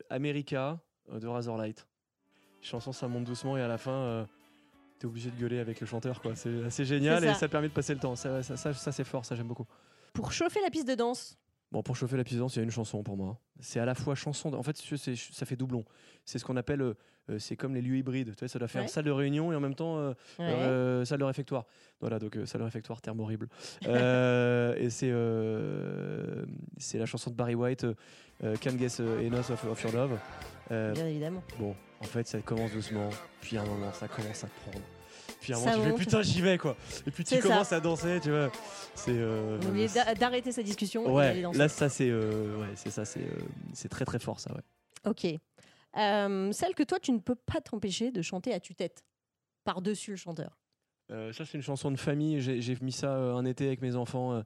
America 0.09 0.79
euh, 1.13 1.19
de 1.19 1.27
Razorlight. 1.27 1.87
Chanson, 2.63 2.93
ça 2.93 3.09
monte 3.09 3.25
doucement 3.25 3.57
et 3.57 3.63
à 3.63 3.69
la 3.69 3.79
fin, 3.79 3.93
euh, 3.93 4.25
t'es 4.99 5.07
obligé 5.07 5.31
de 5.31 5.37
gueuler 5.41 5.59
avec 5.61 5.81
le 5.81 5.87
chanteur. 5.87 6.21
quoi. 6.21 6.35
C'est 6.37 6.65
assez 6.65 6.85
génial 6.85 7.25
et 7.25 7.35
ça. 7.35 7.49
permet 7.49 7.69
de 7.69 7.73
passer 7.73 7.95
le 7.95 8.01
temps. 8.01 8.17
Ça, 8.17 8.43
ça, 8.43 8.57
ça- 8.57 8.75
ça, 8.75 8.93
c'est 8.93 9.05
fort, 9.05 9.25
ça 9.25 9.35
j'aime 9.35 9.49
beaucoup. 9.49 9.67
Pour 10.13 10.33
chauffer 10.33 10.61
la 10.61 10.71
piste 10.71 10.89
de 10.89 10.95
danse, 10.95 11.39
Bon, 11.73 11.83
pour 11.85 11.95
chauffer 11.97 12.17
la 12.17 12.25
puissance, 12.25 12.57
il 12.57 12.59
y 12.59 12.61
a 12.61 12.65
une 12.65 12.71
chanson 12.71 13.03
pour 13.05 13.17
moi. 13.17 13.39
C'est 13.61 13.79
à 13.79 13.85
la 13.85 13.95
fois 13.95 14.15
chanson. 14.17 14.53
En 14.55 14.63
fait, 14.65 14.77
ça 14.77 15.47
fait 15.47 15.57
doublon. 15.57 15.85
C'est 16.25 16.39
ce 16.39 16.45
qu'on 16.45 16.57
appelle. 16.57 16.83
euh, 16.83 16.95
euh, 17.29 17.39
c'est 17.39 17.55
comme 17.55 17.75
les 17.75 17.83
lieux 17.83 17.97
hybrides. 17.97 18.31
Tu 18.35 18.41
vois, 18.41 18.49
ça 18.49 18.59
doit 18.59 18.67
faire 18.67 18.83
Ouais. 18.83 18.89
salle 18.89 19.05
de 19.05 19.11
réunion 19.13 19.53
et 19.53 19.55
en 19.55 19.61
même 19.61 19.75
temps 19.77 19.99
euh, 19.99 20.09
Ouais. 20.41 20.47
euh, 20.47 21.05
salle 21.05 21.21
de 21.21 21.25
réfectoire. 21.25 21.65
Voilà, 22.01 22.19
donc 22.19 22.37
salle 22.47 22.61
de 22.63 22.65
réfectoire, 22.65 23.01
terme 23.01 23.21
horrible. 23.21 23.49
Et 23.83 24.91
c'est 24.91 25.13
c'est 26.79 26.99
la 26.99 27.07
chanson 27.07 27.31
de 27.31 27.37
Barry 27.37 27.55
White, 27.55 27.87
Can't 28.61 28.75
Guess 28.77 29.01
Enough 29.01 29.51
of, 29.51 29.65
of 29.65 29.83
Your 29.85 29.93
Love. 29.93 30.19
Bien 30.71 31.07
évidemment. 31.07 31.43
bon, 31.59 31.77
en 32.01 32.05
fait, 32.05 32.27
ça 32.27 32.41
commence 32.41 32.73
doucement, 32.73 33.11
puis 33.41 33.57
à 33.59 33.63
un 33.63 33.67
moment, 33.67 33.93
ça 33.93 34.09
commence 34.09 34.43
à 34.45 34.49
prendre. 34.49 34.81
Puis 35.41 35.53
à 35.55 35.57
un 35.57 35.61
moment, 35.61 35.73
tu 35.73 35.81
fais 35.91 35.95
putain, 35.95 36.23
j'y 36.23 36.41
vais 36.43 36.59
quoi. 36.59 36.77
Et 37.07 37.11
puis 37.11 37.25
tu 37.25 37.37
ça. 37.37 37.41
commences 37.41 37.73
à 37.73 37.81
danser, 37.81 38.21
tu 38.23 38.31
vois. 38.31 38.51
C'est. 38.95 39.13
euh, 39.15 39.59
d'arrêter 40.19 40.53
cette 40.53 40.67
discussion 40.67 41.13
Ouais, 41.15 41.41
là, 41.41 41.69
ça, 41.69 41.89
c'est 41.89 42.11
euh, 42.11 42.59
ouais, 42.61 42.69
c'est 42.75 42.91
ça, 42.91 43.05
c'est 43.05 43.21
euh, 43.23 43.39
c'est 43.73 43.89
très 43.89 44.05
très 44.05 44.19
fort, 44.19 44.39
ça, 44.41 44.53
ouais. 44.55 44.63
Ok. 45.11 45.27
Euh, 45.97 46.53
celle 46.53 46.75
que 46.75 46.83
toi, 46.83 47.01
tu 47.01 47.11
ne 47.13 47.19
peux 47.19 47.35
pas 47.35 47.61
t'empêcher 47.61 48.13
de 48.13 48.23
chanter 48.23 48.53
à 48.55 48.61
tue-tête, 48.61 49.03
par-dessus 49.65 50.13
le 50.13 50.17
chanteur. 50.19 50.59
Euh, 51.11 51.33
ça, 51.33 51.45
c'est 51.45 51.55
une 51.59 51.63
chanson 51.65 51.91
de 51.91 51.97
famille. 51.97 52.41
J'ai 52.41 52.77
mis 52.83 52.93
ça 52.93 53.15
euh, 53.15 53.35
un 53.35 53.45
été 53.45 53.67
avec 53.67 53.81
mes 53.83 53.97
enfants. 53.97 54.43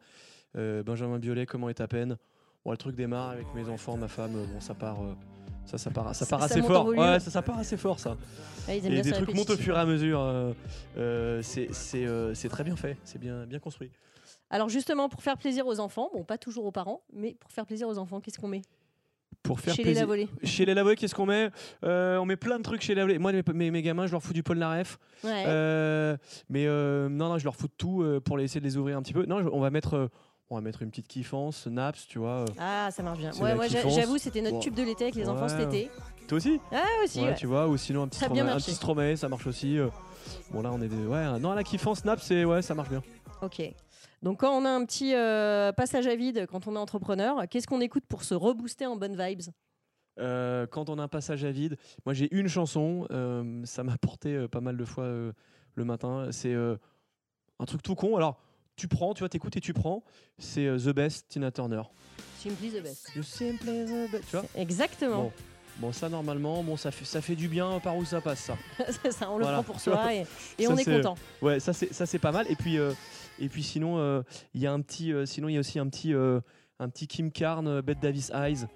Benjamin 0.54 1.18
Biolay, 1.18 1.46
Comment 1.46 1.68
est 1.68 1.74
ta 1.74 1.88
peine? 1.88 2.16
Bon, 2.64 2.70
le 2.70 2.76
truc 2.76 2.94
démarre 2.94 3.30
avec 3.30 3.52
mes 3.54 3.68
enfants, 3.68 3.96
ma 3.96 4.08
femme. 4.08 4.32
bon, 4.32 4.60
ça 4.60 4.72
part, 4.74 4.98
ça, 5.66 5.78
ça 5.78 5.90
part, 5.90 6.14
ça 6.14 6.26
part 6.26 6.40
ça 6.40 6.44
assez 6.46 6.62
fort. 6.62 6.86
Ouais, 6.88 7.18
ça, 7.20 7.30
ça 7.30 7.42
part 7.42 7.58
assez 7.58 7.76
fort, 7.76 7.98
ça. 7.98 8.16
Ouais, 8.68 8.78
ils 8.78 8.86
aiment 8.86 8.92
Et 8.92 9.02
des 9.02 9.12
trucs 9.12 9.34
montent 9.34 9.50
au 9.50 9.56
fur 9.56 9.76
et 9.76 9.80
à 9.80 9.84
mesure. 9.86 10.20
euh, 10.20 10.52
euh, 10.98 11.42
c'est 11.42 11.68
euh, 11.94 12.34
c'est 12.34 12.48
très 12.48 12.64
bien 12.64 12.76
fait. 12.76 12.96
C'est 13.04 13.18
bien, 13.20 13.46
bien 13.46 13.58
construit. 13.58 13.90
Alors 14.50 14.68
justement, 14.68 15.08
pour 15.08 15.22
faire 15.22 15.36
plaisir 15.36 15.66
aux 15.66 15.80
enfants, 15.80 16.10
bon, 16.14 16.22
pas 16.24 16.38
toujours 16.38 16.64
aux 16.66 16.70
parents, 16.72 17.02
mais 17.12 17.34
pour 17.40 17.50
faire 17.50 17.66
plaisir 17.66 17.88
aux 17.88 17.98
enfants, 17.98 18.20
qu'est-ce 18.20 18.38
qu'on 18.38 18.46
met 18.48 18.62
Pour 19.42 19.58
faire 19.58 19.74
Chez 19.74 19.82
les 19.82 19.86
plaisir. 19.90 20.02
Lavolés. 20.02 20.28
Chez 20.44 20.64
les 20.64 20.74
Lavolés, 20.74 20.96
qu'est-ce 20.96 21.14
qu'on 21.14 21.26
met? 21.26 21.50
Euh, 21.84 22.18
On 22.18 22.24
met 22.26 22.36
plein 22.36 22.58
de 22.58 22.62
trucs 22.62 22.82
chez 22.82 22.94
les 22.94 23.00
Lavolés. 23.00 23.18
Moi, 23.18 23.32
mes, 23.32 23.42
mes- 23.52 23.70
mes 23.70 23.82
gamins, 23.82 24.06
je 24.06 24.12
leur 24.12 24.22
fous 24.22 24.32
du 24.32 24.42
Paul 24.42 24.58
Naref. 24.58 24.98
Ouais. 25.24 25.44
Euh, 25.46 26.16
mais 26.48 26.66
euh, 26.66 27.08
non, 27.08 27.30
non, 27.30 27.38
je 27.38 27.44
leur 27.44 27.56
fous 27.56 27.66
de 27.68 27.72
tout 27.76 28.04
pour 28.24 28.38
essayer 28.38 28.60
de 28.60 28.66
les 28.66 28.76
ouvrir 28.76 28.96
un 28.98 29.02
petit 29.02 29.12
peu. 29.14 29.24
Non, 29.26 29.42
je- 29.42 29.48
on 29.48 29.60
va 29.60 29.70
mettre, 29.70 30.08
on 30.54 30.58
va 30.58 30.62
mettre 30.62 30.82
une 30.82 30.90
petite 30.90 31.08
kiffance, 31.08 31.66
Naps, 31.66 32.06
tu 32.06 32.18
vois. 32.18 32.40
euh. 32.42 32.46
Ah, 32.58 32.88
ça 32.92 33.02
marche 33.02 33.18
bien. 33.18 33.32
Ouais, 33.34 33.68
j'avoue, 33.68 34.18
c'était 34.18 34.40
notre 34.40 34.60
tube 34.60 34.74
de 34.74 34.82
l'été 34.82 35.04
avec 35.04 35.14
les 35.16 35.28
enfants 35.28 35.48
cet 35.48 35.68
été. 35.72 35.90
Toi 36.28 36.36
aussi 36.38 36.58
Ah, 36.72 36.82
aussi, 37.04 37.20
Ouais, 37.20 37.34
tu 37.34 37.46
vois, 37.46 37.68
ou 37.68 37.76
sinon 37.76 38.04
un 38.04 38.08
petit 38.08 38.18
Ça 38.20 38.26
a 38.26 38.28
bien 38.30 38.36
Stromae, 38.44 38.50
un 38.50 38.54
marché. 38.54 38.64
petit 38.66 38.74
Stromae, 38.76 39.16
ça 39.16 39.28
marche 39.28 39.46
aussi. 39.46 39.78
euh. 39.78 39.88
Bon 40.52 40.62
là, 40.62 40.70
on 40.72 40.80
est 40.80 40.88
des... 40.88 41.06
ouais, 41.06 41.38
non, 41.38 41.52
la 41.52 41.62
kiffance 41.64 42.04
Naps, 42.04 42.22
c'est 42.22 42.44
ouais, 42.46 42.62
ça 42.62 42.74
marche 42.74 42.88
bien. 42.88 43.02
Ok. 43.42 43.60
Donc 44.22 44.40
quand 44.40 44.56
on 44.56 44.64
a 44.64 44.70
un 44.70 44.84
petit 44.86 45.14
euh, 45.14 45.70
passage 45.72 46.06
à 46.06 46.16
vide, 46.16 46.46
quand 46.50 46.66
on 46.66 46.76
est 46.76 46.78
entrepreneur, 46.78 47.42
qu'est-ce 47.50 47.66
qu'on 47.66 47.82
écoute 47.82 48.04
pour 48.08 48.24
se 48.24 48.32
rebooster 48.34 48.86
en 48.86 48.96
bonnes 48.96 49.16
vibes? 49.20 49.42
Euh, 50.18 50.66
quand 50.66 50.88
on 50.88 50.98
a 50.98 51.02
un 51.02 51.08
passage 51.08 51.44
à 51.44 51.50
vide, 51.50 51.76
moi 52.06 52.14
j'ai 52.14 52.34
une 52.34 52.48
chanson, 52.48 53.06
euh, 53.10 53.60
ça 53.64 53.82
m'a 53.82 53.98
porté 54.00 54.48
pas 54.48 54.60
mal 54.62 54.76
de 54.78 54.84
fois 54.86 55.04
le 55.06 55.84
matin. 55.84 56.28
C'est 56.30 56.54
un 56.54 57.64
truc 57.66 57.82
tout 57.82 57.94
con. 57.96 58.16
Alors, 58.16 58.38
tu 58.76 58.88
prends, 58.88 59.14
tu 59.14 59.20
vois, 59.20 59.28
t'écoutes 59.28 59.56
et 59.56 59.60
tu 59.60 59.72
prends. 59.72 60.02
C'est 60.38 60.66
euh, 60.66 60.78
The 60.78 60.94
Best, 60.94 61.26
Tina 61.28 61.50
Turner. 61.50 61.82
Simply 62.42 62.70
the 62.70 62.82
best. 62.82 63.10
You 63.16 63.22
simply 63.22 63.84
the 63.86 64.10
best. 64.10 64.24
Tu 64.30 64.36
vois 64.36 64.44
Exactement. 64.56 65.22
Bon. 65.24 65.32
Bon, 65.78 65.92
ça 65.92 66.08
normalement, 66.08 66.62
bon, 66.62 66.76
ça 66.76 66.92
fait, 66.92 67.04
ça 67.04 67.20
fait 67.20 67.34
du 67.34 67.48
bien 67.48 67.80
par 67.80 67.96
où 67.96 68.04
ça 68.04 68.20
passe, 68.20 68.38
ça. 68.40 68.56
C'est 69.02 69.10
ça, 69.12 69.28
on 69.30 69.38
le 69.38 69.42
Voilà. 69.42 69.56
prend 69.62 69.72
pour 69.72 69.80
soi 69.80 70.14
et, 70.14 70.20
et 70.58 70.66
Ça, 70.66 70.70
on 70.72 70.76
est 70.76 70.84
c'est- 70.84 70.96
content. 70.98 71.16
Ouais, 71.42 71.58
ça 71.58 71.72
c'est 71.72 71.92
ça 71.92 72.06
c'est 72.06 72.20
pas 72.20 72.30
mal. 72.30 72.46
Et 72.48 72.54
puis 72.54 72.78
euh, 72.78 72.92
et 73.40 73.48
puis 73.48 73.64
sinon 73.64 73.98
euh, 73.98 74.22
il 74.54 74.60
y 74.60 74.68
a 74.68 74.72
un 74.72 74.80
petit 74.80 75.12
euh, 75.12 75.26
sinon 75.26 75.48
il 75.48 75.54
y 75.54 75.56
a 75.56 75.60
aussi 75.60 75.80
un 75.80 75.88
petit 75.88 76.14
euh, 76.14 76.38
un 76.78 76.88
petit 76.88 77.08
Kim 77.08 77.32
Carn, 77.32 77.66
euh, 77.66 77.82
Bette 77.82 77.98
Davis 78.00 78.30
Eyes. 78.32 78.66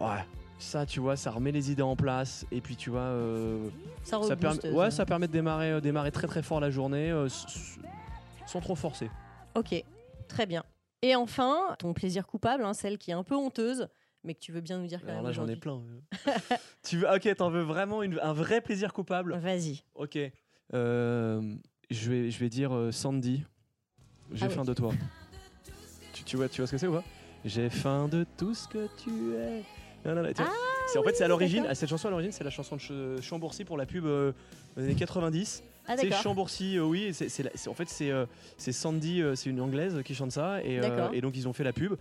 Ouais. 0.00 0.24
Ça, 0.60 0.86
tu 0.86 0.98
vois, 0.98 1.16
ça 1.16 1.30
remet 1.30 1.52
les 1.52 1.70
idées 1.70 1.82
en 1.82 1.94
place. 1.94 2.44
Et 2.50 2.60
puis, 2.60 2.74
tu 2.74 2.90
vois, 2.90 3.00
euh, 3.00 3.68
Ça 4.02 4.10
ça, 4.12 4.16
rebooste. 4.18 4.40
permet, 4.62 4.76
ouais, 4.76 4.90
ça 4.90 5.06
permet 5.06 5.28
de 5.28 5.32
démarrer, 5.32 5.70
euh, 5.72 5.80
démarrer 5.80 6.10
très 6.10 6.26
très 6.26 6.42
fort 6.42 6.58
la 6.58 6.68
journée 6.70 7.10
euh, 7.12 7.26
s- 7.26 7.44
s- 7.46 7.78
sans 8.48 8.60
trop 8.60 8.74
forcer. 8.74 9.10
Ok, 9.54 9.84
très 10.28 10.46
bien. 10.46 10.64
Et 11.02 11.14
enfin, 11.14 11.76
ton 11.78 11.94
plaisir 11.94 12.26
coupable, 12.26 12.64
hein, 12.64 12.74
celle 12.74 12.98
qui 12.98 13.10
est 13.10 13.14
un 13.14 13.22
peu 13.22 13.36
honteuse, 13.36 13.88
mais 14.24 14.34
que 14.34 14.40
tu 14.40 14.50
veux 14.52 14.60
bien 14.60 14.78
nous 14.78 14.86
dire 14.86 15.00
quand 15.00 15.08
Alors 15.08 15.18
même 15.22 15.26
là, 15.26 15.32
j'en 15.32 15.46
ai 15.46 15.56
plein. 15.56 15.80
euh. 16.26 16.56
tu 16.82 16.98
veux, 16.98 17.08
ok, 17.08 17.34
t'en 17.36 17.50
veux 17.50 17.62
vraiment 17.62 18.02
une- 18.02 18.18
un 18.20 18.32
vrai 18.32 18.60
plaisir 18.60 18.92
coupable 18.92 19.36
Vas-y. 19.38 19.82
Ok. 19.94 20.18
Euh, 20.74 21.54
je, 21.90 22.10
vais, 22.10 22.30
je 22.30 22.38
vais 22.40 22.48
dire 22.48 22.74
euh, 22.74 22.90
Sandy. 22.92 23.44
J'ai 24.32 24.46
Ah 24.46 24.48
oui. 24.48 24.54
faim 24.54 24.64
de 24.64 24.74
toi. 24.74 24.92
Tu, 26.12 26.24
tu 26.24 26.36
vois, 26.36 26.48
tu 26.48 26.60
vois 26.60 26.66
ce 26.66 26.72
que 26.72 26.78
c'est 26.78 26.86
ou 26.88 26.92
pas? 26.92 27.04
J'ai 27.44 27.70
faim 27.70 28.08
de 28.08 28.26
tout 28.36 28.54
ce 28.54 28.66
que 28.66 28.88
tu 29.02 29.34
es. 29.36 29.62
Non, 30.04 30.14
non, 30.16 30.22
non, 30.22 30.32
tu 30.32 30.42
vois, 30.42 30.52
c'est, 30.88 30.98
en 30.98 31.02
fait, 31.02 31.14
c'est 31.14 31.24
à 31.24 31.28
l'origine, 31.28 31.66
cette 31.74 31.88
chanson 31.88 32.08
à 32.08 32.10
l'origine, 32.10 32.32
c'est 32.32 32.44
la 32.44 32.50
chanson 32.50 32.76
de 32.76 32.80
Ch- 32.80 33.20
Chambourcy 33.22 33.64
pour 33.64 33.76
la 33.76 33.86
pub 33.86 34.04
euh, 34.06 34.32
des 34.76 34.84
années 34.84 34.94
90. 34.94 35.62
Ah 35.88 35.96
c'est. 35.96 36.10
Chambourcy, 36.12 36.76
euh, 36.78 36.82
oui, 36.84 37.10
c'est, 37.14 37.28
c'est 37.28 37.50
c'est- 37.56 37.68
en 37.68 37.74
fait, 37.74 37.88
c'est, 37.88 38.10
euh, 38.10 38.26
c'est 38.56 38.72
Sandy, 38.72 39.22
euh, 39.22 39.34
c'est 39.34 39.50
une 39.50 39.60
anglaise 39.60 40.02
qui 40.04 40.14
chante 40.14 40.32
ça, 40.32 40.62
et, 40.62 40.80
D'accord. 40.80 41.10
et 41.14 41.20
donc 41.20 41.36
ils 41.36 41.48
ont 41.48 41.52
fait 41.52 41.64
la 41.64 41.72
pub. 41.72 41.94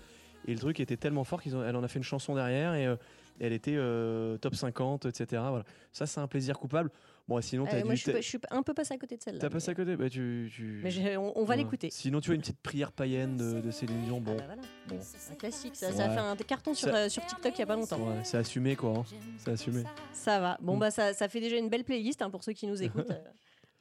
Et 0.48 0.54
le 0.54 0.60
truc 0.60 0.80
était 0.80 0.98
tellement 0.98 1.24
fort 1.24 1.42
qu'elle 1.42 1.56
en 1.56 1.84
a 1.84 1.88
fait 1.88 2.00
une 2.00 2.04
chanson 2.04 2.36
derrière, 2.36 2.74
et, 2.76 2.88
elle 3.40 3.54
était 3.54 3.76
euh, 3.76 4.38
top 4.38 4.56
50, 4.56 5.06
etc. 5.06 5.26
Voilà. 5.50 5.64
Ça, 5.94 6.06
c'est 6.08 6.20
un 6.20 6.28
plaisir 6.28 6.58
coupable. 6.58 6.90
Bon, 7.28 7.40
sinon, 7.42 7.66
Euh, 7.72 7.84
moi, 7.84 7.94
je 7.94 8.00
suis, 8.00 8.06
t'as- 8.06 8.14
pas- 8.14 8.22
je 8.22 8.28
suis 8.28 8.40
un 8.50 8.64
peu 8.64 8.74
passé 8.74 8.94
à 8.94 8.98
côté 8.98 9.16
de 9.18 9.22
celle-là. 9.22 9.40
T'as 9.42 9.50
passé 9.50 9.70
à 9.70 9.74
mais- 9.74 9.76
côté? 9.76 9.96
Bah, 9.98 10.10
tu, 10.10 10.50
tu- 10.56 10.80
mais 10.82 11.18
on, 11.18 11.38
on 11.38 11.44
va 11.44 11.52
Ouais. 11.52 11.58
l'écouter. 11.58 11.90
Sinon, 11.92 12.20
tu 12.22 12.32
as 12.32 12.34
une 12.36 12.40
petite 12.42 12.60
prière 12.62 12.92
païenne 12.94 13.36
de, 13.38 13.60
de 13.62 13.70
Céline 13.70 14.02
Dion. 14.06 14.22
Bon, 14.22 14.32
Ah 14.40 14.42
bah 14.42 14.44
voilà, 14.56 14.62
bon. 14.88 14.96
un 15.32 15.36
classique. 15.36 15.76
Ça, 15.76 15.92
ça 15.92 16.06
a 16.06 16.10
fait 16.10 16.20
un 16.20 16.36
carton 16.38 16.74
sur, 16.74 16.90
Ça- 16.90 16.96
euh, 16.96 17.10
sur 17.10 17.24
TikTok 17.26 17.54
il 17.56 17.60
y 17.60 17.62
a 17.62 17.66
pas 17.68 17.76
longtemps. 17.76 17.98
ouais, 18.00 18.22
c'est 18.24 18.38
assumé, 18.38 18.76
quoi. 18.78 18.92
hein. 19.00 19.04
C'est 19.40 19.52
assumé. 19.52 19.84
Ça 20.14 20.40
va. 20.40 20.58
Bon, 20.62 20.78
Mm. 20.78 20.80
bah, 20.80 20.90
ça, 20.92 21.14
ça 21.14 21.28
fait 21.28 21.42
déjà 21.42 21.58
une 21.58 21.70
belle 21.70 21.84
playlist 21.84 22.22
hein, 22.24 22.30
pour 22.32 22.44
ceux 22.44 22.54
qui 22.54 22.66
nous 22.66 22.82
écoutent. 22.82 23.12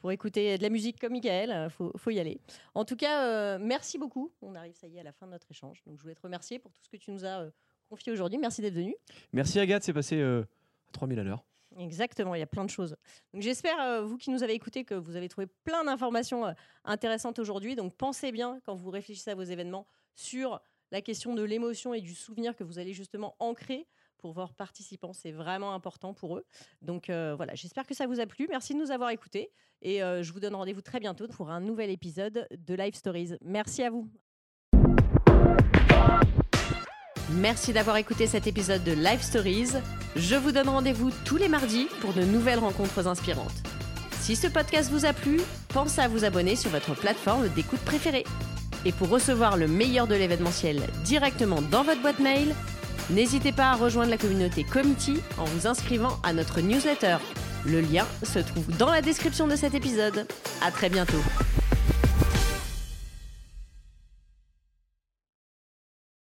pour 0.06 0.12
écouter 0.12 0.56
de 0.56 0.62
la 0.62 0.68
musique 0.68 1.00
comme 1.00 1.14
Michael, 1.14 1.50
euh, 1.50 1.68
faut, 1.68 1.90
faut 1.96 2.10
y 2.10 2.20
aller. 2.20 2.38
En 2.76 2.84
tout 2.84 2.94
cas, 2.94 3.24
euh, 3.24 3.58
merci 3.60 3.98
beaucoup. 3.98 4.30
On 4.40 4.54
arrive, 4.54 4.76
ça 4.76 4.86
y 4.86 4.96
est, 4.96 5.00
à 5.00 5.02
la 5.02 5.10
fin 5.10 5.26
de 5.26 5.32
notre 5.32 5.50
échange. 5.50 5.82
Donc, 5.84 5.96
je 5.96 6.02
voulais 6.02 6.14
te 6.14 6.22
remercier 6.22 6.60
pour 6.60 6.70
tout 6.70 6.80
ce 6.80 6.88
que 6.88 6.96
tu 6.96 7.10
nous 7.10 7.24
as 7.24 7.40
euh, 7.40 7.50
confié 7.88 8.12
aujourd'hui. 8.12 8.38
Merci 8.38 8.62
d'être 8.62 8.74
venu. 8.74 8.94
Merci, 9.32 9.58
Agathe. 9.58 9.82
C'est 9.82 9.92
passé 9.92 10.20
euh, 10.20 10.42
à 10.86 10.92
3000 10.92 11.18
à 11.18 11.24
l'heure. 11.24 11.44
Exactement, 11.76 12.36
il 12.36 12.38
y 12.38 12.42
a 12.42 12.46
plein 12.46 12.64
de 12.64 12.70
choses. 12.70 12.96
Donc 13.34 13.42
j'espère, 13.42 13.80
euh, 13.80 14.02
vous 14.02 14.16
qui 14.16 14.30
nous 14.30 14.42
avez 14.42 14.54
écoutés, 14.54 14.84
que 14.84 14.94
vous 14.94 15.16
avez 15.16 15.28
trouvé 15.28 15.46
plein 15.64 15.84
d'informations 15.84 16.46
euh, 16.46 16.52
intéressantes 16.84 17.38
aujourd'hui. 17.38 17.74
Donc 17.74 17.94
pensez 17.96 18.30
bien, 18.32 18.60
quand 18.64 18.74
vous 18.74 18.90
réfléchissez 18.90 19.30
à 19.30 19.34
vos 19.34 19.42
événements, 19.42 19.86
sur 20.14 20.60
la 20.90 21.02
question 21.02 21.34
de 21.34 21.42
l'émotion 21.42 21.92
et 21.92 22.00
du 22.00 22.14
souvenir 22.14 22.54
que 22.54 22.64
vous 22.64 22.78
allez 22.78 22.94
justement 22.94 23.34
ancrer 23.40 23.86
pour 24.18 24.32
vos 24.32 24.46
participants. 24.46 25.12
C'est 25.12 25.32
vraiment 25.32 25.74
important 25.74 26.14
pour 26.14 26.36
eux. 26.36 26.44
Donc 26.82 27.10
euh, 27.10 27.34
voilà, 27.36 27.54
j'espère 27.54 27.86
que 27.86 27.94
ça 27.94 28.06
vous 28.06 28.20
a 28.20 28.26
plu. 28.26 28.46
Merci 28.48 28.74
de 28.74 28.78
nous 28.78 28.90
avoir 28.90 29.10
écoutés. 29.10 29.50
Et 29.82 30.02
euh, 30.02 30.22
je 30.22 30.32
vous 30.32 30.40
donne 30.40 30.54
rendez-vous 30.54 30.82
très 30.82 31.00
bientôt 31.00 31.28
pour 31.28 31.50
un 31.50 31.60
nouvel 31.60 31.90
épisode 31.90 32.46
de 32.50 32.74
Live 32.74 32.94
Stories. 32.94 33.34
Merci 33.42 33.82
à 33.82 33.90
vous. 33.90 34.08
Merci 37.32 37.72
d'avoir 37.72 37.96
écouté 37.96 38.26
cet 38.26 38.46
épisode 38.46 38.84
de 38.84 38.92
Live 38.92 39.20
Stories. 39.20 39.72
Je 40.14 40.36
vous 40.36 40.52
donne 40.52 40.68
rendez-vous 40.68 41.10
tous 41.24 41.36
les 41.36 41.48
mardis 41.48 41.88
pour 42.00 42.14
de 42.14 42.22
nouvelles 42.22 42.60
rencontres 42.60 43.06
inspirantes. 43.06 43.62
Si 44.12 44.36
ce 44.36 44.46
podcast 44.46 44.90
vous 44.90 45.04
a 45.04 45.12
plu, 45.12 45.40
pensez 45.68 46.00
à 46.00 46.08
vous 46.08 46.24
abonner 46.24 46.56
sur 46.56 46.70
votre 46.70 46.94
plateforme 46.94 47.48
d'écoute 47.50 47.80
préférée. 47.80 48.24
Et 48.84 48.92
pour 48.92 49.08
recevoir 49.08 49.56
le 49.56 49.66
meilleur 49.66 50.06
de 50.06 50.14
l'événementiel 50.14 50.80
directement 51.04 51.60
dans 51.60 51.82
votre 51.82 52.00
boîte 52.00 52.20
mail, 52.20 52.54
n'hésitez 53.10 53.52
pas 53.52 53.70
à 53.70 53.74
rejoindre 53.74 54.10
la 54.10 54.18
communauté 54.18 54.64
Committee 54.64 55.20
en 55.38 55.44
vous 55.44 55.66
inscrivant 55.66 56.18
à 56.22 56.32
notre 56.32 56.60
newsletter. 56.60 57.16
Le 57.64 57.80
lien 57.80 58.06
se 58.22 58.38
trouve 58.38 58.68
dans 58.76 58.90
la 58.90 59.02
description 59.02 59.48
de 59.48 59.56
cet 59.56 59.74
épisode. 59.74 60.26
À 60.62 60.70
très 60.70 60.88
bientôt. 60.88 61.22